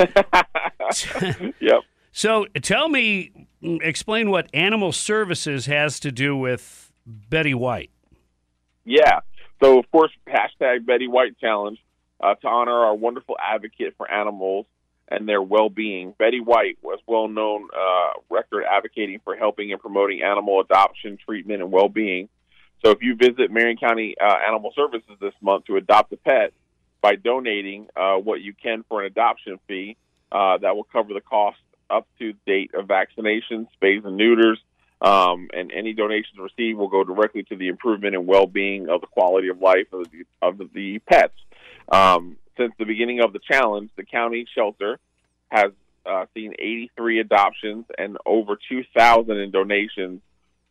Yep. 1.61 1.81
So 2.13 2.47
tell 2.63 2.89
me, 2.89 3.47
explain 3.63 4.31
what 4.31 4.49
Animal 4.55 4.93
Services 4.93 5.67
has 5.67 6.01
to 6.01 6.13
do 6.13 6.37
with 6.37 6.91
Betty 7.07 7.53
White. 7.55 7.91
Yeah. 8.85 9.21
So 9.63 9.79
of 9.79 9.91
course, 9.91 10.13
hashtag 10.27 10.87
Betty 10.87 11.09
White 11.09 11.39
Challenge 11.41 11.79
uh, 12.21 12.35
to 12.37 12.49
honor 12.49 12.73
our 12.87 12.95
wonderful 12.95 13.37
advocate 13.43 13.95
for 13.97 14.11
animals. 14.11 14.67
And 15.09 15.29
their 15.29 15.41
well-being. 15.41 16.15
Betty 16.19 16.41
White 16.41 16.79
was 16.83 16.99
well-known 17.07 17.69
uh, 17.77 18.21
record 18.31 18.65
advocating 18.65 19.21
for 19.23 19.37
helping 19.37 19.73
and 19.73 19.81
promoting 19.81 20.23
animal 20.23 20.61
adoption, 20.61 21.19
treatment, 21.25 21.63
and 21.63 21.71
well-being. 21.71 22.29
So 22.85 22.91
if 22.91 23.03
you 23.03 23.15
visit 23.15 23.51
Marion 23.51 23.77
County 23.77 24.17
uh, 24.21 24.37
Animal 24.47 24.73
Services 24.75 25.17
this 25.21 25.35
month 25.41 25.67
to 25.67 25.77
adopt 25.77 26.13
a 26.13 26.17
pet 26.17 26.53
by 27.01 27.17
donating 27.17 27.89
uh, 27.97 28.17
what 28.17 28.41
you 28.41 28.53
can 28.53 28.85
for 28.89 29.01
an 29.01 29.07
adoption 29.07 29.59
fee, 29.69 29.97
uh, 30.33 30.59
that 30.59 30.75
will 30.75 30.85
cover 30.85 31.15
the 31.15 31.21
cost 31.21 31.59
up 31.89 32.07
to 32.19 32.35
date 32.47 32.73
of 32.75 32.87
vaccinations, 32.87 33.69
spays 33.81 34.05
and 34.05 34.17
neuters, 34.17 34.59
um, 35.01 35.49
and 35.53 35.71
any 35.73 35.93
donations 35.93 36.39
received 36.39 36.79
will 36.79 36.89
go 36.89 37.05
directly 37.05 37.45
to 37.45 37.57
the 37.57 37.69
improvement 37.69 38.15
and 38.15 38.27
well-being 38.27 38.89
of 38.89 39.01
the 39.01 39.07
quality 39.07 39.49
of 39.49 39.61
life 39.61 39.87
of 39.93 40.07
the, 40.11 40.25
of 40.43 40.59
the 40.75 40.99
pets. 41.01 41.35
Um, 41.89 42.37
since 42.57 42.73
the 42.79 42.85
beginning 42.85 43.21
of 43.21 43.33
the 43.33 43.39
challenge, 43.39 43.91
the 43.97 44.05
county 44.05 44.47
shelter 44.55 44.99
has 45.49 45.73
uh, 46.05 46.27
seen 46.35 46.53
83 46.59 47.21
adoptions 47.21 47.85
and 47.99 48.17
over 48.25 48.59
2,000 48.69 49.37
in 49.37 49.51
donations 49.51 50.21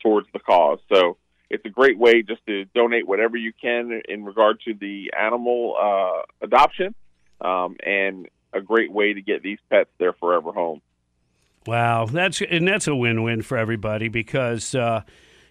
towards 0.02 0.28
the 0.34 0.40
cause. 0.40 0.80
So 0.94 1.18
it's 1.50 1.66
a 1.66 1.70
great 1.70 1.98
way 1.98 2.22
just 2.22 2.46
to 2.48 2.66
donate 2.74 3.08
whatever 3.08 3.38
you 3.38 3.54
can 3.54 4.02
in 4.08 4.26
regard 4.26 4.60
to 4.66 4.74
the 4.74 5.14
animal 5.18 5.76
uh, 5.80 6.46
adoption, 6.46 6.96
um, 7.42 7.78
and 7.86 8.28
a 8.54 8.62
great 8.62 8.92
way 8.92 9.14
to 9.14 9.22
get 9.22 9.44
these 9.44 9.60
pets 9.70 9.90
their 9.98 10.14
forever 10.14 10.52
home. 10.52 10.82
Wow, 11.68 12.06
that's 12.06 12.42
and 12.42 12.68
that's 12.68 12.88
a 12.88 12.96
win-win 12.96 13.42
for 13.42 13.58
everybody 13.58 14.08
because. 14.08 14.76
Uh, 14.76 15.02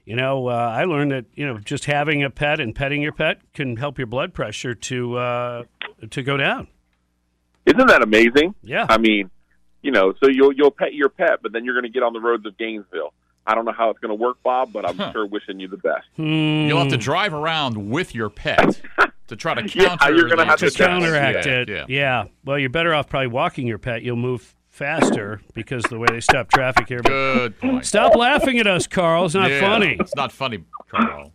you 0.05 0.17
know, 0.17 0.49
uh, 0.49 0.53
I 0.53 0.85
learned 0.85 1.13
that 1.13 1.25
you 1.35 1.47
know 1.47 1.59
just 1.59 1.85
having 1.87 2.23
a 2.23 2.31
pet 2.31 2.61
and 2.61 2.75
petting 2.75 3.03
your 3.03 3.13
pet 3.13 3.41
can 3.55 3.77
help 3.77 3.99
your 3.99 4.07
blood 4.07 4.35
pressure 4.35 4.75
to 4.75 5.17
uh, 5.17 5.63
to 6.11 6.23
go 6.23 6.37
down. 6.37 6.69
Isn't 7.67 7.87
that 7.87 8.03
amazing? 8.03 8.55
Yeah. 8.63 8.87
I 8.89 8.99
mean, 8.99 9.31
you 9.83 9.91
know, 9.91 10.13
so 10.23 10.29
you'll 10.29 10.53
you'll 10.53 10.71
pet 10.71 10.93
your 10.95 11.09
pet, 11.09 11.41
but 11.43 11.53
then 11.53 11.65
you're 11.65 11.75
going 11.75 11.85
to 11.91 11.95
get 11.95 12.03
on 12.03 12.13
the 12.13 12.21
roads 12.21 12.45
of 12.47 12.57
Gainesville. 12.59 13.13
I 13.47 13.55
don't 13.55 13.65
know 13.67 13.73
how 13.73 13.91
it's 13.91 13.99
going 13.99 14.09
to 14.11 14.15
work, 14.23 14.39
Bob, 14.43 14.73
but 14.73 14.87
I'm 14.89 14.97
Huh. 14.97 15.13
sure 15.13 15.27
wishing 15.27 15.61
you 15.61 15.69
the 15.69 15.77
best. 15.77 16.07
You'll 16.17 16.79
have 16.79 16.89
to 16.89 16.97
drive 16.97 17.35
around 17.35 17.91
with 17.91 18.15
your 18.15 18.31
pet 18.31 18.81
to 19.29 19.37
try 19.37 19.53
to 19.55 19.63
Yeah, 19.79 19.97
counter. 19.97 20.15
you're 20.15 20.29
gonna 20.31 20.47
have 20.47 20.59
to 20.61 20.71
to 20.71 20.77
definitely 20.77 21.09
counteract 21.09 21.47
yeah, 21.47 21.53
it. 21.61 21.69
Yeah. 21.69 21.85
Yeah. 21.89 22.25
Well, 22.45 22.59
you're 22.59 22.71
better 22.71 22.95
off 22.95 23.09
probably 23.09 23.27
walking 23.29 23.67
your 23.67 23.77
pet. 23.79 24.03
You'll 24.03 24.17
move 24.17 24.55
faster 24.75 25.41
because 25.55 25.85
of 25.85 25.91
the 25.91 25.99
way 26.01 26.09
they 26.11 26.21
stop 26.21 26.51
traffic 26.51 26.89
here. 26.89 26.99
Good 27.01 27.59
point. 27.61 27.87
Stop 27.87 28.17
laughing 28.17 28.59
at 28.59 28.67
us, 28.67 28.89
Carl. 28.89 29.25
It's 29.27 29.35
not 29.35 29.49
Yeah, 29.49 29.61
funny. 29.61 29.97
It's 30.01 30.17
not 30.17 30.33
funny, 30.33 30.65
Carl. 30.91 31.31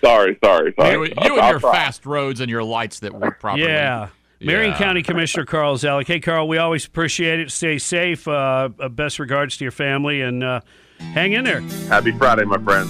Sorry, 0.00 0.38
sorry, 0.44 0.72
sorry. 0.78 0.92
You, 0.92 1.04
you 1.04 1.10
and 1.10 1.18
I'll 1.40 1.50
your 1.50 1.58
try. 1.60 1.72
fast 1.72 2.06
roads 2.06 2.40
and 2.40 2.48
your 2.48 2.62
lights 2.62 3.00
that 3.00 3.12
work 3.12 3.40
properly. 3.40 3.64
Yeah. 3.66 4.10
Marion 4.40 4.70
Yeah. 4.72 4.78
County 4.78 5.02
Commissioner 5.02 5.44
Carl 5.44 5.76
Zalak. 5.76 6.06
Hey, 6.06 6.20
Carl, 6.20 6.46
we 6.46 6.58
always 6.58 6.86
appreciate 6.86 7.40
it. 7.40 7.50
Stay 7.50 7.78
safe. 7.78 8.28
Uh, 8.28 8.68
uh, 8.78 8.88
best 8.88 9.18
regards 9.18 9.56
to 9.56 9.64
your 9.64 9.72
family 9.72 10.20
and 10.20 10.44
uh, 10.44 10.60
hang 10.98 11.32
in 11.32 11.42
there. 11.44 11.62
Happy 11.88 12.12
Friday, 12.12 12.44
my 12.44 12.58
friend. 12.58 12.88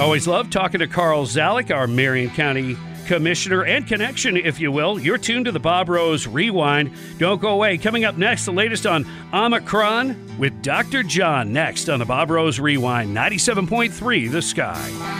Always 0.00 0.28
love 0.28 0.48
talking 0.48 0.78
to 0.80 0.86
Carl 0.86 1.26
Zalak, 1.26 1.74
our 1.74 1.86
Marion 1.88 2.30
County 2.30 2.76
Commissioner 3.06 3.64
and 3.64 3.86
connection, 3.86 4.36
if 4.36 4.60
you 4.60 4.72
will. 4.72 4.98
You're 4.98 5.18
tuned 5.18 5.46
to 5.46 5.52
the 5.52 5.60
Bob 5.60 5.88
Rose 5.88 6.26
Rewind. 6.26 6.92
Don't 7.18 7.40
go 7.40 7.50
away. 7.50 7.78
Coming 7.78 8.04
up 8.04 8.16
next, 8.16 8.44
the 8.44 8.52
latest 8.52 8.86
on 8.86 9.06
Omicron 9.32 10.38
with 10.38 10.62
Dr. 10.62 11.02
John. 11.02 11.52
Next 11.52 11.88
on 11.88 11.98
the 11.98 12.04
Bob 12.04 12.30
Rose 12.30 12.58
Rewind, 12.58 13.16
97.3 13.16 14.30
The 14.30 14.42
Sky. 14.42 15.18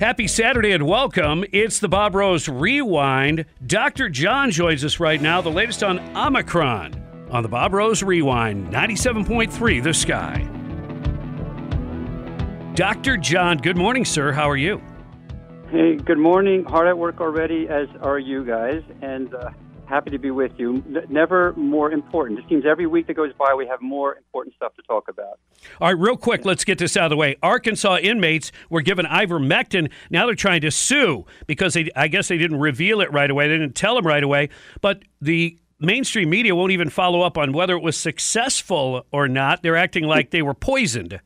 Happy 0.00 0.26
Saturday 0.26 0.72
and 0.72 0.86
welcome. 0.86 1.44
It's 1.52 1.78
the 1.78 1.88
Bob 1.88 2.14
Rose 2.14 2.48
Rewind. 2.48 3.44
Dr. 3.66 4.08
John 4.08 4.50
joins 4.50 4.82
us 4.82 4.98
right 4.98 5.20
now, 5.20 5.42
the 5.42 5.50
latest 5.50 5.82
on 5.82 5.98
Omicron 6.16 6.99
on 7.30 7.42
the 7.42 7.48
Bob 7.48 7.72
Rose 7.72 8.02
Rewind, 8.02 8.72
97.3 8.72 9.82
The 9.82 9.94
Sky. 9.94 10.48
Dr. 12.74 13.16
John, 13.16 13.58
good 13.58 13.76
morning, 13.76 14.04
sir. 14.04 14.32
How 14.32 14.48
are 14.48 14.56
you? 14.56 14.82
Hey, 15.70 15.96
good 15.96 16.18
morning. 16.18 16.64
Hard 16.64 16.88
at 16.88 16.98
work 16.98 17.20
already, 17.20 17.68
as 17.68 17.86
are 18.00 18.18
you 18.18 18.44
guys, 18.44 18.82
and 19.02 19.32
uh, 19.34 19.50
happy 19.86 20.10
to 20.10 20.18
be 20.18 20.32
with 20.32 20.52
you. 20.56 20.76
N- 20.76 21.06
never 21.08 21.52
more 21.52 21.92
important. 21.92 22.40
It 22.40 22.46
seems 22.48 22.64
every 22.66 22.86
week 22.86 23.06
that 23.06 23.14
goes 23.14 23.32
by, 23.38 23.54
we 23.54 23.68
have 23.68 23.80
more 23.80 24.16
important 24.16 24.56
stuff 24.56 24.74
to 24.74 24.82
talk 24.82 25.08
about. 25.08 25.38
All 25.80 25.88
right, 25.88 25.98
real 25.98 26.16
quick, 26.16 26.44
let's 26.44 26.64
get 26.64 26.78
this 26.78 26.96
out 26.96 27.04
of 27.04 27.10
the 27.10 27.16
way. 27.16 27.36
Arkansas 27.42 27.98
inmates 27.98 28.50
were 28.68 28.82
given 28.82 29.06
ivermectin. 29.06 29.92
Now 30.10 30.26
they're 30.26 30.34
trying 30.34 30.62
to 30.62 30.72
sue 30.72 31.24
because 31.46 31.74
they, 31.74 31.90
I 31.94 32.08
guess 32.08 32.26
they 32.26 32.38
didn't 32.38 32.58
reveal 32.58 33.00
it 33.00 33.12
right 33.12 33.30
away. 33.30 33.46
They 33.46 33.58
didn't 33.58 33.76
tell 33.76 33.94
them 33.94 34.06
right 34.06 34.24
away. 34.24 34.48
But 34.80 35.02
the 35.20 35.56
mainstream 35.80 36.30
media 36.30 36.54
won't 36.54 36.72
even 36.72 36.90
follow 36.90 37.22
up 37.22 37.38
on 37.38 37.52
whether 37.52 37.74
it 37.74 37.82
was 37.82 37.96
successful 37.96 39.06
or 39.10 39.28
not. 39.28 39.62
They're 39.62 39.76
acting 39.76 40.04
like 40.04 40.30
they 40.30 40.42
were 40.42 40.54
poisoned. 40.54 41.20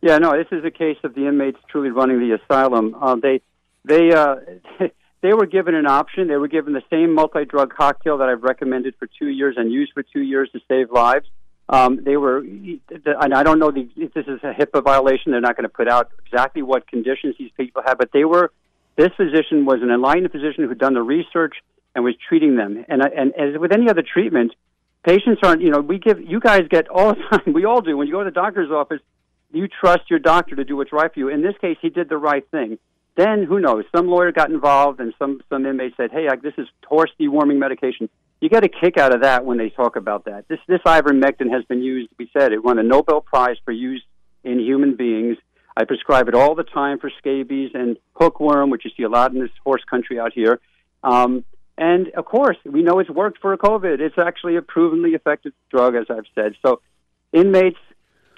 Yeah, 0.00 0.18
no, 0.18 0.36
this 0.36 0.46
is 0.52 0.64
a 0.64 0.70
case 0.70 0.98
of 1.02 1.14
the 1.14 1.26
inmates 1.26 1.58
truly 1.68 1.90
running 1.90 2.20
the 2.20 2.38
asylum. 2.42 2.94
Uh, 3.00 3.16
they, 3.16 3.40
they, 3.84 4.12
uh, 4.12 4.36
they 5.22 5.32
were 5.32 5.46
given 5.46 5.74
an 5.74 5.86
option. 5.86 6.28
They 6.28 6.36
were 6.36 6.48
given 6.48 6.72
the 6.72 6.82
same 6.90 7.14
multi-drug 7.14 7.74
cocktail 7.74 8.18
that 8.18 8.28
I've 8.28 8.42
recommended 8.42 8.94
for 8.98 9.08
two 9.18 9.28
years 9.28 9.56
and 9.56 9.72
used 9.72 9.92
for 9.92 10.02
two 10.02 10.20
years 10.20 10.50
to 10.52 10.60
save 10.68 10.90
lives. 10.92 11.26
Um, 11.70 12.02
they 12.02 12.16
were, 12.16 12.38
and 12.38 13.34
I 13.34 13.42
don't 13.42 13.58
know 13.58 13.70
the, 13.70 13.88
if 13.96 14.14
this 14.14 14.26
is 14.26 14.40
a 14.42 14.54
HIPAA 14.54 14.82
violation. 14.82 15.32
They're 15.32 15.40
not 15.40 15.56
going 15.56 15.68
to 15.68 15.68
put 15.68 15.88
out 15.88 16.10
exactly 16.24 16.62
what 16.62 16.86
conditions 16.86 17.34
these 17.38 17.50
people 17.56 17.82
had, 17.84 17.98
but 17.98 18.10
they 18.12 18.24
were. 18.24 18.52
This 18.96 19.10
physician 19.16 19.66
was 19.66 19.82
an 19.82 19.90
enlightened 19.90 20.30
physician 20.32 20.64
who 20.64 20.68
had 20.70 20.78
done 20.78 20.94
the 20.94 21.02
research 21.02 21.56
and 21.94 22.04
was 22.04 22.14
treating 22.28 22.56
them. 22.56 22.84
And 22.88 23.02
and 23.02 23.32
as 23.34 23.58
with 23.58 23.72
any 23.72 23.88
other 23.88 24.02
treatment, 24.02 24.52
patients 25.04 25.40
aren't. 25.42 25.62
You 25.62 25.70
know, 25.70 25.80
we 25.80 25.98
give 25.98 26.20
you 26.20 26.40
guys 26.40 26.62
get 26.70 26.88
all 26.88 27.14
the 27.14 27.20
time. 27.38 27.52
We 27.52 27.64
all 27.64 27.80
do 27.80 27.96
when 27.96 28.06
you 28.06 28.12
go 28.12 28.20
to 28.20 28.30
the 28.30 28.30
doctor's 28.30 28.70
office. 28.70 29.00
You 29.50 29.66
trust 29.68 30.10
your 30.10 30.18
doctor 30.18 30.56
to 30.56 30.64
do 30.64 30.76
what's 30.76 30.92
right 30.92 31.12
for 31.12 31.18
you. 31.18 31.28
In 31.28 31.42
this 31.42 31.54
case, 31.60 31.78
he 31.80 31.88
did 31.88 32.08
the 32.08 32.18
right 32.18 32.46
thing. 32.50 32.78
Then 33.16 33.42
who 33.42 33.58
knows? 33.58 33.84
Some 33.94 34.06
lawyer 34.06 34.30
got 34.30 34.50
involved, 34.50 35.00
and 35.00 35.12
some 35.18 35.40
some 35.48 35.66
inmate 35.66 35.94
said, 35.96 36.10
"Hey, 36.12 36.28
I, 36.28 36.36
this 36.36 36.54
is 36.58 36.68
horse 36.86 37.10
deworming 37.18 37.58
medication." 37.58 38.08
You 38.40 38.48
get 38.48 38.62
a 38.62 38.68
kick 38.68 38.96
out 38.96 39.12
of 39.12 39.22
that 39.22 39.44
when 39.44 39.58
they 39.58 39.70
talk 39.70 39.96
about 39.96 40.26
that. 40.26 40.46
This 40.46 40.60
this 40.68 40.80
ivermectin 40.86 41.50
has 41.52 41.64
been 41.64 41.82
used. 41.82 42.10
We 42.18 42.30
said 42.32 42.52
it 42.52 42.62
won 42.62 42.78
a 42.78 42.84
Nobel 42.84 43.20
Prize 43.20 43.56
for 43.64 43.72
use 43.72 44.04
in 44.44 44.60
human 44.60 44.94
beings. 44.94 45.36
I 45.76 45.84
prescribe 45.84 46.28
it 46.28 46.34
all 46.34 46.54
the 46.54 46.64
time 46.64 46.98
for 46.98 47.10
scabies 47.18 47.70
and 47.74 47.96
hookworm, 48.14 48.70
which 48.70 48.84
you 48.84 48.90
see 48.96 49.04
a 49.04 49.08
lot 49.08 49.32
in 49.32 49.40
this 49.40 49.50
horse 49.64 49.82
country 49.88 50.18
out 50.18 50.32
here. 50.32 50.60
Um, 51.02 51.44
and 51.78 52.08
of 52.16 52.24
course, 52.24 52.56
we 52.64 52.82
know 52.82 52.98
it's 52.98 53.08
worked 53.08 53.38
for 53.40 53.56
COVID. 53.56 54.00
It's 54.00 54.18
actually 54.18 54.56
a 54.56 54.62
provenly 54.62 55.10
effective 55.10 55.52
drug, 55.70 55.94
as 55.94 56.06
I've 56.10 56.26
said. 56.34 56.54
So, 56.66 56.80
inmates 57.32 57.78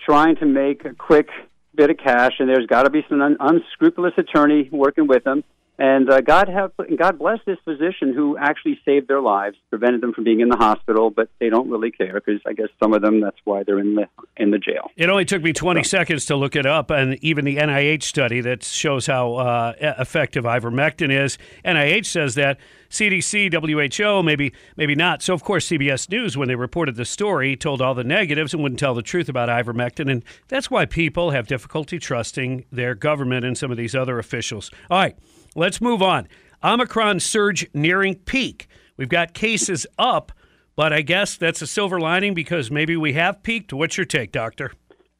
trying 0.04 0.36
to 0.36 0.46
make 0.46 0.84
a 0.84 0.94
quick 0.94 1.28
bit 1.74 1.90
of 1.90 1.96
cash, 1.96 2.32
and 2.38 2.48
there's 2.48 2.66
got 2.66 2.82
to 2.82 2.90
be 2.90 3.04
some 3.08 3.22
un- 3.22 3.38
unscrupulous 3.40 4.12
attorney 4.18 4.68
working 4.70 5.06
with 5.06 5.24
them. 5.24 5.42
And 5.78 6.10
uh, 6.10 6.20
God 6.20 6.50
have 6.50 6.72
God 6.98 7.18
bless 7.18 7.38
this 7.46 7.56
physician 7.64 8.12
who 8.12 8.36
actually 8.36 8.78
saved 8.84 9.08
their 9.08 9.22
lives, 9.22 9.56
prevented 9.70 10.02
them 10.02 10.12
from 10.12 10.24
being 10.24 10.40
in 10.40 10.50
the 10.50 10.56
hospital, 10.58 11.08
but 11.08 11.30
they 11.38 11.48
don't 11.48 11.70
really 11.70 11.90
care 11.90 12.12
because 12.12 12.42
I 12.46 12.52
guess 12.52 12.68
some 12.82 12.92
of 12.92 13.00
them 13.00 13.22
that's 13.22 13.38
why 13.44 13.62
they're 13.62 13.78
in 13.78 13.94
the 13.94 14.06
in 14.36 14.50
the 14.50 14.58
jail. 14.58 14.90
It 14.94 15.08
only 15.08 15.24
took 15.24 15.42
me 15.42 15.54
20 15.54 15.82
seconds 15.84 16.26
to 16.26 16.36
look 16.36 16.54
it 16.54 16.66
up, 16.66 16.90
and 16.90 17.14
even 17.24 17.46
the 17.46 17.56
NIH 17.56 18.02
study 18.02 18.42
that 18.42 18.62
shows 18.62 19.06
how 19.06 19.36
uh, 19.36 19.72
effective 19.80 20.44
ivermectin 20.44 21.10
is. 21.10 21.38
NIH 21.64 22.04
says 22.04 22.34
that 22.34 22.58
CDC, 22.90 23.52
WHO, 23.52 24.22
maybe 24.22 24.52
maybe 24.76 24.94
not. 24.94 25.22
So 25.22 25.32
of 25.32 25.42
course 25.44 25.68
CBS 25.68 26.10
News, 26.10 26.36
when 26.36 26.48
they 26.48 26.56
reported 26.56 26.96
the 26.96 27.04
story, 27.04 27.56
told 27.56 27.80
all 27.80 27.94
the 27.94 28.04
negatives 28.04 28.52
and 28.52 28.62
wouldn't 28.62 28.78
tell 28.78 28.94
the 28.94 29.02
truth 29.02 29.28
about 29.28 29.48
ivermectin, 29.48 30.10
and 30.10 30.24
that's 30.48 30.70
why 30.70 30.86
people 30.86 31.30
have 31.30 31.46
difficulty 31.46 31.98
trusting 31.98 32.64
their 32.70 32.94
government 32.94 33.44
and 33.44 33.56
some 33.56 33.70
of 33.70 33.76
these 33.76 33.94
other 33.94 34.18
officials. 34.18 34.70
All 34.90 34.98
right, 34.98 35.16
let's 35.54 35.80
move 35.80 36.02
on. 36.02 36.28
Omicron 36.62 37.20
surge 37.20 37.68
nearing 37.72 38.16
peak. 38.16 38.68
We've 38.96 39.08
got 39.08 39.32
cases 39.32 39.86
up, 39.98 40.32
but 40.76 40.92
I 40.92 41.00
guess 41.02 41.36
that's 41.36 41.62
a 41.62 41.66
silver 41.66 41.98
lining 41.98 42.34
because 42.34 42.70
maybe 42.70 42.96
we 42.96 43.14
have 43.14 43.42
peaked. 43.42 43.72
What's 43.72 43.96
your 43.96 44.04
take, 44.04 44.32
doctor? 44.32 44.72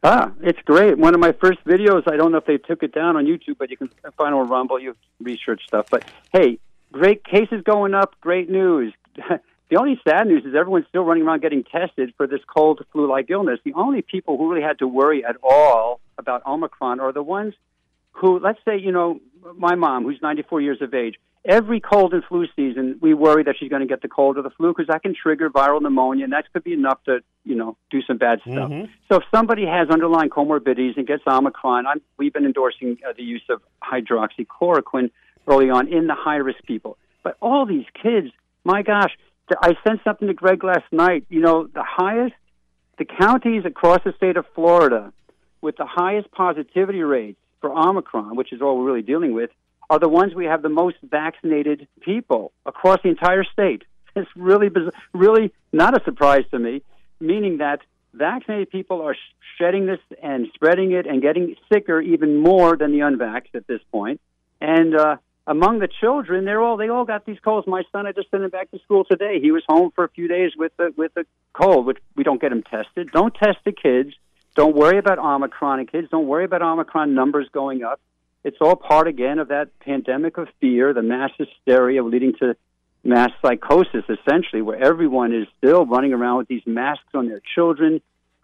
Ah, 0.03 0.33
it's 0.41 0.61
great. 0.65 0.99
One 0.99 1.15
of 1.15 1.21
my 1.21 1.33
first 1.33 1.63
videos, 1.65 2.11
I 2.11 2.17
don't 2.17 2.33
know 2.33 2.39
if 2.39 2.47
they 2.47 2.57
took 2.57 2.83
it 2.83 2.93
down 2.93 3.17
on 3.17 3.27
YouTube, 3.27 3.59
but 3.59 3.71
you 3.71 3.77
can 3.77 3.89
find 4.17 4.35
it 4.35 4.39
on 4.39 4.49
Rumble. 4.49 4.79
You 4.79 4.97
research 5.21 5.63
stuff. 5.67 5.87
But 5.91 6.05
hey, 6.33 6.59
great 6.93 7.25
cases 7.25 7.63
going 7.65 7.95
up, 7.95 8.15
great 8.21 8.51
news. 8.51 8.93
the 9.17 9.77
only 9.79 10.01
sad 10.07 10.27
news 10.27 10.45
is 10.45 10.55
everyone's 10.55 10.87
still 10.89 11.03
running 11.03 11.25
around 11.25 11.43
getting 11.43 11.65
tested 11.65 12.13
for 12.17 12.27
this 12.27 12.41
cold 12.47 12.85
flu 12.93 13.09
like 13.09 13.31
illness. 13.31 13.61
The 13.65 13.75
only 13.75 14.03
people 14.03 14.37
who 14.37 14.51
really 14.51 14.65
had 14.65 14.79
to 14.81 14.89
worry 14.89 15.25
at 15.25 15.37
all 15.43 16.01
about 16.19 16.45
Omicron 16.47 17.01
are 17.01 17.13
the 17.13 17.23
ones 17.23 17.55
who, 18.13 18.39
let's 18.39 18.59
say, 18.65 18.79
you 18.79 18.93
know, 18.93 19.21
my 19.57 19.75
mom, 19.75 20.05
who's 20.05 20.19
94 20.21 20.61
years 20.61 20.83
of 20.83 20.93
age, 20.93 21.15
every 21.45 21.81
cold 21.81 22.13
and 22.13 22.23
flu 22.25 22.47
season, 22.55 22.99
we 23.01 23.15
worry 23.15 23.43
that 23.45 23.55
she's 23.59 23.71
going 23.71 23.81
to 23.81 23.87
get 23.87 24.03
the 24.03 24.09
cold 24.09 24.37
or 24.37 24.43
the 24.43 24.51
flu 24.51 24.73
because 24.73 24.89
that 24.89 25.03
can 25.03 25.15
trigger 25.15 25.49
viral 25.49 25.81
pneumonia, 25.81 26.25
and 26.25 26.33
that 26.33 26.45
could 26.53 26.65
be 26.65 26.73
enough 26.73 27.03
to, 27.05 27.21
you 27.45 27.55
know, 27.55 27.77
do 27.91 28.03
some 28.03 28.19
bad 28.19 28.41
stuff. 28.43 28.71
Mhm. 28.71 28.91
So 29.11 29.19
if 29.19 29.25
somebody 29.35 29.65
has 29.65 29.89
underlying 29.89 30.29
comorbidities 30.29 30.97
and 30.97 31.07
gets 31.07 31.23
Omicron, 31.27 31.87
I'm, 31.87 32.01
we've 32.19 32.33
been 32.33 32.45
endorsing 32.45 32.99
uh, 33.09 33.13
the 33.17 33.23
use 33.23 33.45
of 33.49 33.63
hydroxychloroquine 33.83 35.11
early 35.47 35.71
on 35.71 35.89
in 35.89 36.07
the 36.07 36.15
high 36.15 36.37
risk 36.37 36.63
people. 36.65 36.97
But 37.23 37.37
all 37.41 37.67
these 37.67 37.87
kids, 38.03 38.29
my 38.65 38.83
gosh, 38.83 39.13
I 39.63 39.75
sent 39.87 40.01
something 40.05 40.29
to 40.29 40.35
Greg 40.35 40.63
last 40.63 40.85
night. 40.93 41.25
You 41.29 41.41
know, 41.41 41.67
the 41.67 41.85
highest, 41.85 42.35
the 42.99 43.05
counties 43.05 43.65
across 43.65 44.01
the 44.05 44.13
state 44.17 44.37
of 44.37 44.47
Florida 44.55 45.13
with 45.61 45.77
the 45.77 45.87
highest 45.87 46.31
positivity 46.31 47.03
rates 47.03 47.39
for 47.61 47.71
Omicron, 47.71 48.37
which 48.37 48.53
is 48.53 48.63
all 48.63 48.79
we're 48.79 48.85
really 48.85 49.03
dealing 49.03 49.35
with, 49.35 49.51
are 49.91 49.99
the 49.99 50.09
ones 50.09 50.35
we 50.35 50.47
have 50.47 50.63
the 50.63 50.69
most 50.69 50.97
vaccinated 51.03 51.89
people 52.01 52.53
across 52.65 52.99
the 53.03 53.09
entire 53.09 53.45
state. 53.45 53.83
It's 54.17 54.29
really, 54.35 54.71
really 55.15 55.53
not 55.73 55.97
a 55.97 56.03
surprise 56.05 56.43
to 56.51 56.59
me, 56.59 56.83
meaning 57.21 57.59
that 57.59 57.79
vaccinated 58.13 58.69
people 58.69 59.03
are 59.03 59.15
sh- 59.15 59.19
shedding 59.57 59.87
this 59.87 60.01
and 60.21 60.49
spreading 60.53 60.91
it 60.91 61.07
and 61.07 61.23
getting 61.23 61.55
sicker 61.73 62.01
even 62.01 62.37
more 62.37 62.77
than 62.77 62.91
the 62.91 62.99
unvaxxed 62.99 63.55
at 63.55 63.69
this 63.69 63.81
point. 63.93 64.21
And 64.61 64.97
uh, 64.97 65.17
among 65.51 65.81
the 65.81 65.89
children, 65.89 66.45
they're 66.45 66.63
all 66.63 66.77
they 66.77 66.89
all 66.89 67.05
got 67.05 67.27
these 67.27 67.41
colds. 67.41 67.67
My 67.67 67.83
son, 67.91 68.07
I 68.07 68.13
just 68.13 68.31
sent 68.31 68.45
him 68.45 68.51
back 68.51 68.71
to 68.71 68.79
school 68.85 69.05
today. 69.05 69.41
He 69.41 69.51
was 69.51 69.65
home 69.69 69.91
for 69.97 70.05
a 70.05 70.09
few 70.09 70.29
days 70.29 70.53
with 70.57 70.71
a 70.79 70.93
with 70.97 71.11
a 71.17 71.25
cold, 71.53 71.87
which 71.87 71.99
we 72.15 72.23
don't 72.23 72.41
get 72.41 72.53
him 72.53 72.63
tested. 72.63 73.11
Don't 73.13 73.35
test 73.35 73.59
the 73.65 73.73
kids. 73.73 74.13
Don't 74.55 74.77
worry 74.77 74.99
about 74.99 75.19
Omicron 75.19 75.87
kids. 75.87 76.09
Don't 76.09 76.29
worry 76.29 76.45
about 76.45 76.63
Omicron 76.63 77.15
numbers 77.15 77.49
going 77.53 77.83
up. 77.83 78.01
It's 78.45 78.59
all 78.61 78.77
part 78.77 79.09
again 79.09 79.41
of 79.41 79.49
that 79.49 79.77
pandemic 79.81 80.39
of 80.39 80.47
fear, 80.61 80.95
the 80.95 81.03
mass 81.03 81.31
hysteria 81.37 82.05
leading 82.05 82.33
to 82.39 82.57
mass 83.03 83.31
psychosis, 83.43 84.05
essentially, 84.09 84.63
where 84.63 84.81
everyone 84.81 85.35
is 85.35 85.49
still 85.59 85.85
running 85.85 86.13
around 86.13 86.39
with 86.39 86.49
these 86.49 86.63
masks 86.65 87.13
on 87.13 87.27
their 87.29 87.43
children, 87.55 88.01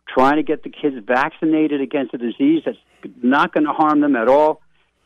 trying 0.09 0.37
to 0.37 0.42
get 0.42 0.64
the 0.64 0.71
kids 0.71 0.97
vaccinated 1.07 1.81
against 1.81 2.14
a 2.14 2.19
disease 2.19 2.62
that's 2.64 2.79
not 3.23 3.55
going 3.55 3.64
to 3.64 3.73
harm 3.73 4.01
them 4.01 4.16
at 4.16 4.29
all. 4.29 4.61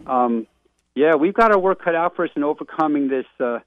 Um, 0.06 0.46
yeah, 0.94 1.14
we've 1.14 1.34
got 1.34 1.52
our 1.52 1.58
work 1.58 1.82
cut 1.82 1.94
out 1.94 2.16
for 2.16 2.24
us 2.24 2.30
in 2.36 2.42
overcoming 2.42 3.08
this 3.08 3.26
uh, 3.38 3.60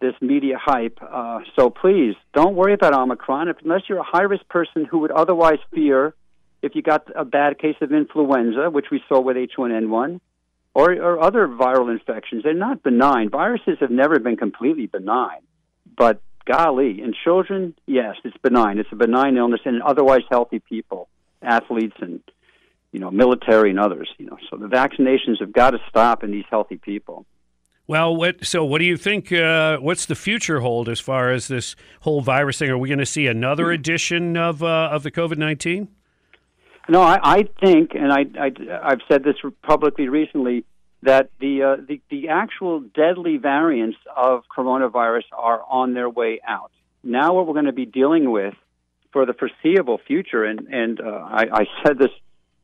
this 0.00 0.14
media 0.20 0.56
hype. 0.60 0.98
Uh, 1.02 1.40
so 1.56 1.70
please 1.70 2.14
don't 2.32 2.54
worry 2.54 2.72
about 2.72 2.94
Omicron 2.94 3.48
if, 3.48 3.56
unless 3.62 3.82
you're 3.88 3.98
a 3.98 4.04
high 4.04 4.22
risk 4.22 4.46
person 4.48 4.84
who 4.84 5.00
would 5.00 5.10
otherwise 5.10 5.58
fear 5.74 6.14
if 6.62 6.74
you 6.74 6.82
got 6.82 7.08
a 7.14 7.24
bad 7.24 7.58
case 7.58 7.76
of 7.80 7.92
influenza, 7.92 8.70
which 8.70 8.86
we 8.90 9.02
saw 9.08 9.20
with 9.20 9.36
H1N1, 9.36 10.20
or, 10.74 10.92
or 10.92 11.20
other 11.22 11.46
viral 11.48 11.90
infections. 11.90 12.42
They're 12.42 12.54
not 12.54 12.82
benign. 12.82 13.30
Viruses 13.30 13.78
have 13.80 13.90
never 13.90 14.18
been 14.18 14.36
completely 14.36 14.86
benign, 14.86 15.40
but 15.96 16.20
golly, 16.46 17.02
in 17.02 17.14
children, 17.24 17.74
yes, 17.86 18.16
it's 18.24 18.36
benign. 18.38 18.78
It's 18.78 18.88
a 18.92 18.96
benign 18.96 19.36
illness 19.36 19.60
in 19.64 19.80
otherwise 19.82 20.22
healthy 20.30 20.60
people, 20.60 21.08
athletes, 21.42 21.96
and 22.00 22.20
you 22.92 23.00
know, 23.00 23.10
military 23.10 23.70
and 23.70 23.80
others. 23.80 24.08
You 24.18 24.26
know, 24.26 24.38
so 24.50 24.56
the 24.56 24.66
vaccinations 24.66 25.40
have 25.40 25.52
got 25.52 25.70
to 25.70 25.78
stop 25.88 26.24
in 26.24 26.30
these 26.30 26.46
healthy 26.50 26.76
people. 26.76 27.26
Well, 27.86 28.14
what 28.14 28.44
so 28.44 28.64
what 28.64 28.80
do 28.80 28.84
you 28.84 28.98
think? 28.98 29.32
Uh, 29.32 29.78
what's 29.78 30.06
the 30.06 30.14
future 30.14 30.60
hold 30.60 30.88
as 30.88 31.00
far 31.00 31.30
as 31.30 31.48
this 31.48 31.74
whole 32.00 32.20
virus 32.20 32.58
thing? 32.58 32.68
Are 32.70 32.76
we 32.76 32.88
going 32.88 32.98
to 32.98 33.06
see 33.06 33.26
another 33.26 33.70
edition 33.70 34.36
of 34.36 34.62
uh, 34.62 34.90
of 34.92 35.02
the 35.02 35.10
COVID 35.10 35.38
nineteen? 35.38 35.88
No, 36.90 37.02
I, 37.02 37.18
I 37.22 37.42
think, 37.60 37.90
and 37.94 38.10
I, 38.10 38.24
I, 38.40 38.50
I've 38.82 39.00
said 39.10 39.22
this 39.22 39.36
publicly 39.62 40.08
recently, 40.08 40.64
that 41.02 41.30
the, 41.38 41.62
uh, 41.62 41.76
the 41.86 42.00
the 42.08 42.28
actual 42.28 42.80
deadly 42.80 43.36
variants 43.36 43.98
of 44.16 44.44
coronavirus 44.56 45.24
are 45.36 45.62
on 45.68 45.92
their 45.92 46.08
way 46.08 46.40
out. 46.46 46.72
Now, 47.04 47.34
what 47.34 47.46
we're 47.46 47.52
going 47.52 47.66
to 47.66 47.72
be 47.72 47.84
dealing 47.84 48.30
with 48.30 48.54
for 49.12 49.26
the 49.26 49.34
foreseeable 49.34 49.98
future, 50.06 50.44
and 50.44 50.68
and 50.68 51.00
uh, 51.00 51.04
I, 51.04 51.44
I 51.52 51.64
said 51.84 51.98
this 51.98 52.10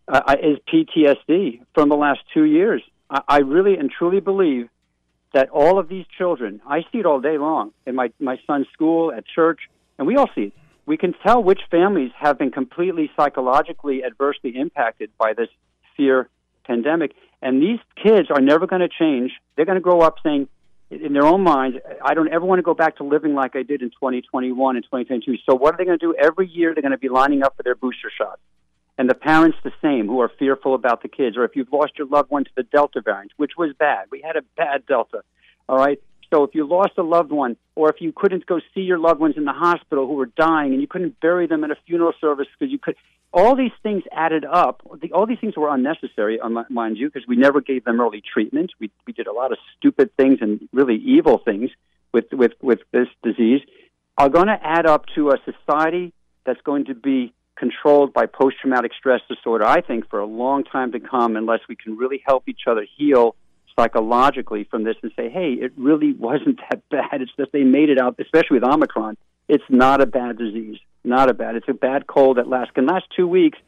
uh, 0.08 0.36
is 0.42 0.58
PTSD 0.72 1.60
from 1.74 1.88
the 1.88 1.96
last 1.96 2.20
two 2.32 2.44
years. 2.44 2.82
I, 3.10 3.22
I 3.28 3.38
really 3.38 3.76
and 3.76 3.90
truly 3.90 4.20
believe 4.20 4.68
that 5.32 5.50
all 5.50 5.78
of 5.78 5.88
these 5.88 6.06
children, 6.16 6.60
I 6.66 6.82
see 6.92 6.98
it 6.98 7.06
all 7.06 7.20
day 7.20 7.38
long 7.38 7.72
in 7.86 7.94
my 7.94 8.12
my 8.20 8.38
son's 8.46 8.66
school, 8.72 9.12
at 9.12 9.24
church, 9.26 9.60
and 9.98 10.06
we 10.06 10.16
all 10.16 10.28
see 10.34 10.42
it. 10.42 10.52
We 10.86 10.96
can 10.96 11.14
tell 11.26 11.42
which 11.42 11.60
families 11.70 12.12
have 12.18 12.38
been 12.38 12.50
completely 12.50 13.10
psychologically 13.16 14.04
adversely 14.04 14.56
impacted 14.56 15.10
by 15.18 15.32
this 15.32 15.48
fear 15.96 16.28
pandemic. 16.66 17.12
And 17.40 17.62
these 17.62 17.78
kids 18.02 18.28
are 18.30 18.40
never 18.40 18.66
going 18.66 18.80
to 18.80 18.88
change. 18.88 19.32
They're 19.56 19.64
going 19.64 19.76
to 19.76 19.82
grow 19.82 20.00
up 20.00 20.16
saying, 20.22 20.48
in 20.90 21.12
their 21.12 21.24
own 21.24 21.42
minds, 21.42 21.78
I 22.02 22.14
don't 22.14 22.32
ever 22.32 22.44
want 22.44 22.58
to 22.58 22.62
go 22.62 22.74
back 22.74 22.96
to 22.96 23.04
living 23.04 23.34
like 23.34 23.56
I 23.56 23.62
did 23.62 23.82
in 23.82 23.90
2021 23.90 24.76
and 24.76 24.84
2022. 24.84 25.36
So 25.48 25.54
what 25.54 25.74
are 25.74 25.78
they 25.78 25.84
going 25.84 25.98
to 25.98 26.06
do? 26.06 26.14
Every 26.14 26.48
year 26.48 26.74
they're 26.74 26.82
going 26.82 26.92
to 26.92 26.98
be 26.98 27.08
lining 27.08 27.42
up 27.42 27.56
for 27.56 27.62
their 27.62 27.74
booster 27.74 28.10
shots. 28.16 28.40
And 28.96 29.10
the 29.10 29.14
parents 29.14 29.58
the 29.64 29.72
same 29.82 30.06
who 30.06 30.20
are 30.20 30.30
fearful 30.38 30.74
about 30.74 31.02
the 31.02 31.08
kids. 31.08 31.36
Or 31.36 31.44
if 31.44 31.56
you've 31.56 31.72
lost 31.72 31.92
your 31.98 32.06
loved 32.06 32.30
one 32.30 32.44
to 32.44 32.50
the 32.56 32.62
Delta 32.62 33.00
variant, 33.00 33.32
which 33.36 33.52
was 33.58 33.74
bad. 33.78 34.06
We 34.10 34.22
had 34.24 34.36
a 34.36 34.42
bad 34.56 34.86
Delta. 34.86 35.22
All 35.68 35.76
right. 35.76 36.00
So 36.32 36.42
if 36.44 36.54
you 36.54 36.66
lost 36.66 36.92
a 36.96 37.02
loved 37.02 37.30
one, 37.30 37.56
or 37.76 37.90
if 37.90 38.00
you 38.00 38.12
couldn't 38.14 38.46
go 38.46 38.60
see 38.74 38.80
your 38.80 38.98
loved 38.98 39.20
ones 39.20 39.34
in 39.36 39.44
the 39.44 39.52
hospital 39.52 40.06
who 40.06 40.14
were 40.14 40.26
dying, 40.36 40.72
and 40.72 40.80
you 40.80 40.88
couldn't 40.88 41.20
bury 41.20 41.46
them 41.46 41.64
at 41.64 41.70
a 41.70 41.76
funeral 41.86 42.12
service 42.20 42.46
because 42.58 42.72
you 42.72 42.78
could, 42.78 42.96
all 43.32 43.56
these 43.56 43.72
things 43.82 44.02
added 44.12 44.44
up. 44.44 44.82
All 45.12 45.26
these 45.26 45.38
things 45.40 45.56
were 45.56 45.72
unnecessary, 45.72 46.38
mind 46.70 46.96
you, 46.96 47.08
because 47.08 47.26
we 47.28 47.36
never 47.36 47.60
gave 47.60 47.84
them 47.84 48.00
early 48.00 48.22
treatment. 48.32 48.72
We 48.80 48.90
we 49.06 49.12
did 49.12 49.26
a 49.26 49.32
lot 49.32 49.52
of 49.52 49.58
stupid 49.76 50.16
things 50.16 50.38
and 50.40 50.68
really 50.72 50.96
evil 50.96 51.38
things 51.38 51.70
with 52.12 52.26
with 52.32 52.52
with 52.62 52.80
this 52.92 53.08
disease. 53.22 53.60
Are 54.16 54.28
going 54.28 54.46
to 54.46 54.58
add 54.62 54.86
up 54.86 55.06
to 55.16 55.30
a 55.30 55.36
society 55.44 56.12
that's 56.46 56.60
going 56.62 56.84
to 56.86 56.94
be 56.94 57.32
controlled 57.56 58.12
by 58.12 58.26
post 58.26 58.56
traumatic 58.60 58.92
stress 58.98 59.20
disorder. 59.28 59.64
I 59.64 59.80
think 59.80 60.08
for 60.10 60.18
a 60.20 60.26
long 60.26 60.64
time 60.64 60.92
to 60.92 61.00
come, 61.00 61.36
unless 61.36 61.60
we 61.68 61.76
can 61.76 61.96
really 61.96 62.22
help 62.26 62.48
each 62.48 62.62
other 62.66 62.86
heal 62.96 63.36
psychologically 63.78 64.64
from 64.64 64.84
this 64.84 64.96
and 65.02 65.12
say, 65.16 65.28
hey, 65.28 65.52
it 65.52 65.72
really 65.76 66.12
wasn't 66.12 66.58
that 66.70 66.88
bad. 66.90 67.20
It's 67.22 67.32
just 67.36 67.52
they 67.52 67.64
made 67.64 67.90
it 67.90 68.00
out, 68.00 68.16
especially 68.18 68.60
with 68.60 68.64
Omicron. 68.64 69.16
It's 69.48 69.64
not 69.68 70.00
a 70.00 70.06
bad 70.06 70.38
disease. 70.38 70.78
Not 71.04 71.28
a 71.28 71.34
bad. 71.34 71.54
It's 71.56 71.68
a 71.68 71.74
bad 71.74 72.06
cold 72.06 72.38
that 72.38 72.48
lasts 72.48 72.72
can 72.74 72.86
last 72.86 73.04
two 73.14 73.28
weeks. 73.28 73.58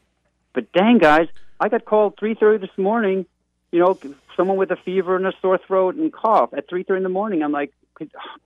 But 0.53 0.71
dang, 0.73 0.97
guys, 0.97 1.27
I 1.59 1.69
got 1.69 1.85
called 1.85 2.15
three 2.19 2.33
thirty 2.33 2.57
this 2.65 2.75
morning. 2.77 3.27
You 3.71 3.79
know, 3.79 3.99
someone 4.35 4.57
with 4.57 4.71
a 4.71 4.77
fever 4.77 5.15
and 5.15 5.27
a 5.27 5.33
sore 5.41 5.59
throat 5.67 5.95
and 5.95 6.11
cough 6.11 6.49
at 6.57 6.67
three 6.67 6.81
thirty 6.83 6.97
in 6.97 7.03
the 7.03 7.09
morning. 7.09 7.43
I'm 7.43 7.51
like, 7.51 7.71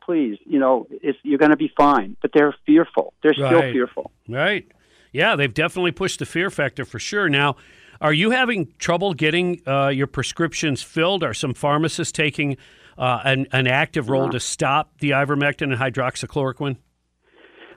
please, 0.04 0.40
you 0.46 0.60
know, 0.60 0.88
it's, 0.90 1.18
you're 1.24 1.38
going 1.38 1.52
to 1.52 1.58
be 1.58 1.72
fine. 1.78 2.18
But 2.22 2.32
they're 2.34 2.54
fearful. 2.66 3.14
They're 3.24 3.34
still 3.34 3.46
Right. 3.62 3.72
fearful. 3.74 4.12
Right. 4.28 4.68
Yeah, 5.12 5.36
they've 5.36 5.54
definitely 5.54 5.92
pushed 5.92 6.20
the 6.20 6.26
fear 6.26 6.50
factor 6.50 6.86
for 6.86 7.00
sure. 7.00 7.28
Now, 7.30 7.58
are 8.00 8.14
you 8.14 8.32
having 8.32 8.74
trouble 8.80 9.14
getting 9.14 9.62
uh, 9.68 9.90
your 9.90 10.08
prescriptions 10.08 10.82
filled? 10.82 11.24
Are 11.24 11.34
some 11.34 11.54
pharmacists 11.54 12.12
taking 12.12 12.58
uh, 12.98 13.20
an, 13.24 13.48
an 13.52 13.68
active 13.68 14.10
role 14.10 14.30
to 14.30 14.40
stop 14.40 14.98
the 15.00 15.12
ivermectin 15.12 15.64
and 15.64 15.74
hydroxychloroquine? 15.74 16.78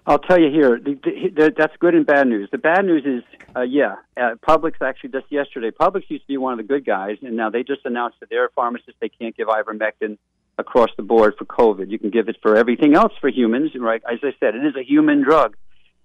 I'll 0.07 0.18
tell 0.18 0.38
you 0.38 0.51
here, 0.51 0.79
the, 0.79 0.94
the, 1.03 1.29
the, 1.35 1.55
that's 1.57 1.75
good 1.79 1.94
and 1.94 2.07
bad 2.07 2.27
news. 2.27 2.49
The 2.53 2.59
bad 2.59 2.85
news 2.85 3.05
is, 3.07 3.23
uh, 3.57 3.62
yeah, 3.62 3.97
uh, 4.18 4.35
Publix 4.47 4.75
actually 4.83 5.11
just 5.11 5.27
yesterday, 5.31 5.70
Publix 5.70 6.03
used 6.09 6.25
to 6.25 6.29
be 6.29 6.37
one 6.37 6.53
of 6.53 6.59
the 6.59 6.64
good 6.64 6.85
guys, 6.85 7.16
and 7.23 7.37
now 7.37 7.49
they 7.49 7.62
just 7.62 7.87
announced 7.87 8.20
that 8.20 8.29
their 8.29 8.51
pharmacists 8.51 8.97
they 9.01 9.09
can't 9.09 9.35
give 9.35 9.49
ivermectin 9.49 10.18
across 10.59 10.90
the 10.99 11.03
board 11.03 11.35
for 11.38 11.47
COVID. 11.47 11.90
You 11.90 11.99
can 11.99 12.11
give 12.11 12.29
it 12.29 12.37
for 12.42 12.55
everything 12.55 12.94
else 12.94 13.14
for 13.20 13.29
humans, 13.29 13.70
right? 13.75 14.03
As 14.11 14.18
I 14.23 14.35
said, 14.40 14.55
it 14.55 14.66
is 14.66 14.77
a 14.77 14.85
human 14.85 15.23
drug, 15.23 15.57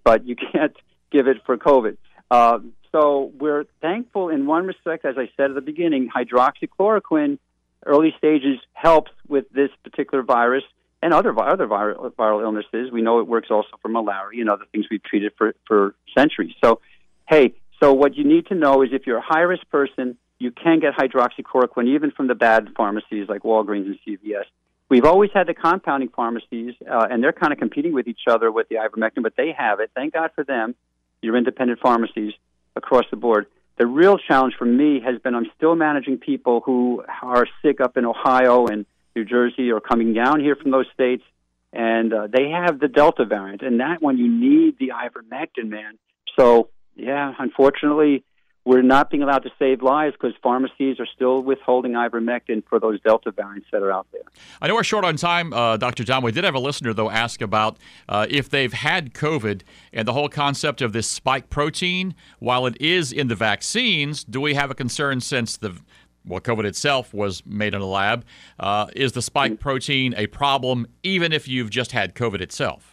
but 0.06 0.26
you 0.26 0.36
can't 0.54 0.76
give 1.12 1.28
it 1.28 1.38
for 1.45 1.58
COVID. 1.58 1.98
Uh, 2.32 2.60
so 2.91 3.32
we're 3.39 3.65
thankful 3.82 4.30
in 4.30 4.45
one 4.48 4.65
respect, 4.65 5.06
as 5.06 5.15
I 5.17 5.30
said 5.38 5.52
at 5.52 5.56
the 5.56 5.62
beginning, 5.62 6.10
hydroxychloroquine, 6.10 7.38
early 7.86 8.13
stages 8.17 8.60
helps 8.74 9.12
with 9.28 9.45
this 9.52 9.69
particular 9.84 10.24
virus 10.24 10.63
and 11.02 11.13
other 11.13 11.38
other 11.39 11.67
viral, 11.67 12.12
viral 12.13 12.41
illnesses. 12.41 12.91
We 12.91 13.02
know 13.02 13.19
it 13.19 13.28
works 13.28 13.50
also 13.52 13.69
for 13.82 13.89
malaria 13.89 14.41
and 14.41 14.50
other 14.50 14.65
things 14.72 14.86
we've 14.89 15.04
treated 15.04 15.34
for 15.38 15.54
for 15.67 15.95
centuries. 16.17 16.54
So, 16.63 16.82
hey, 17.28 17.54
so 17.82 17.93
what 17.93 18.15
you 18.15 18.24
need 18.24 18.48
to 18.48 18.56
know 18.56 18.82
is 18.82 18.89
if 18.91 19.08
you're 19.08 19.19
a 19.19 19.26
high 19.26 19.41
risk 19.41 19.67
person, 19.69 20.17
you 20.39 20.52
can 20.52 20.80
get 20.80 20.95
hydroxychloroquine 20.95 21.88
even 21.88 22.12
from 22.12 22.28
the 22.28 22.36
bad 22.36 22.69
pharmacies 22.76 23.28
like 23.30 23.43
Walgreens 23.43 23.86
and 23.86 24.00
CVS. 24.06 24.45
We've 24.89 25.06
always 25.06 25.30
had 25.34 25.45
the 25.45 25.54
compounding 25.54 26.10
pharmacies, 26.10 26.74
uh, 26.89 27.08
and 27.10 27.24
they're 27.24 27.34
kind 27.34 27.54
of 27.54 27.60
competing 27.60 27.93
with 27.93 28.08
each 28.08 28.22
other 28.28 28.52
with 28.52 28.69
the 28.69 28.76
ivermectin, 28.76 29.22
but 29.22 29.34
they 29.38 29.54
have 29.56 29.80
it. 29.80 29.91
Thank 29.93 30.13
God 30.13 30.32
for 30.34 30.43
them. 30.43 30.74
Your 31.21 31.36
independent 31.36 31.79
pharmacies 31.79 32.34
across 32.75 33.05
the 33.12 33.17
board. 33.17 33.47
The 33.77 33.86
real 33.86 34.17
challenge 34.17 34.55
for 34.58 34.65
me 34.65 34.99
has 35.05 35.19
been 35.21 35.36
I'm 35.36 35.49
still 35.55 35.75
managing 35.75 36.17
people 36.17 36.62
who 36.65 37.03
are 37.21 37.45
sick 37.62 37.79
up 37.79 37.97
in 37.97 38.05
Ohio 38.05 38.67
and 38.67 38.86
New 39.15 39.25
Jersey 39.25 39.71
or 39.71 39.79
coming 39.79 40.13
down 40.13 40.39
here 40.39 40.55
from 40.55 40.71
those 40.71 40.86
states, 40.93 41.23
and 41.71 42.13
uh, 42.13 42.27
they 42.27 42.49
have 42.49 42.79
the 42.79 42.88
Delta 42.88 43.25
variant, 43.25 43.62
and 43.62 43.79
that 43.79 44.01
one 44.01 44.17
you 44.17 44.29
need 44.29 44.77
the 44.79 44.89
ivermectin, 44.89 45.69
man. 45.69 45.97
So 46.38 46.69
yeah, 46.95 47.34
unfortunately, 47.39 48.23
we're 48.69 48.84
not 48.84 49.10
being 49.10 49.23
allowed 49.23 49.41
to 49.41 49.49
save 49.58 49.82
lives 49.82 50.15
because 50.15 50.38
pharmacies 50.43 50.99
are 50.99 51.08
still 51.08 51.41
withholding 51.41 51.93
ivermectin 51.93 52.63
for 52.69 52.79
those 52.79 53.01
Delta 53.01 53.32
variants 53.32 53.67
that 53.71 53.82
are 53.82 53.91
out 53.91 54.05
there. 54.12 54.21
I 54.62 54.67
know 54.67 54.75
we're 54.75 54.84
short 54.84 55.03
on 55.03 55.15
time, 55.15 55.51
uh, 55.53 55.77
Dr. 55.77 56.03
John. 56.03 56.21
We 56.21 56.32
did 56.32 56.43
have 56.43 56.53
a 56.53 56.60
listener, 56.60 56.93
though, 56.93 57.10
ask 57.10 57.41
about 57.41 57.77
uh, 58.08 58.27
if 58.29 58.47
they've 58.47 58.71
had 58.71 59.15
COVID 59.15 59.63
and 59.91 60.08
the 60.08 60.13
whole 60.13 60.29
concept 60.29 60.84
of 60.84 60.93
this 60.93 61.10
spike 61.10 61.49
protein. 61.49 62.13
While 62.38 62.67
it 62.67 62.79
is 62.79 63.12
in 63.12 63.27
the 63.27 63.34
vaccines, 63.34 64.23
do 64.23 64.39
we 64.39 64.53
have 64.53 64.69
a 64.69 64.75
concern 64.75 65.19
since 65.19 65.58
the 65.58 65.75
well, 66.23 66.39
COVID 66.39 66.65
itself 66.65 67.12
was 67.12 67.43
made 67.47 67.73
in 67.73 67.82
a 67.82 67.88
lab? 67.88 68.23
Uh, 68.60 68.86
is 68.95 69.13
the 69.13 69.23
spike 69.23 69.60
protein 69.60 70.13
a 70.15 70.27
problem 70.27 70.86
even 71.01 71.34
if 71.34 71.47
you've 71.47 71.71
just 71.71 71.91
had 71.91 72.13
COVID 72.13 72.39
itself? 72.39 72.88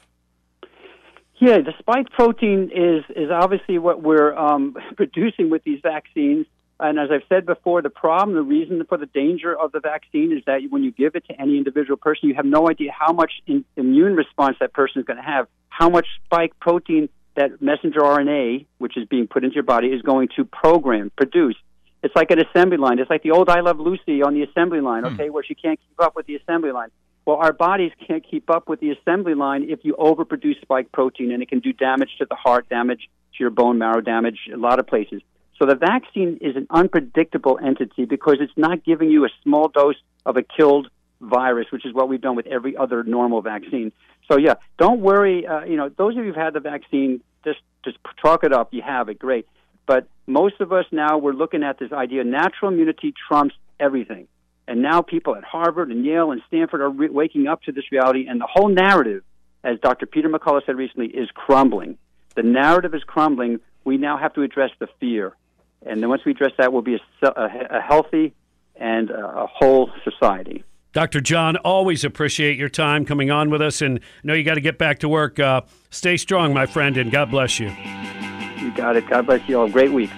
Yeah, 1.39 1.59
the 1.59 1.75
spike 1.79 2.11
protein 2.11 2.71
is 2.75 3.05
is 3.15 3.31
obviously 3.31 3.79
what 3.79 4.03
we're 4.03 4.35
um, 4.35 4.77
producing 4.97 5.51
with 5.51 5.63
these 5.65 5.81
vaccines. 5.83 6.47
And 6.79 6.99
as 6.99 7.09
I've 7.11 7.27
said 7.29 7.47
before, 7.47 7.81
the 7.81 7.91
problem, 7.91 8.37
the 8.37 8.43
reason 8.43 8.85
for 8.87 8.99
the 8.99 9.07
danger 9.07 9.59
of 9.59 9.73
the 9.73 9.81
vaccine 9.81 10.31
is 10.37 10.43
that 10.45 10.61
when 10.69 10.83
you 10.83 10.93
give 10.93 11.15
it 11.15 11.25
to 11.29 11.41
any 11.41 11.57
individual 11.57 11.97
person, 11.97 12.29
you 12.29 12.35
have 12.35 12.45
no 12.45 12.69
idea 12.69 12.93
how 12.93 13.15
much 13.15 13.33
in, 13.47 13.65
immune 13.77 14.15
response 14.15 14.59
that 14.61 14.75
person 14.75 15.01
is 15.01 15.07
going 15.07 15.17
to 15.17 15.23
have, 15.23 15.47
how 15.71 15.89
much 15.89 16.07
spike 16.27 16.53
protein 16.61 17.09
that 17.35 17.63
messenger 17.63 18.01
RNA, 18.01 18.67
which 18.77 18.99
is 18.99 19.07
being 19.09 19.27
put 19.27 19.43
into 19.43 19.55
your 19.55 19.65
body, 19.65 19.89
is 19.89 20.03
going 20.03 20.29
to 20.37 20.45
program, 20.45 21.11
produce. 21.17 21.57
It's 22.03 22.15
like 22.15 22.31
an 22.31 22.41
assembly 22.41 22.77
line. 22.77 22.99
It's 22.99 23.11
like 23.11 23.23
the 23.23 23.31
old 23.31 23.49
I 23.49 23.61
Love 23.61 23.81
Lucy 23.81 24.23
on 24.23 24.35
the 24.35 24.43
assembly 24.43 24.81
line, 24.81 25.05
hmm. 25.05 25.15
okay, 25.15 25.31
where 25.31 25.45
she 25.45 25.55
can't 25.55 25.79
keep 25.81 26.01
up 26.01 26.15
with 26.15 26.27
the 26.27 26.37
assembly 26.37 26.73
line. 26.73 26.91
Well, 27.27 27.37
our 27.37 27.53
bodies 27.53 27.91
can't 28.07 28.25
keep 28.25 28.49
up 28.49 28.69
with 28.69 28.79
the 28.79 28.93
assembly 28.93 29.35
line 29.35 29.69
if 29.69 29.81
you 29.83 29.97
overproduce 29.99 30.61
spike 30.63 30.93
protein, 30.93 31.33
and 31.33 31.43
it 31.43 31.49
can 31.49 31.59
do 31.59 31.73
damage 31.73 32.11
to 32.19 32.25
the 32.25 32.37
heart, 32.37 32.69
damage 32.69 33.11
to 33.37 33.39
your 33.41 33.51
bone 33.51 33.79
marrow, 33.79 34.01
damage 34.01 34.39
a 34.53 34.57
lot 34.57 34.79
of 34.79 34.87
places. 34.87 35.21
So 35.59 35.67
the 35.67 35.75
vaccine 35.75 36.39
is 36.41 36.55
an 36.55 36.69
unpredictable 36.71 37.59
entity 37.63 38.05
because 38.05 38.37
it's 38.41 38.53
not 38.57 38.85
giving 38.85 39.11
you 39.11 39.25
a 39.25 39.29
small 39.43 39.69
dose 39.69 39.97
of 40.25 40.37
a 40.37 40.43
killed 40.43 40.89
virus, 41.21 41.67
which 41.73 41.85
is 41.85 41.93
what 41.93 42.09
we've 42.09 42.21
done 42.21 42.37
with 42.37 42.47
every 42.47 42.77
other 42.77 43.03
normal 43.03 43.43
vaccine. 43.43 43.91
So 44.31 44.39
yeah, 44.39 44.55
don't 44.79 45.01
worry. 45.01 45.47
Uh, 45.47 45.65
you 45.65 45.77
know, 45.77 45.89
those 45.89 46.13
of 46.13 46.19
you 46.19 46.27
who've 46.27 46.37
had 46.37 46.53
the 46.53 46.61
vaccine, 46.61 47.23
just 47.45 47.59
just 47.85 47.99
chalk 48.23 48.45
it 48.45 48.53
up. 48.53 48.73
You 48.73 48.83
have 48.83 49.09
it, 49.09 49.19
great. 49.19 49.49
But 49.87 50.09
most 50.27 50.61
of 50.61 50.73
us 50.73 50.85
now 50.93 51.19
we're 51.19 51.33
looking 51.33 51.65
at 51.65 51.79
this 51.79 51.91
idea: 51.91 52.23
natural 52.23 52.71
immunity 52.71 53.15
trumps 53.29 53.55
everything. 53.81 54.29
And 54.69 54.83
now 54.83 55.01
people 55.01 55.37
at 55.37 55.45
Harvard 55.45 55.91
and 55.91 56.05
Yale 56.05 56.33
and 56.33 56.43
Stanford 56.49 56.81
are 56.81 56.91
re- 56.91 57.09
waking 57.09 57.47
up 57.47 57.63
to 57.63 57.73
this 57.73 57.85
reality, 57.93 58.27
and 58.29 58.41
the 58.41 58.49
whole 58.51 58.69
narrative, 58.69 59.23
as 59.63 59.79
Dr. 59.81 60.07
Peter 60.07 60.29
McCullough 60.29 60.67
said 60.67 60.77
recently, 60.77 61.07
is 61.07 61.29
crumbling. 61.35 61.99
The 62.35 62.43
narrative 62.43 62.95
is 62.95 63.05
crumbling. 63.05 63.61
We 63.85 63.97
now 63.97 64.19
have 64.19 64.35
to 64.35 64.43
address 64.43 64.71
the 64.79 64.89
fear. 64.99 65.37
And 65.85 66.03
then 66.03 66.09
once 66.09 66.25
we 66.25 66.33
address 66.33 66.53
that, 66.59 66.73
we'll 66.73 66.83
be 66.83 66.97
a, 67.23 67.27
a, 67.27 67.79
a 67.79 67.81
healthy 67.81 68.35
and 68.75 69.11
a, 69.11 69.43
a 69.43 69.47
whole 69.47 69.91
society. 70.05 70.65
Dr. 70.93 71.21
John, 71.21 71.57
always 71.59 72.05
appreciate 72.05 72.57
your 72.57 72.71
time 72.71 73.05
coming 73.05 73.31
on 73.31 73.51
with 73.51 73.61
us, 73.61 73.83
and 73.83 73.99
I 73.99 74.03
know 74.25 74.35
you 74.35 74.45
got 74.45 74.55
to 74.55 74.63
get 74.63 74.79
back 74.79 75.01
to 75.01 75.09
work. 75.09 75.39
Uh, 75.39 75.61
stay 75.91 76.17
strong, 76.17 76.55
my 76.55 76.67
friend, 76.67 76.97
and 76.97 77.11
God 77.11 77.31
bless 77.31 77.61
you. 77.61 77.69
You 78.59 78.75
got 78.75 78.97
it. 78.97 79.07
God 79.09 79.27
bless 79.27 79.47
you 79.49 79.61
all. 79.61 79.69
Great 79.69 79.93
week. 79.93 80.11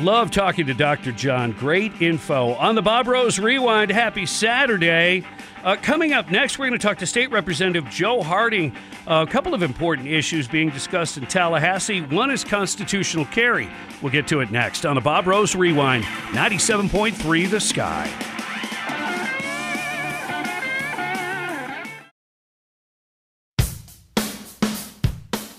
Love 0.00 0.30
talking 0.30 0.66
to 0.66 0.74
Dr. 0.74 1.10
John. 1.10 1.50
Great 1.50 2.00
info 2.00 2.54
on 2.54 2.76
the 2.76 2.82
Bob 2.82 3.08
Rose 3.08 3.40
Rewind. 3.40 3.90
Happy 3.90 4.26
Saturday. 4.26 5.24
Uh, 5.64 5.74
coming 5.74 6.12
up 6.12 6.30
next, 6.30 6.56
we're 6.56 6.68
going 6.68 6.78
to 6.78 6.86
talk 6.86 6.98
to 6.98 7.06
State 7.06 7.32
Representative 7.32 7.90
Joe 7.90 8.22
Harding. 8.22 8.76
Uh, 9.08 9.26
a 9.28 9.30
couple 9.30 9.54
of 9.54 9.62
important 9.64 10.06
issues 10.06 10.46
being 10.46 10.70
discussed 10.70 11.18
in 11.18 11.26
Tallahassee. 11.26 12.00
One 12.02 12.30
is 12.30 12.44
constitutional 12.44 13.24
carry. 13.24 13.68
We'll 14.00 14.12
get 14.12 14.28
to 14.28 14.38
it 14.38 14.52
next 14.52 14.86
on 14.86 14.94
the 14.94 15.00
Bob 15.00 15.26
Rose 15.26 15.56
Rewind, 15.56 16.04
97.3 16.04 17.50
The 17.50 17.60
Sky. 17.60 18.37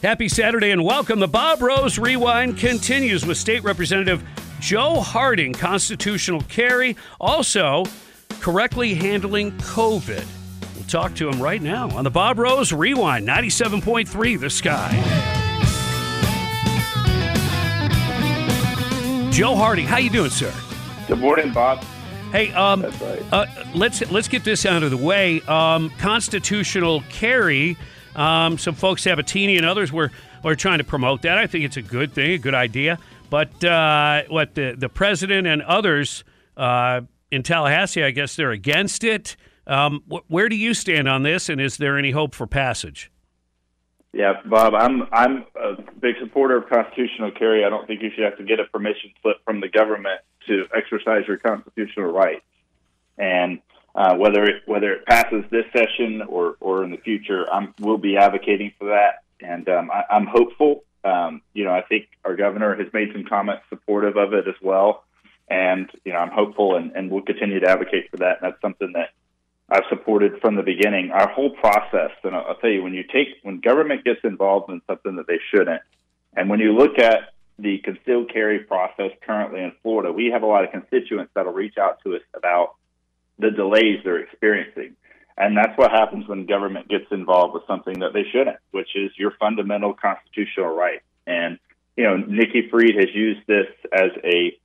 Happy 0.02 0.30
Saturday 0.30 0.72
and 0.72 0.86
welcome. 0.86 1.20
The 1.20 1.28
Bob 1.28 1.62
Rose 1.62 2.00
Rewind 2.00 2.58
continues 2.58 3.26
with 3.26 3.38
State 3.38 3.66
Representative 3.66 4.24
Joe 4.62 5.02
Harding, 5.02 5.52
constitutional 5.52 6.40
carry, 6.44 6.96
also 7.20 7.84
correctly 8.40 8.94
handling 8.94 9.52
COVID. 9.58 10.26
We'll 10.76 10.86
talk 10.86 11.16
to 11.16 11.28
him 11.28 11.42
right 11.42 11.62
now 11.62 11.90
on 11.90 12.06
the 12.06 12.10
Bob 12.10 12.40
Rose 12.40 12.72
Rewind, 12.72 13.28
97.3 13.28 14.40
The 14.40 14.50
Sky. 14.50 14.90
Joe 19.34 19.58
Harding, 19.58 19.86
how 19.86 19.98
you 19.98 20.10
doing, 20.10 20.32
sir? 20.32 20.54
Good 21.10 21.20
morning, 21.20 21.52
Bob. 21.52 21.84
Hey, 22.32 22.54
um, 22.54 22.84
right. 22.84 23.24
uh, 23.34 23.46
let's 23.76 24.10
let's 24.12 24.30
get 24.30 24.46
this 24.46 24.66
out 24.66 24.82
of 24.82 24.92
the 24.92 24.98
way. 24.98 25.42
Um, 25.42 25.90
constitutional 25.98 27.04
carry 27.10 27.76
um, 28.20 28.58
some 28.58 28.76
folks, 28.76 29.04
Sabatini 29.04 29.58
and 29.58 29.66
others, 29.66 29.92
were, 29.92 30.12
were 30.44 30.56
trying 30.56 30.80
to 30.80 30.84
promote 30.84 31.22
that. 31.22 31.38
I 31.38 31.48
think 31.48 31.64
it's 31.64 31.78
a 31.78 31.82
good 31.82 32.14
thing, 32.14 32.32
a 32.32 32.38
good 32.38 32.54
idea. 32.54 33.00
But 33.30 33.64
uh, 33.64 34.24
what 34.28 34.56
the, 34.56 34.76
the 34.78 34.90
president 34.90 35.48
and 35.48 35.62
others 35.62 36.24
uh, 36.58 37.02
in 37.32 37.44
Tallahassee, 37.44 38.04
I 38.04 38.12
guess 38.12 38.36
they're 38.36 38.52
against 38.52 39.04
it. 39.04 39.38
Um, 39.68 40.04
wh- 40.12 40.30
where 40.30 40.50
do 40.50 40.56
you 40.56 40.74
stand 40.74 41.08
on 41.08 41.24
this, 41.24 41.48
and 41.48 41.62
is 41.62 41.78
there 41.78 41.98
any 41.98 42.12
hope 42.12 42.34
for 42.36 42.48
passage? 42.48 43.12
Yeah, 44.12 44.42
Bob, 44.44 44.74
I'm 44.74 45.04
I'm 45.12 45.46
a 45.56 45.76
big 46.02 46.16
supporter 46.20 46.58
of 46.58 46.68
constitutional 46.68 47.30
carry. 47.30 47.64
I 47.64 47.70
don't 47.70 47.86
think 47.86 48.02
you 48.02 48.10
should 48.16 48.24
have 48.24 48.38
to 48.38 48.44
get 48.44 48.60
a 48.60 48.66
permission 48.66 49.12
slip 49.22 49.38
from 49.46 49.62
the 49.62 49.68
government 49.70 50.22
to 50.48 50.66
exercise 50.76 51.28
your 51.28 51.38
constitutional 51.38 52.12
rights. 52.12 52.42
And 53.20 53.60
uh, 53.96 54.16
whether 54.16 54.44
it 54.44 54.64
whether 54.66 54.94
it 54.94 55.06
passes 55.06 55.44
this 55.50 55.66
session 55.74 56.22
or 56.28 56.56
or 56.60 56.84
in 56.84 56.92
the 56.92 56.98
future, 56.98 57.52
I'm 57.52 57.74
we'll 57.80 57.98
be 57.98 58.18
advocating 58.18 58.72
for 58.78 58.90
that, 58.90 59.24
and 59.42 59.68
um, 59.70 59.92
I, 59.92 60.04
I'm 60.10 60.28
hopeful. 60.28 60.84
Um, 61.04 61.42
you 61.54 61.64
know, 61.64 61.72
I 61.72 61.82
think 61.82 62.10
our 62.26 62.36
governor 62.36 62.76
has 62.76 62.92
made 62.94 63.10
some 63.14 63.24
comments 63.24 63.64
supportive 63.70 64.18
of 64.18 64.34
it 64.34 64.48
as 64.48 64.56
well, 64.62 65.04
and 65.50 65.90
you 66.06 66.14
know, 66.14 66.20
I'm 66.20 66.32
hopeful, 66.32 66.76
and, 66.76 66.92
and 66.92 67.10
we'll 67.10 67.24
continue 67.24 67.60
to 67.60 67.70
advocate 67.70 68.12
for 68.12 68.18
that. 68.18 68.42
And 68.42 68.52
that's 68.52 68.62
something 68.62 68.92
that 68.94 69.10
I've 69.70 69.86
supported 69.90 70.40
from 70.42 70.56
the 70.56 70.64
beginning. 70.64 71.12
Our 71.12 71.30
whole 71.30 71.52
process, 71.52 72.12
and 72.24 72.36
I'll, 72.36 72.46
I'll 72.50 72.56
tell 72.56 72.70
you, 72.70 72.84
when 72.84 72.94
you 72.94 73.04
take 73.04 73.28
when 73.44 73.60
government 73.60 74.04
gets 74.04 74.20
involved 74.24 74.70
in 74.70 74.82
something 74.88 75.16
that 75.16 75.28
they 75.28 75.40
shouldn't, 75.52 75.82
and 76.36 76.50
when 76.50 76.60
you 76.60 76.74
look 76.74 77.00
at 77.00 77.34
the 77.58 77.80
concealed 77.80 78.32
carry 78.32 78.60
process 78.60 79.12
currently 79.22 79.62
in 79.62 79.72
Florida, 79.84 80.12
we 80.12 80.28
have 80.28 80.44
a 80.44 80.46
lot 80.46 80.64
of 80.64 80.72
constituents 80.72 81.32
that'll 81.34 81.54
reach 81.54 81.78
out 81.78 82.00
to 82.04 82.16
us 82.16 82.22
about 82.34 82.76
the 83.40 83.52
delays 83.52 84.02
they're 84.04 84.20
experiencing. 84.20 84.96
And 85.38 85.56
that's 85.56 85.78
what 85.78 85.92
happens 85.92 86.28
when 86.28 86.46
government 86.46 86.90
gets 86.90 87.06
involved 87.12 87.54
with 87.54 87.64
something 87.66 88.00
that 88.00 88.12
they 88.14 88.26
shouldn't, 88.30 88.58
which 88.72 88.90
is 88.96 89.12
your 89.18 89.32
fundamental 89.40 89.94
constitutional 89.94 90.68
right. 90.68 91.02
And, 91.26 91.58
you 91.96 92.04
know, 92.04 92.18
Nikki 92.18 92.68
Fried 92.70 92.96
has 92.96 93.16
used 93.16 93.48
this 93.48 93.68
as 93.94 94.12
a 94.24 94.60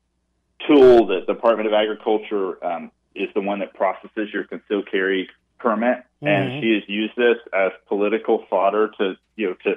tool 0.67 1.07
that 1.07 1.27
the 1.27 1.35
Department 1.35 1.69
of 1.69 1.75
Agriculture 1.75 2.65
um, 2.65 2.91
is 3.15 3.29
the 3.35 3.41
one 3.41 3.61
that 3.61 3.75
processes 3.75 4.31
your 4.33 4.45
concealed 4.45 4.91
carry 4.91 5.29
permit. 5.61 5.99
Mm-hmm. 5.99 6.27
And 6.27 6.63
she 6.63 6.75
has 6.75 6.83
used 6.89 7.15
this 7.17 7.39
as 7.53 7.71
political 7.87 8.45
fodder 8.51 8.91
to, 8.99 9.15
you 9.37 9.51
know, 9.51 9.57
to 9.65 9.77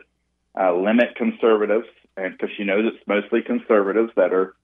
uh, 0.60 0.73
limit 0.75 1.15
conservatives. 1.15 1.88
And 2.15 2.36
because 2.36 2.55
she 2.57 2.63
knows 2.63 2.91
it's 2.91 3.07
mostly 3.07 3.43
conservatives 3.43 4.12
that 4.15 4.33
are, 4.33 4.55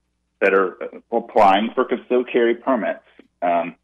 that 0.42 0.56
are 0.56 0.80
applying 1.12 1.70
for 1.76 1.86
concealed 1.86 2.28
carry 2.32 2.56
permits. 2.56 3.04
Um, 3.44 3.76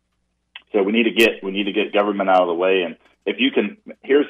so 0.72 0.84
we 0.84 0.92
need 0.92 1.04
to 1.04 1.12
get 1.12 1.44
we 1.44 1.52
need 1.52 1.66
to 1.66 1.72
get 1.72 1.94
government 1.94 2.30
out 2.30 2.42
of 2.42 2.48
the 2.48 2.54
way. 2.54 2.84
And 2.84 2.96
if 3.26 3.38
you 3.40 3.52
can, 3.52 3.78
here's 4.04 4.26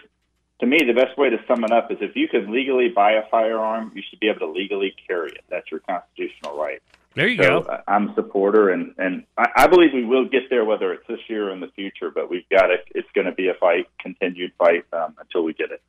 to 0.60 0.66
me 0.66 0.80
the 0.86 0.94
best 0.94 1.18
way 1.18 1.30
to 1.30 1.38
sum 1.48 1.64
it 1.64 1.72
up 1.72 1.92
is 1.92 1.98
if 2.02 2.16
you 2.16 2.28
can 2.28 2.52
legally 2.52 2.90
buy 2.90 3.14
a 3.14 3.28
firearm, 3.30 3.92
you 3.96 4.04
should 4.10 4.20
be 4.20 4.30
able 4.30 4.40
to 4.40 4.52
legally 4.52 4.94
carry 5.08 5.32
it. 5.32 5.44
That's 5.50 5.70
your 5.72 5.80
constitutional 5.82 6.58
right. 6.58 6.82
There 7.16 7.28
you 7.28 7.42
so 7.42 7.62
go. 7.62 7.82
I'm 7.88 8.10
a 8.10 8.16
supporter, 8.16 8.70
and 8.70 8.94
and 8.98 9.24
I, 9.38 9.50
I 9.56 9.68
believe 9.68 9.90
we 9.94 10.06
will 10.06 10.26
get 10.26 10.50
there, 10.50 10.64
whether 10.64 10.94
it's 10.94 11.08
this 11.08 11.20
year 11.28 11.50
or 11.50 11.54
in 11.54 11.60
the 11.60 11.70
future. 11.76 12.12
But 12.12 12.30
we've 12.30 12.48
got 12.50 12.70
it. 12.70 12.86
It's 12.94 13.10
going 13.14 13.26
to 13.26 13.34
be 13.34 13.48
a 13.48 13.56
fight, 13.56 13.88
continued 14.00 14.52
fight 14.58 14.86
um, 14.94 15.16
until 15.20 15.44
we 15.44 15.54
get 15.54 15.72
it. 15.72 15.82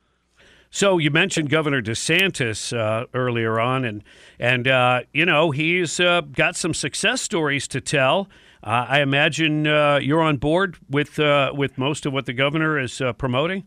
So 0.71 0.97
you 0.97 1.11
mentioned 1.11 1.49
Governor 1.49 1.81
DeSantis 1.81 2.75
uh, 2.75 3.05
earlier 3.13 3.59
on, 3.59 3.85
and 3.85 4.03
and 4.39 4.67
uh, 4.67 5.01
you 5.13 5.25
know 5.25 5.51
he's 5.51 5.99
uh, 5.99 6.21
got 6.21 6.55
some 6.55 6.73
success 6.73 7.21
stories 7.21 7.67
to 7.67 7.81
tell. 7.81 8.27
Uh, 8.63 8.85
I 8.87 9.01
imagine 9.01 9.65
uh, 9.65 9.99
you're 10.01 10.21
on 10.21 10.37
board 10.37 10.77
with 10.89 11.19
uh, 11.19 11.51
with 11.55 11.77
most 11.77 12.05
of 12.05 12.13
what 12.13 12.27
the 12.27 12.33
governor 12.33 12.77
is 12.77 13.01
uh, 13.01 13.13
promoting. 13.13 13.65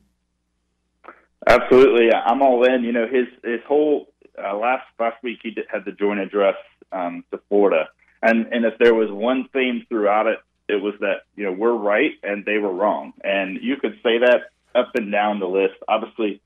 Absolutely, 1.47 2.13
I'm 2.13 2.43
all 2.43 2.65
in. 2.65 2.85
You 2.85 2.93
know, 2.93 3.07
his 3.07 3.27
his 3.43 3.61
whole 3.67 4.13
uh, 4.43 4.57
last 4.57 4.85
last 4.99 5.23
week 5.23 5.41
he 5.43 5.57
had 5.69 5.85
the 5.85 5.93
joint 5.93 6.21
address 6.21 6.55
um, 6.93 7.25
to 7.33 7.41
Florida, 7.49 7.89
and 8.23 8.47
and 8.53 8.65
if 8.65 8.79
there 8.79 8.95
was 8.95 9.11
one 9.11 9.49
theme 9.53 9.85
throughout 9.89 10.29
it, 10.29 10.39
it 10.69 10.81
was 10.81 10.95
that 11.01 11.23
you 11.35 11.45
know 11.45 11.53
we're 11.53 11.75
right 11.75 12.13
and 12.23 12.45
they 12.45 12.59
were 12.59 12.73
wrong, 12.73 13.15
and 13.25 13.59
you 13.61 13.77
could 13.77 13.95
say 14.03 14.19
that 14.19 14.51
up 14.77 14.93
and 14.95 15.11
down 15.11 15.41
the 15.41 15.49
list. 15.49 15.75
Obviously, 15.89 16.41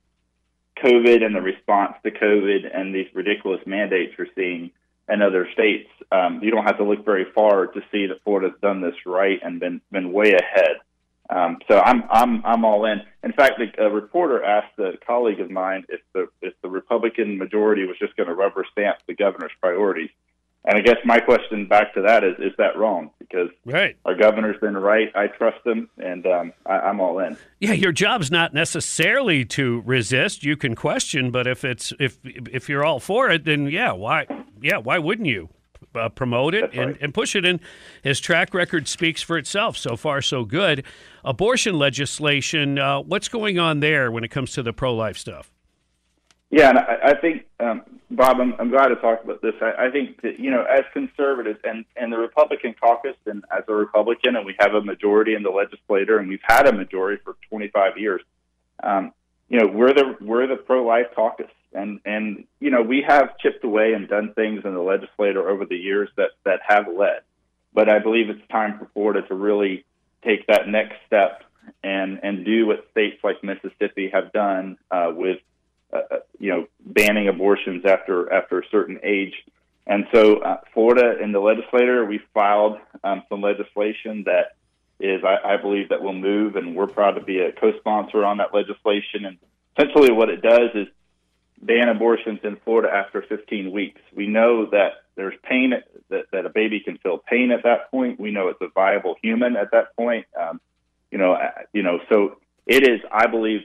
COVID 0.82 1.22
and 1.22 1.34
the 1.34 1.42
response 1.42 1.94
to 2.02 2.10
COVID 2.10 2.74
and 2.74 2.94
these 2.94 3.08
ridiculous 3.12 3.60
mandates 3.66 4.14
we're 4.18 4.26
seeing 4.34 4.70
in 5.08 5.22
other 5.22 5.48
states, 5.52 5.88
um, 6.12 6.40
you 6.42 6.50
don't 6.50 6.64
have 6.64 6.78
to 6.78 6.84
look 6.84 7.04
very 7.04 7.26
far 7.34 7.66
to 7.66 7.80
see 7.90 8.06
that 8.06 8.22
Florida's 8.24 8.58
done 8.60 8.80
this 8.80 8.94
right 9.06 9.38
and 9.42 9.60
been 9.60 9.80
been 9.90 10.12
way 10.12 10.32
ahead. 10.32 10.76
Um, 11.30 11.58
so 11.68 11.78
I'm 11.78 12.04
I'm 12.10 12.44
I'm 12.44 12.64
all 12.64 12.84
in. 12.86 13.02
In 13.22 13.32
fact, 13.32 13.60
a 13.78 13.90
reporter 13.90 14.42
asked 14.42 14.78
a 14.78 14.96
colleague 15.06 15.40
of 15.40 15.50
mine 15.50 15.84
if 15.88 16.00
the 16.14 16.28
if 16.40 16.54
the 16.62 16.68
Republican 16.68 17.38
majority 17.38 17.84
was 17.84 17.98
just 17.98 18.16
going 18.16 18.28
to 18.28 18.34
rubber 18.34 18.64
stamp 18.72 18.98
the 19.06 19.14
governor's 19.14 19.52
priorities. 19.60 20.10
And 20.64 20.76
I 20.76 20.80
guess 20.80 20.96
my 21.04 21.18
question 21.20 21.66
back 21.66 21.94
to 21.94 22.02
that 22.02 22.24
is: 22.24 22.34
Is 22.38 22.52
that 22.58 22.76
wrong? 22.76 23.10
Because 23.18 23.48
right. 23.64 23.96
our 24.04 24.14
governor's 24.14 24.58
been 24.60 24.76
right. 24.76 25.10
I 25.14 25.28
trust 25.28 25.64
him, 25.66 25.88
and 25.98 26.26
um, 26.26 26.52
I, 26.66 26.78
I'm 26.78 27.00
all 27.00 27.18
in. 27.20 27.36
Yeah, 27.60 27.72
your 27.72 27.92
job's 27.92 28.30
not 28.30 28.54
necessarily 28.54 29.44
to 29.46 29.82
resist. 29.84 30.44
You 30.44 30.56
can 30.56 30.74
question, 30.74 31.30
but 31.30 31.46
if 31.46 31.64
it's 31.64 31.92
if 32.00 32.18
if 32.24 32.68
you're 32.68 32.84
all 32.84 33.00
for 33.00 33.30
it, 33.30 33.44
then 33.44 33.66
yeah, 33.66 33.92
why 33.92 34.26
yeah 34.62 34.78
why 34.78 34.98
wouldn't 34.98 35.28
you? 35.28 35.48
Uh, 35.94 36.08
promote 36.08 36.54
it 36.54 36.70
and, 36.74 36.90
right. 36.90 36.98
and 37.00 37.14
push 37.14 37.34
it 37.36 37.44
in. 37.44 37.60
His 38.02 38.20
track 38.20 38.52
record 38.52 38.88
speaks 38.88 39.22
for 39.22 39.38
itself. 39.38 39.76
So 39.76 39.96
far, 39.96 40.20
so 40.20 40.44
good. 40.44 40.84
Abortion 41.24 41.78
legislation, 41.78 42.78
uh, 42.78 43.00
what's 43.00 43.28
going 43.28 43.58
on 43.58 43.80
there 43.80 44.10
when 44.10 44.22
it 44.24 44.28
comes 44.28 44.52
to 44.52 44.62
the 44.62 44.72
pro 44.72 44.94
life 44.94 45.16
stuff? 45.16 45.50
Yeah, 46.50 46.70
and 46.70 46.78
I, 46.78 46.98
I 47.04 47.14
think, 47.20 47.44
um, 47.60 47.82
Bob, 48.10 48.40
I'm, 48.40 48.54
I'm 48.58 48.70
glad 48.70 48.88
to 48.88 48.96
talk 48.96 49.22
about 49.22 49.42
this. 49.42 49.54
I, 49.60 49.86
I 49.86 49.90
think 49.90 50.22
that, 50.22 50.40
you 50.40 50.50
know, 50.50 50.64
as 50.64 50.82
conservatives 50.92 51.60
and, 51.62 51.84
and 51.96 52.12
the 52.12 52.16
Republican 52.16 52.74
caucus, 52.80 53.16
and 53.26 53.44
as 53.56 53.64
a 53.68 53.74
Republican, 53.74 54.36
and 54.36 54.46
we 54.46 54.54
have 54.58 54.74
a 54.74 54.82
majority 54.82 55.34
in 55.34 55.42
the 55.42 55.50
legislature, 55.50 56.18
and 56.18 56.28
we've 56.28 56.40
had 56.42 56.66
a 56.66 56.72
majority 56.72 57.20
for 57.22 57.36
25 57.50 57.98
years, 57.98 58.22
um, 58.82 59.12
you 59.48 59.58
know, 59.58 59.66
we're 59.66 59.94
the, 59.94 60.16
we're 60.20 60.46
the 60.46 60.56
pro 60.56 60.84
life 60.84 61.06
caucus. 61.14 61.50
And, 61.72 62.00
and, 62.04 62.44
you 62.60 62.70
know, 62.70 62.82
we 62.82 63.04
have 63.06 63.36
chipped 63.38 63.62
away 63.64 63.92
and 63.92 64.08
done 64.08 64.32
things 64.34 64.62
in 64.64 64.74
the 64.74 64.80
legislature 64.80 65.48
over 65.48 65.66
the 65.66 65.76
years 65.76 66.08
that, 66.16 66.30
that 66.44 66.60
have 66.66 66.86
led. 66.88 67.20
But 67.74 67.88
I 67.88 67.98
believe 67.98 68.30
it's 68.30 68.46
time 68.50 68.78
for 68.78 68.88
Florida 68.94 69.26
to 69.28 69.34
really 69.34 69.84
take 70.24 70.46
that 70.46 70.66
next 70.66 70.96
step 71.06 71.44
and, 71.84 72.20
and 72.22 72.44
do 72.44 72.66
what 72.66 72.86
states 72.90 73.22
like 73.22 73.44
Mississippi 73.44 74.10
have 74.12 74.32
done 74.32 74.78
uh, 74.90 75.12
with 75.14 75.38
uh, 75.92 76.18
you 76.38 76.50
know, 76.50 76.66
banning 76.84 77.28
abortions 77.28 77.84
after 77.84 78.30
after 78.32 78.58
a 78.58 78.68
certain 78.70 79.00
age. 79.02 79.34
And 79.86 80.06
so, 80.12 80.36
uh, 80.38 80.60
Florida 80.74 81.22
in 81.22 81.32
the 81.32 81.40
legislature, 81.40 82.04
we 82.04 82.20
filed 82.34 82.78
um, 83.02 83.22
some 83.30 83.40
legislation 83.40 84.24
that 84.24 84.56
is, 85.00 85.22
I, 85.24 85.54
I 85.54 85.56
believe, 85.56 85.90
that 85.90 86.02
will 86.02 86.12
move, 86.12 86.56
and 86.56 86.74
we're 86.74 86.86
proud 86.86 87.12
to 87.12 87.22
be 87.22 87.40
a 87.40 87.52
co-sponsor 87.52 88.24
on 88.24 88.38
that 88.38 88.54
legislation. 88.54 89.24
And 89.24 89.38
essentially, 89.76 90.12
what 90.12 90.28
it 90.28 90.42
does 90.42 90.70
is 90.74 90.88
ban 91.60 91.88
abortions 91.88 92.40
in 92.42 92.56
Florida 92.64 92.88
after 92.92 93.22
15 93.22 93.70
weeks. 93.72 94.00
We 94.14 94.26
know 94.26 94.66
that 94.70 95.04
there's 95.16 95.34
pain 95.42 95.72
that, 96.10 96.26
that 96.32 96.46
a 96.46 96.50
baby 96.50 96.80
can 96.80 96.98
feel 96.98 97.18
pain 97.18 97.50
at 97.50 97.64
that 97.64 97.90
point. 97.90 98.20
We 98.20 98.30
know 98.30 98.48
it's 98.48 98.60
a 98.60 98.68
viable 98.68 99.16
human 99.22 99.56
at 99.56 99.70
that 99.72 99.96
point. 99.96 100.26
Um, 100.38 100.60
you 101.10 101.18
know, 101.18 101.32
uh, 101.32 101.50
you 101.72 101.82
know, 101.82 101.98
so 102.10 102.36
it 102.66 102.86
is, 102.86 103.00
I 103.10 103.26
believe, 103.26 103.60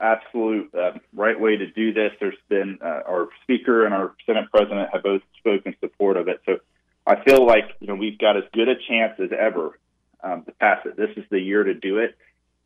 absolute 0.00 0.74
uh, 0.74 0.92
right 1.14 1.38
way 1.38 1.56
to 1.56 1.66
do 1.66 1.92
this. 1.92 2.12
There's 2.20 2.36
been 2.48 2.78
uh, 2.82 3.00
our 3.06 3.28
speaker 3.42 3.84
and 3.84 3.94
our 3.94 4.14
Senate 4.24 4.50
president 4.50 4.90
have 4.92 5.02
both 5.02 5.22
spoken 5.38 5.74
support 5.80 6.16
of 6.16 6.28
it. 6.28 6.40
So 6.46 6.58
I 7.06 7.22
feel 7.22 7.46
like 7.46 7.64
you 7.80 7.86
know 7.86 7.94
we've 7.94 8.18
got 8.18 8.36
as 8.36 8.44
good 8.52 8.68
a 8.68 8.74
chance 8.88 9.14
as 9.18 9.30
ever 9.38 9.78
um, 10.26 10.42
to 10.44 10.52
pass 10.52 10.80
it. 10.84 10.96
This 10.96 11.10
is 11.16 11.24
the 11.30 11.40
year 11.40 11.62
to 11.62 11.74
do 11.74 11.98
it. 11.98 12.16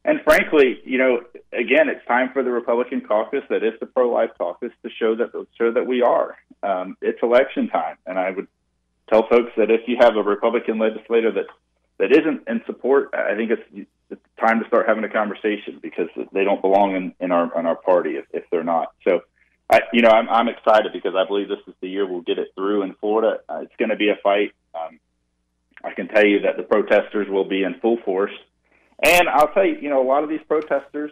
And 0.05 0.21
frankly, 0.23 0.81
you 0.85 0.97
know, 0.97 1.21
again, 1.53 1.89
it's 1.91 2.05
time 2.07 2.31
for 2.33 2.43
the 2.43 2.51
Republican 2.51 3.03
caucus, 3.03 3.43
that 3.51 3.63
is 3.63 3.75
the 3.81 3.87
pro-life 3.87 4.31
caucus, 4.39 4.73
to 4.83 4.91
show 4.99 5.15
that 5.17 5.31
show 5.59 5.73
that 5.73 5.87
we 5.87 6.01
are. 6.01 6.37
Um, 6.63 6.97
it's 7.03 7.19
election 7.23 7.69
time, 7.69 7.97
and 8.07 8.19
I 8.19 8.31
would 8.31 8.49
tell 9.11 9.29
folks 9.29 9.53
that 9.59 9.71
if 9.71 9.83
you 9.87 9.97
have 10.01 10.17
a 10.17 10.23
Republican 10.23 10.79
legislator 10.79 11.31
that 11.33 11.47
that 11.99 12.13
isn't 12.13 12.49
in 12.49 12.63
support, 12.65 13.11
I 13.13 13.35
think 13.37 13.51
it's 13.51 13.89
it's 14.09 14.23
time 14.39 14.61
to 14.61 14.67
start 14.69 14.89
having 14.89 15.05
a 15.05 15.09
conversation 15.11 15.79
because 15.83 16.09
they 16.33 16.45
don't 16.45 16.63
belong 16.63 16.97
in, 16.97 17.15
in 17.21 17.31
our 17.31 17.59
in 17.59 17.67
our 17.67 17.77
party 17.77 18.13
if, 18.13 18.25
if 18.33 18.45
they're 18.51 18.65
not. 18.65 18.93
So, 19.07 19.21
I 19.69 19.83
you 19.93 20.01
know 20.01 20.11
I'm 20.11 20.31
I'm 20.31 20.49
excited 20.49 20.95
because 20.95 21.15
I 21.15 21.27
believe 21.27 21.49
this 21.49 21.59
is 21.67 21.75
the 21.83 21.91
year 21.91 22.11
we'll 22.11 22.23
get 22.23 22.39
it 22.39 22.49
through 22.55 22.85
in 22.85 22.95
Florida. 22.95 23.41
Uh, 23.47 23.61
it's 23.65 23.77
going 23.79 23.91
to 23.91 23.97
be 23.97 24.09
a 24.09 24.17
fight. 24.23 24.53
Um, 24.75 24.99
I 25.83 25.93
can 25.93 26.09
tell 26.09 26.27
you 26.27 26.41
that 26.41 26.57
the 26.57 26.63
protesters 26.63 27.29
will 27.29 27.45
be 27.45 27.63
in 27.63 27.81
full 27.81 27.99
force, 28.05 28.33
and 29.03 29.29
I'll 29.29 29.53
tell 29.53 29.65
you, 29.65 29.79
you 29.81 29.89
know, 29.89 30.03
a 30.03 30.07
lot 30.07 30.23
of 30.23 30.29
these 30.29 30.43
protesters 30.47 31.11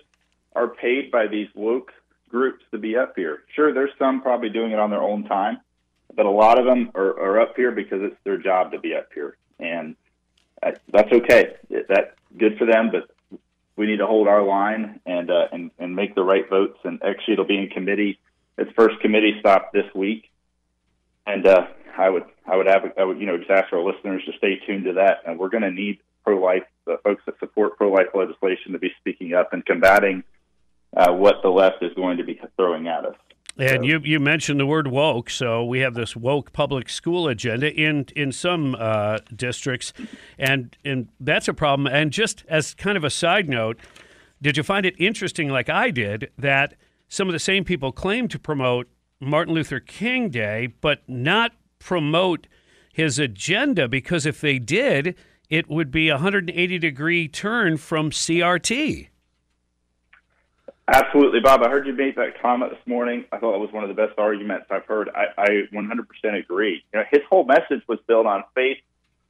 are 0.55 0.69
paid 0.69 1.11
by 1.11 1.27
these 1.27 1.49
woke 1.55 1.93
groups 2.29 2.63
to 2.71 2.79
be 2.79 2.97
up 2.97 3.15
here. 3.17 3.45
Sure, 3.55 3.73
there's 3.73 3.91
some 3.99 4.21
probably 4.21 4.51
doing 4.51 4.73
it 4.73 4.79
on 4.79 4.91
their 4.91 5.03
own 5.03 5.25
time, 5.25 5.59
but 6.15 6.27
a 6.27 6.31
lot 6.31 6.59
of 6.59 6.67
them 6.67 6.91
are, 6.95 7.19
are 7.19 7.41
up 7.41 7.57
here 7.57 7.73
because 7.73 8.03
it's 8.03 8.17
their 8.25 8.39
job 8.39 8.73
to 8.73 8.79
be 8.79 8.95
up 8.95 9.09
here, 9.15 9.37
and 9.59 9.97
uh, 10.63 10.73
that's 10.93 11.13
okay. 11.13 11.55
That's 11.71 12.11
good 12.37 12.59
for 12.59 12.67
them, 12.67 12.91
but 12.91 13.11
we 13.77 13.87
need 13.87 13.99
to 13.99 14.07
hold 14.07 14.29
our 14.29 14.43
line 14.43 15.01
and 15.07 15.31
uh, 15.31 15.47
and 15.53 15.71
and 15.79 15.95
make 15.95 16.15
the 16.15 16.25
right 16.25 16.49
votes. 16.51 16.79
And 16.85 17.01
actually, 17.03 17.35
it'll 17.35 17.47
be 17.47 17.59
in 17.59 17.69
committee. 17.69 18.19
Its 18.59 18.71
first 18.73 18.99
committee 19.01 19.37
stop 19.39 19.73
this 19.73 19.87
week, 19.95 20.31
and 21.29 21.47
uh, 21.47 21.67
I 21.97 22.11
would 22.11 22.25
I 22.47 22.57
would 22.57 22.67
have 22.67 22.83
I 22.99 23.05
would 23.05 23.21
you 23.21 23.27
know 23.27 23.37
just 23.37 23.51
ask 23.51 23.73
our 23.73 23.83
listeners 23.83 24.23
to 24.27 24.33
stay 24.39 24.59
tuned 24.67 24.85
to 24.87 24.95
that. 24.95 25.19
And 25.27 25.39
we're 25.39 25.51
going 25.51 25.63
to 25.63 25.71
need 25.71 25.99
pro 26.25 26.43
life 26.43 26.65
uh, 26.91 26.97
folks 27.05 27.23
that 27.27 27.39
support 27.39 27.77
pro 27.77 27.93
life 27.93 28.09
legislation 28.15 28.73
to 28.73 28.79
be 28.79 28.91
speaking 28.99 29.35
up 29.35 29.53
and 29.53 29.65
combating 29.65 30.25
uh, 30.97 31.13
what 31.13 31.37
the 31.43 31.51
left 31.51 31.83
is 31.83 31.93
going 31.95 32.17
to 32.17 32.25
be 32.25 32.41
throwing 32.57 32.89
at 32.89 33.05
us. 33.05 33.15
And 33.59 33.85
you, 33.85 33.99
you 34.05 34.21
mentioned 34.21 34.61
the 34.61 34.67
word 34.67 34.87
woke, 34.87 35.29
so 35.29 35.65
we 35.65 35.81
have 35.81 35.95
this 35.95 36.15
woke 36.15 36.53
public 36.53 36.89
school 36.89 37.27
agenda 37.27 37.73
in 37.75 38.07
in 38.15 38.31
some 38.31 38.77
uh, 38.79 39.19
districts, 39.35 39.93
and 40.39 40.77
and 40.85 41.09
that's 41.19 41.49
a 41.49 41.55
problem. 41.55 41.89
And 41.89 42.13
just 42.13 42.45
as 42.49 42.73
kind 42.75 42.97
of 42.97 43.03
a 43.03 43.11
side 43.11 43.49
note, 43.49 43.79
did 44.41 44.57
you 44.57 44.63
find 44.63 44.87
it 44.87 44.95
interesting, 44.99 45.49
like 45.49 45.69
I 45.69 45.91
did, 45.91 46.31
that 46.39 46.75
some 47.09 47.27
of 47.27 47.33
the 47.33 47.41
same 47.41 47.65
people 47.65 47.91
claim 47.91 48.29
to 48.29 48.39
promote 48.39 48.89
Martin 49.21 49.55
Luther 49.55 49.81
King 49.81 50.29
Day, 50.29 50.69
but 50.81 51.03
not 51.09 51.53
promote 51.79 52.47
his 52.93 53.19
agenda? 53.19 53.89
Because 53.89 54.27
if 54.27 54.41
they 54.41 54.59
did, 54.59 55.15
it 55.49 55.69
would 55.69 55.91
be 55.91 56.09
a 56.09 56.15
180 56.15 56.79
degree 56.79 57.29
turn 57.29 57.77
from 57.77 58.11
CRT. 58.11 59.09
Absolutely, 60.91 61.41
Bob. 61.41 61.63
I 61.63 61.69
heard 61.69 61.87
you 61.87 61.93
make 61.93 62.17
that 62.17 62.41
comment 62.41 62.73
this 62.73 62.87
morning. 62.87 63.27
I 63.31 63.39
thought 63.39 63.55
it 63.55 63.61
was 63.61 63.71
one 63.73 63.85
of 63.85 63.89
the 63.89 63.95
best 63.95 64.19
arguments 64.19 64.67
I've 64.71 64.87
heard. 64.87 65.11
I, 65.15 65.27
I 65.37 65.49
100% 65.73 66.39
agree. 66.39 66.83
You 66.93 67.01
know, 67.01 67.05
his 67.11 67.21
whole 67.29 67.45
message 67.45 67.83
was 67.87 67.99
built 68.07 68.27
on 68.27 68.43
faith 68.55 68.79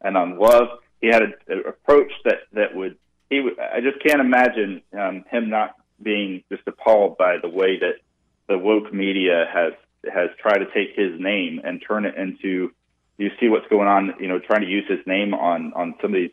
and 0.01 0.17
on 0.17 0.39
love. 0.39 0.69
He 1.01 1.09
had 1.09 1.23
an 1.23 1.35
approach 1.67 2.13
that 2.25 2.43
that 2.53 2.77
would 2.77 2.97
he. 3.29 3.49
I 3.61 3.81
just 3.81 4.03
can't 4.05 4.21
imagine 4.21 4.83
um, 4.97 5.25
him 5.31 5.51
not 5.51 5.75
being 6.01 6.45
just 6.51 6.63
appalled 6.67 7.19
by 7.19 7.39
the 7.43 7.49
way 7.49 7.79
that 7.81 7.95
the 8.49 8.59
woke 8.59 8.93
media 8.93 9.47
has 9.53 9.73
has 10.13 10.31
tried 10.41 10.59
to 10.59 10.67
take 10.67 10.97
his 10.97 11.21
name 11.21 11.61
and 11.65 11.83
turn 11.87 12.05
it 12.05 12.15
into. 12.17 12.73
You 13.19 13.31
see 13.41 13.49
what's 13.49 13.67
going 13.69 13.89
on. 13.89 14.15
You 14.21 14.29
know, 14.29 14.39
trying 14.39 14.63
to 14.63 14.69
use 14.69 14.85
his 14.89 15.07
name 15.07 15.35
on 15.35 15.73
on 15.75 15.95
some 16.01 16.15
of 16.15 16.21
these 16.21 16.31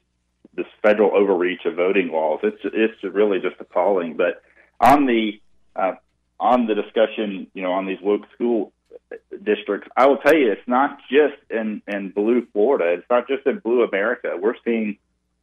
this 0.55 0.65
federal 0.81 1.15
overreach 1.15 1.65
of 1.65 1.75
voting 1.75 2.09
laws. 2.09 2.39
It's 2.43 2.61
it's 2.63 3.03
really 3.03 3.39
just 3.39 3.55
appalling, 3.59 4.17
but 4.17 4.41
on 4.79 5.05
the 5.05 5.41
uh, 5.75 5.95
on 6.39 6.67
the 6.67 6.75
discussion, 6.75 7.47
you 7.53 7.61
know, 7.61 7.73
on 7.73 7.85
these 7.85 7.99
woke 8.01 8.23
school 8.33 8.71
districts, 9.43 9.87
I 9.95 10.07
will 10.07 10.17
tell 10.17 10.35
you, 10.35 10.51
it's 10.51 10.67
not 10.67 10.99
just 11.09 11.35
in 11.49 11.81
in 11.87 12.09
blue 12.09 12.45
Florida. 12.53 12.93
It's 12.93 13.09
not 13.09 13.27
just 13.27 13.45
in 13.45 13.59
blue 13.59 13.83
America. 13.83 14.37
We're 14.39 14.55
seeing 14.63 14.97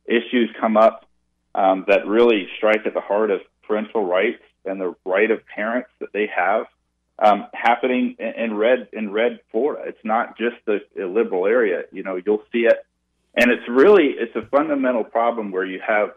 issues 0.06 0.50
come 0.60 0.76
up 0.76 1.06
um, 1.54 1.84
that 1.88 2.06
really 2.06 2.48
strike 2.56 2.86
at 2.86 2.94
the 2.94 3.00
heart 3.00 3.30
of 3.30 3.40
parental 3.62 4.04
rights 4.04 4.42
and 4.64 4.80
the 4.80 4.94
right 5.04 5.30
of 5.30 5.46
parents 5.46 5.90
that 6.00 6.12
they 6.12 6.28
have 6.34 6.66
um, 7.18 7.46
happening 7.52 8.16
in, 8.18 8.56
red 8.56 8.88
in 8.92 9.12
red 9.12 9.40
Florida. 9.50 9.82
It's 9.86 10.04
not 10.04 10.36
just 10.38 10.56
a 10.66 11.04
liberal 11.04 11.46
area. 11.46 11.84
You 11.92 12.02
know, 12.02 12.20
you'll 12.24 12.44
see 12.52 12.66
it, 12.66 12.84
and 13.34 13.50
it's 13.50 13.68
really 13.68 14.14
it's 14.18 14.34
a 14.36 14.46
fundamental 14.46 15.04
problem 15.04 15.52
where 15.52 15.64
you 15.64 15.80
have 15.86 16.10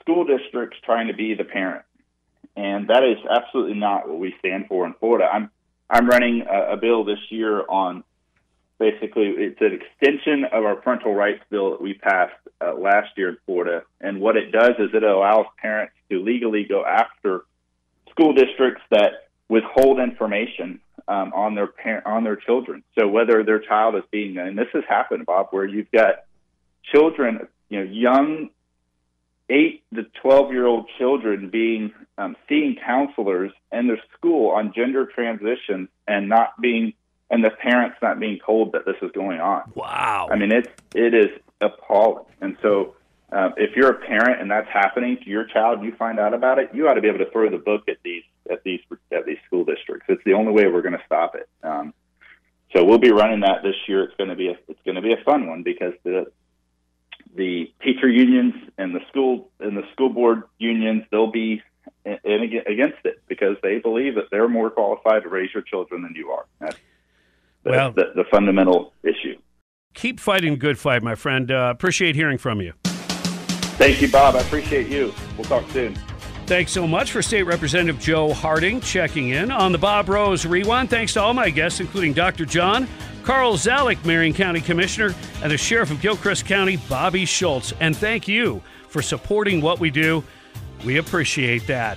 school 0.00 0.24
districts 0.24 0.76
trying 0.84 1.08
to 1.08 1.14
be 1.14 1.34
the 1.34 1.44
parent 1.44 1.84
and 2.56 2.88
that 2.88 3.02
is 3.02 3.18
absolutely 3.28 3.78
not 3.78 4.08
what 4.08 4.18
we 4.18 4.34
stand 4.38 4.66
for 4.68 4.86
in 4.86 4.94
Florida. 4.94 5.28
I'm 5.32 5.50
I'm 5.90 6.08
running 6.08 6.44
a, 6.48 6.72
a 6.72 6.76
bill 6.76 7.04
this 7.04 7.18
year 7.30 7.64
on 7.68 8.04
basically 8.78 9.26
it's 9.36 9.60
an 9.60 9.72
extension 9.80 10.44
of 10.44 10.64
our 10.64 10.76
parental 10.76 11.14
rights 11.14 11.42
bill 11.50 11.70
that 11.70 11.80
we 11.80 11.94
passed 11.94 12.34
uh, 12.60 12.74
last 12.74 13.16
year 13.16 13.30
in 13.30 13.36
Florida, 13.46 13.82
and 14.00 14.20
what 14.20 14.36
it 14.36 14.50
does 14.52 14.74
is 14.78 14.90
it 14.94 15.02
allows 15.02 15.46
parents 15.60 15.94
to 16.10 16.22
legally 16.22 16.64
go 16.64 16.84
after 16.84 17.44
school 18.14 18.32
districts 18.32 18.82
that 18.90 19.28
withhold 19.48 19.98
information 19.98 20.80
um, 21.08 21.32
on 21.34 21.54
their 21.54 21.66
parent 21.66 22.06
on 22.06 22.24
their 22.24 22.36
children. 22.36 22.82
So 22.98 23.08
whether 23.08 23.44
their 23.44 23.58
child 23.58 23.94
is 23.96 24.04
being 24.10 24.38
and 24.38 24.56
this 24.56 24.68
has 24.72 24.84
happened, 24.88 25.26
Bob, 25.26 25.48
where 25.50 25.66
you've 25.66 25.90
got 25.90 26.24
children, 26.92 27.46
you 27.68 27.80
know, 27.80 27.90
young 27.90 28.50
eight 29.50 29.82
to 29.94 30.04
12 30.22 30.52
year 30.52 30.66
old 30.66 30.88
children 30.98 31.50
being 31.50 31.92
um, 32.16 32.36
seeing 32.48 32.76
counselors 32.76 33.50
in 33.72 33.88
their 33.88 34.00
school 34.16 34.50
on 34.50 34.72
gender 34.74 35.06
transition 35.06 35.88
and 36.08 36.28
not 36.28 36.58
being 36.60 36.94
and 37.30 37.42
the 37.42 37.50
parents 37.50 37.96
not 38.00 38.20
being 38.20 38.38
told 38.44 38.72
that 38.72 38.84
this 38.84 38.96
is 39.02 39.10
going 39.12 39.40
on. 39.40 39.72
Wow. 39.74 40.28
I 40.30 40.36
mean, 40.36 40.52
it's 40.52 40.68
it 40.94 41.14
is 41.14 41.30
appalling. 41.60 42.24
And 42.40 42.56
so, 42.62 42.94
uh, 43.34 43.50
if 43.56 43.74
you're 43.74 43.90
a 43.90 43.98
parent 44.06 44.40
and 44.40 44.50
that's 44.50 44.68
happening 44.68 45.18
to 45.24 45.28
your 45.28 45.44
child, 45.44 45.82
you 45.82 45.94
find 45.96 46.20
out 46.20 46.34
about 46.34 46.58
it, 46.58 46.70
you 46.72 46.88
ought 46.88 46.94
to 46.94 47.00
be 47.00 47.08
able 47.08 47.18
to 47.18 47.30
throw 47.30 47.50
the 47.50 47.58
book 47.58 47.88
at 47.88 47.96
these 48.04 48.22
at 48.50 48.62
these 48.62 48.80
at 49.10 49.26
these 49.26 49.38
school 49.46 49.64
districts. 49.64 50.06
It's 50.08 50.22
the 50.24 50.34
only 50.34 50.52
way 50.52 50.68
we're 50.68 50.82
going 50.82 50.96
to 50.96 51.02
stop 51.04 51.34
it. 51.34 51.48
Um, 51.62 51.92
so 52.72 52.84
we'll 52.84 52.98
be 52.98 53.10
running 53.10 53.40
that 53.40 53.62
this 53.62 53.74
year. 53.88 54.04
It's 54.04 54.14
going 54.16 54.30
to 54.30 54.36
be 54.36 54.48
a, 54.48 54.56
it's 54.68 54.80
going 54.84 54.94
to 54.94 55.02
be 55.02 55.12
a 55.12 55.22
fun 55.24 55.48
one 55.48 55.62
because 55.64 55.94
the 56.04 56.30
the 57.34 57.72
teacher 57.82 58.08
unions 58.08 58.54
and 58.78 58.94
the 58.94 59.00
school 59.08 59.50
and 59.58 59.76
the 59.76 59.82
school 59.92 60.10
board 60.10 60.44
unions 60.58 61.02
they'll 61.10 61.32
be 61.32 61.60
in, 62.04 62.18
in 62.22 62.42
against 62.66 62.98
it 63.04 63.20
because 63.26 63.56
they 63.62 63.78
believe 63.78 64.14
that 64.14 64.30
they're 64.30 64.48
more 64.48 64.70
qualified 64.70 65.24
to 65.24 65.28
raise 65.28 65.52
your 65.52 65.64
children 65.64 66.02
than 66.02 66.14
you 66.14 66.30
are. 66.30 66.46
That's, 66.60 66.76
that's 67.64 67.76
Well- 67.76 67.92
the, 67.92 68.12
the 68.14 68.24
fundamental 68.30 68.92
issue. 69.02 69.38
Keep 69.94 70.18
fighting 70.18 70.58
good 70.58 70.76
fight, 70.76 71.04
my 71.04 71.14
friend. 71.14 71.50
Uh, 71.52 71.72
appreciate 71.72 72.16
hearing 72.16 72.36
from 72.36 72.60
you. 72.60 72.72
Thank 73.76 74.00
you, 74.00 74.10
Bob. 74.10 74.36
I 74.36 74.40
appreciate 74.40 74.88
you. 74.88 75.12
We'll 75.36 75.44
talk 75.44 75.68
soon. 75.70 75.96
Thanks 76.46 76.72
so 76.72 76.86
much 76.86 77.10
for 77.10 77.22
State 77.22 77.44
Representative 77.44 77.98
Joe 77.98 78.32
Harding 78.34 78.80
checking 78.80 79.30
in 79.30 79.50
on 79.50 79.72
the 79.72 79.78
Bob 79.78 80.08
Rose 80.08 80.44
Rewind. 80.44 80.90
Thanks 80.90 81.14
to 81.14 81.22
all 81.22 81.32
my 81.32 81.48
guests, 81.48 81.80
including 81.80 82.12
Dr. 82.12 82.44
John, 82.44 82.86
Carl 83.22 83.54
Zalak, 83.54 84.04
Marion 84.04 84.34
County 84.34 84.60
Commissioner, 84.60 85.14
and 85.42 85.50
the 85.50 85.56
Sheriff 85.56 85.90
of 85.90 86.02
Gilchrist 86.02 86.44
County, 86.44 86.76
Bobby 86.76 87.24
Schultz. 87.24 87.72
And 87.80 87.96
thank 87.96 88.28
you 88.28 88.62
for 88.88 89.00
supporting 89.00 89.62
what 89.62 89.80
we 89.80 89.90
do. 89.90 90.22
We 90.84 90.98
appreciate 90.98 91.66
that. 91.66 91.96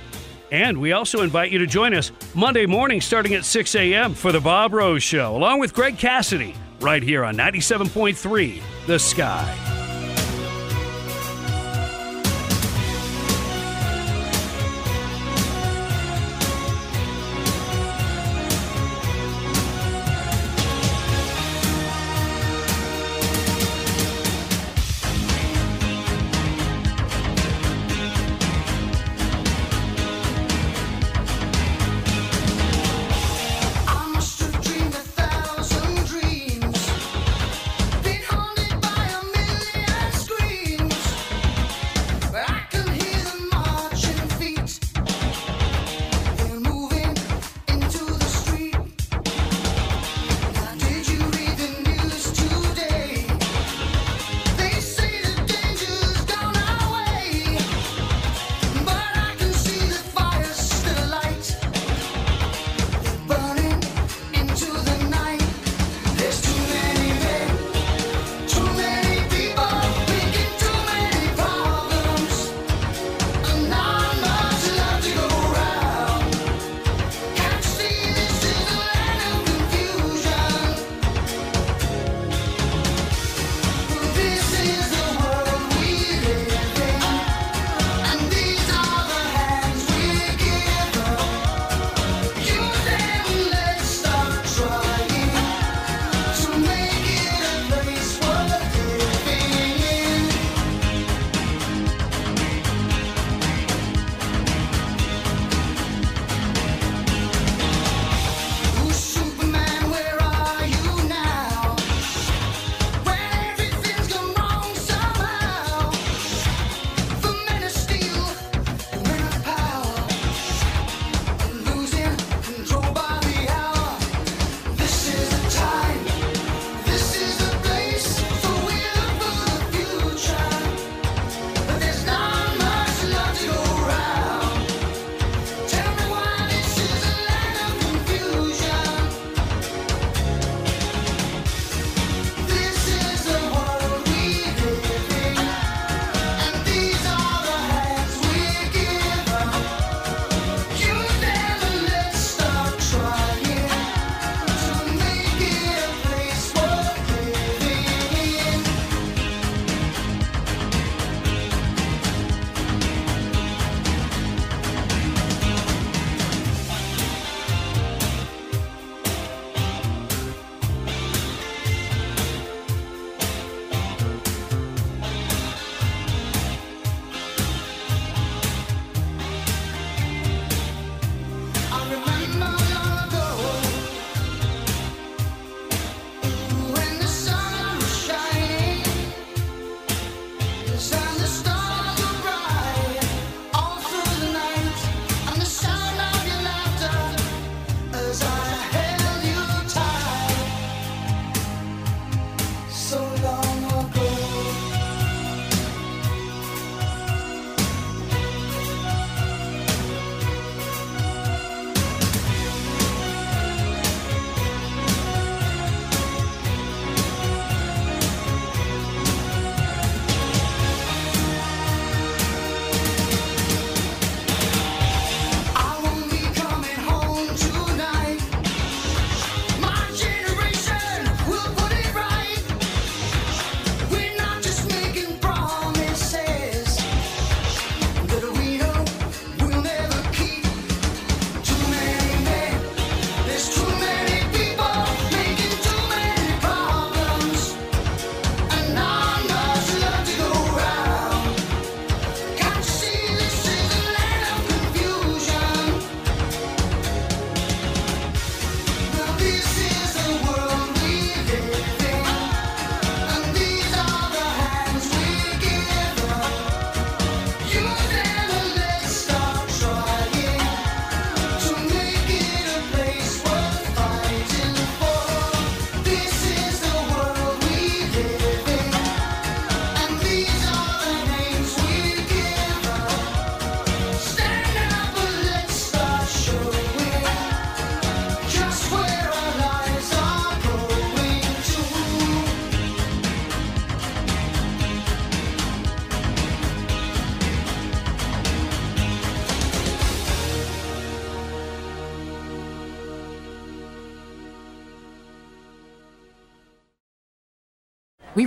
And 0.50 0.80
we 0.80 0.94
also 0.94 1.24
invite 1.24 1.52
you 1.52 1.60
to 1.60 1.68
join 1.68 1.94
us 1.94 2.14
Monday 2.34 2.66
morning 2.66 3.02
starting 3.02 3.34
at 3.34 3.44
6 3.44 3.76
a.m. 3.76 4.14
for 4.14 4.32
the 4.32 4.40
Bob 4.40 4.74
Rose 4.74 5.04
Show, 5.04 5.36
along 5.36 5.60
with 5.60 5.74
Greg 5.74 5.98
Cassidy, 5.98 6.56
right 6.80 7.04
here 7.04 7.26
on 7.26 7.36
97.3 7.36 8.62
The 8.88 8.98
Sky. 8.98 9.87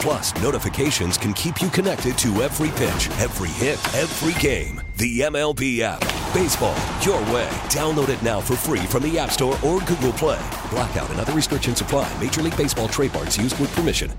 Plus, 0.00 0.34
notifications 0.42 1.16
can 1.16 1.32
keep 1.32 1.60
you 1.60 1.68
connected 1.68 2.16
to 2.18 2.42
every 2.42 2.70
pitch, 2.70 3.08
every 3.20 3.50
hit, 3.50 3.78
every 3.94 4.40
game. 4.40 4.80
The 4.96 5.20
MLB 5.20 5.80
app. 5.80 6.00
Baseball, 6.34 6.76
your 7.02 7.20
way. 7.32 7.48
Download 7.68 8.08
it 8.08 8.22
now 8.22 8.40
for 8.40 8.56
free 8.56 8.86
from 8.86 9.02
the 9.02 9.18
App 9.18 9.30
Store 9.30 9.58
or 9.64 9.80
Google 9.80 10.12
Play. 10.12 10.40
Blackout 10.70 11.10
and 11.10 11.20
other 11.20 11.32
restrictions 11.32 11.80
apply. 11.80 12.10
Major 12.20 12.42
League 12.42 12.56
Baseball 12.56 12.88
trademarks 12.88 13.36
used 13.36 13.58
with 13.60 13.74
permission. 13.74 14.12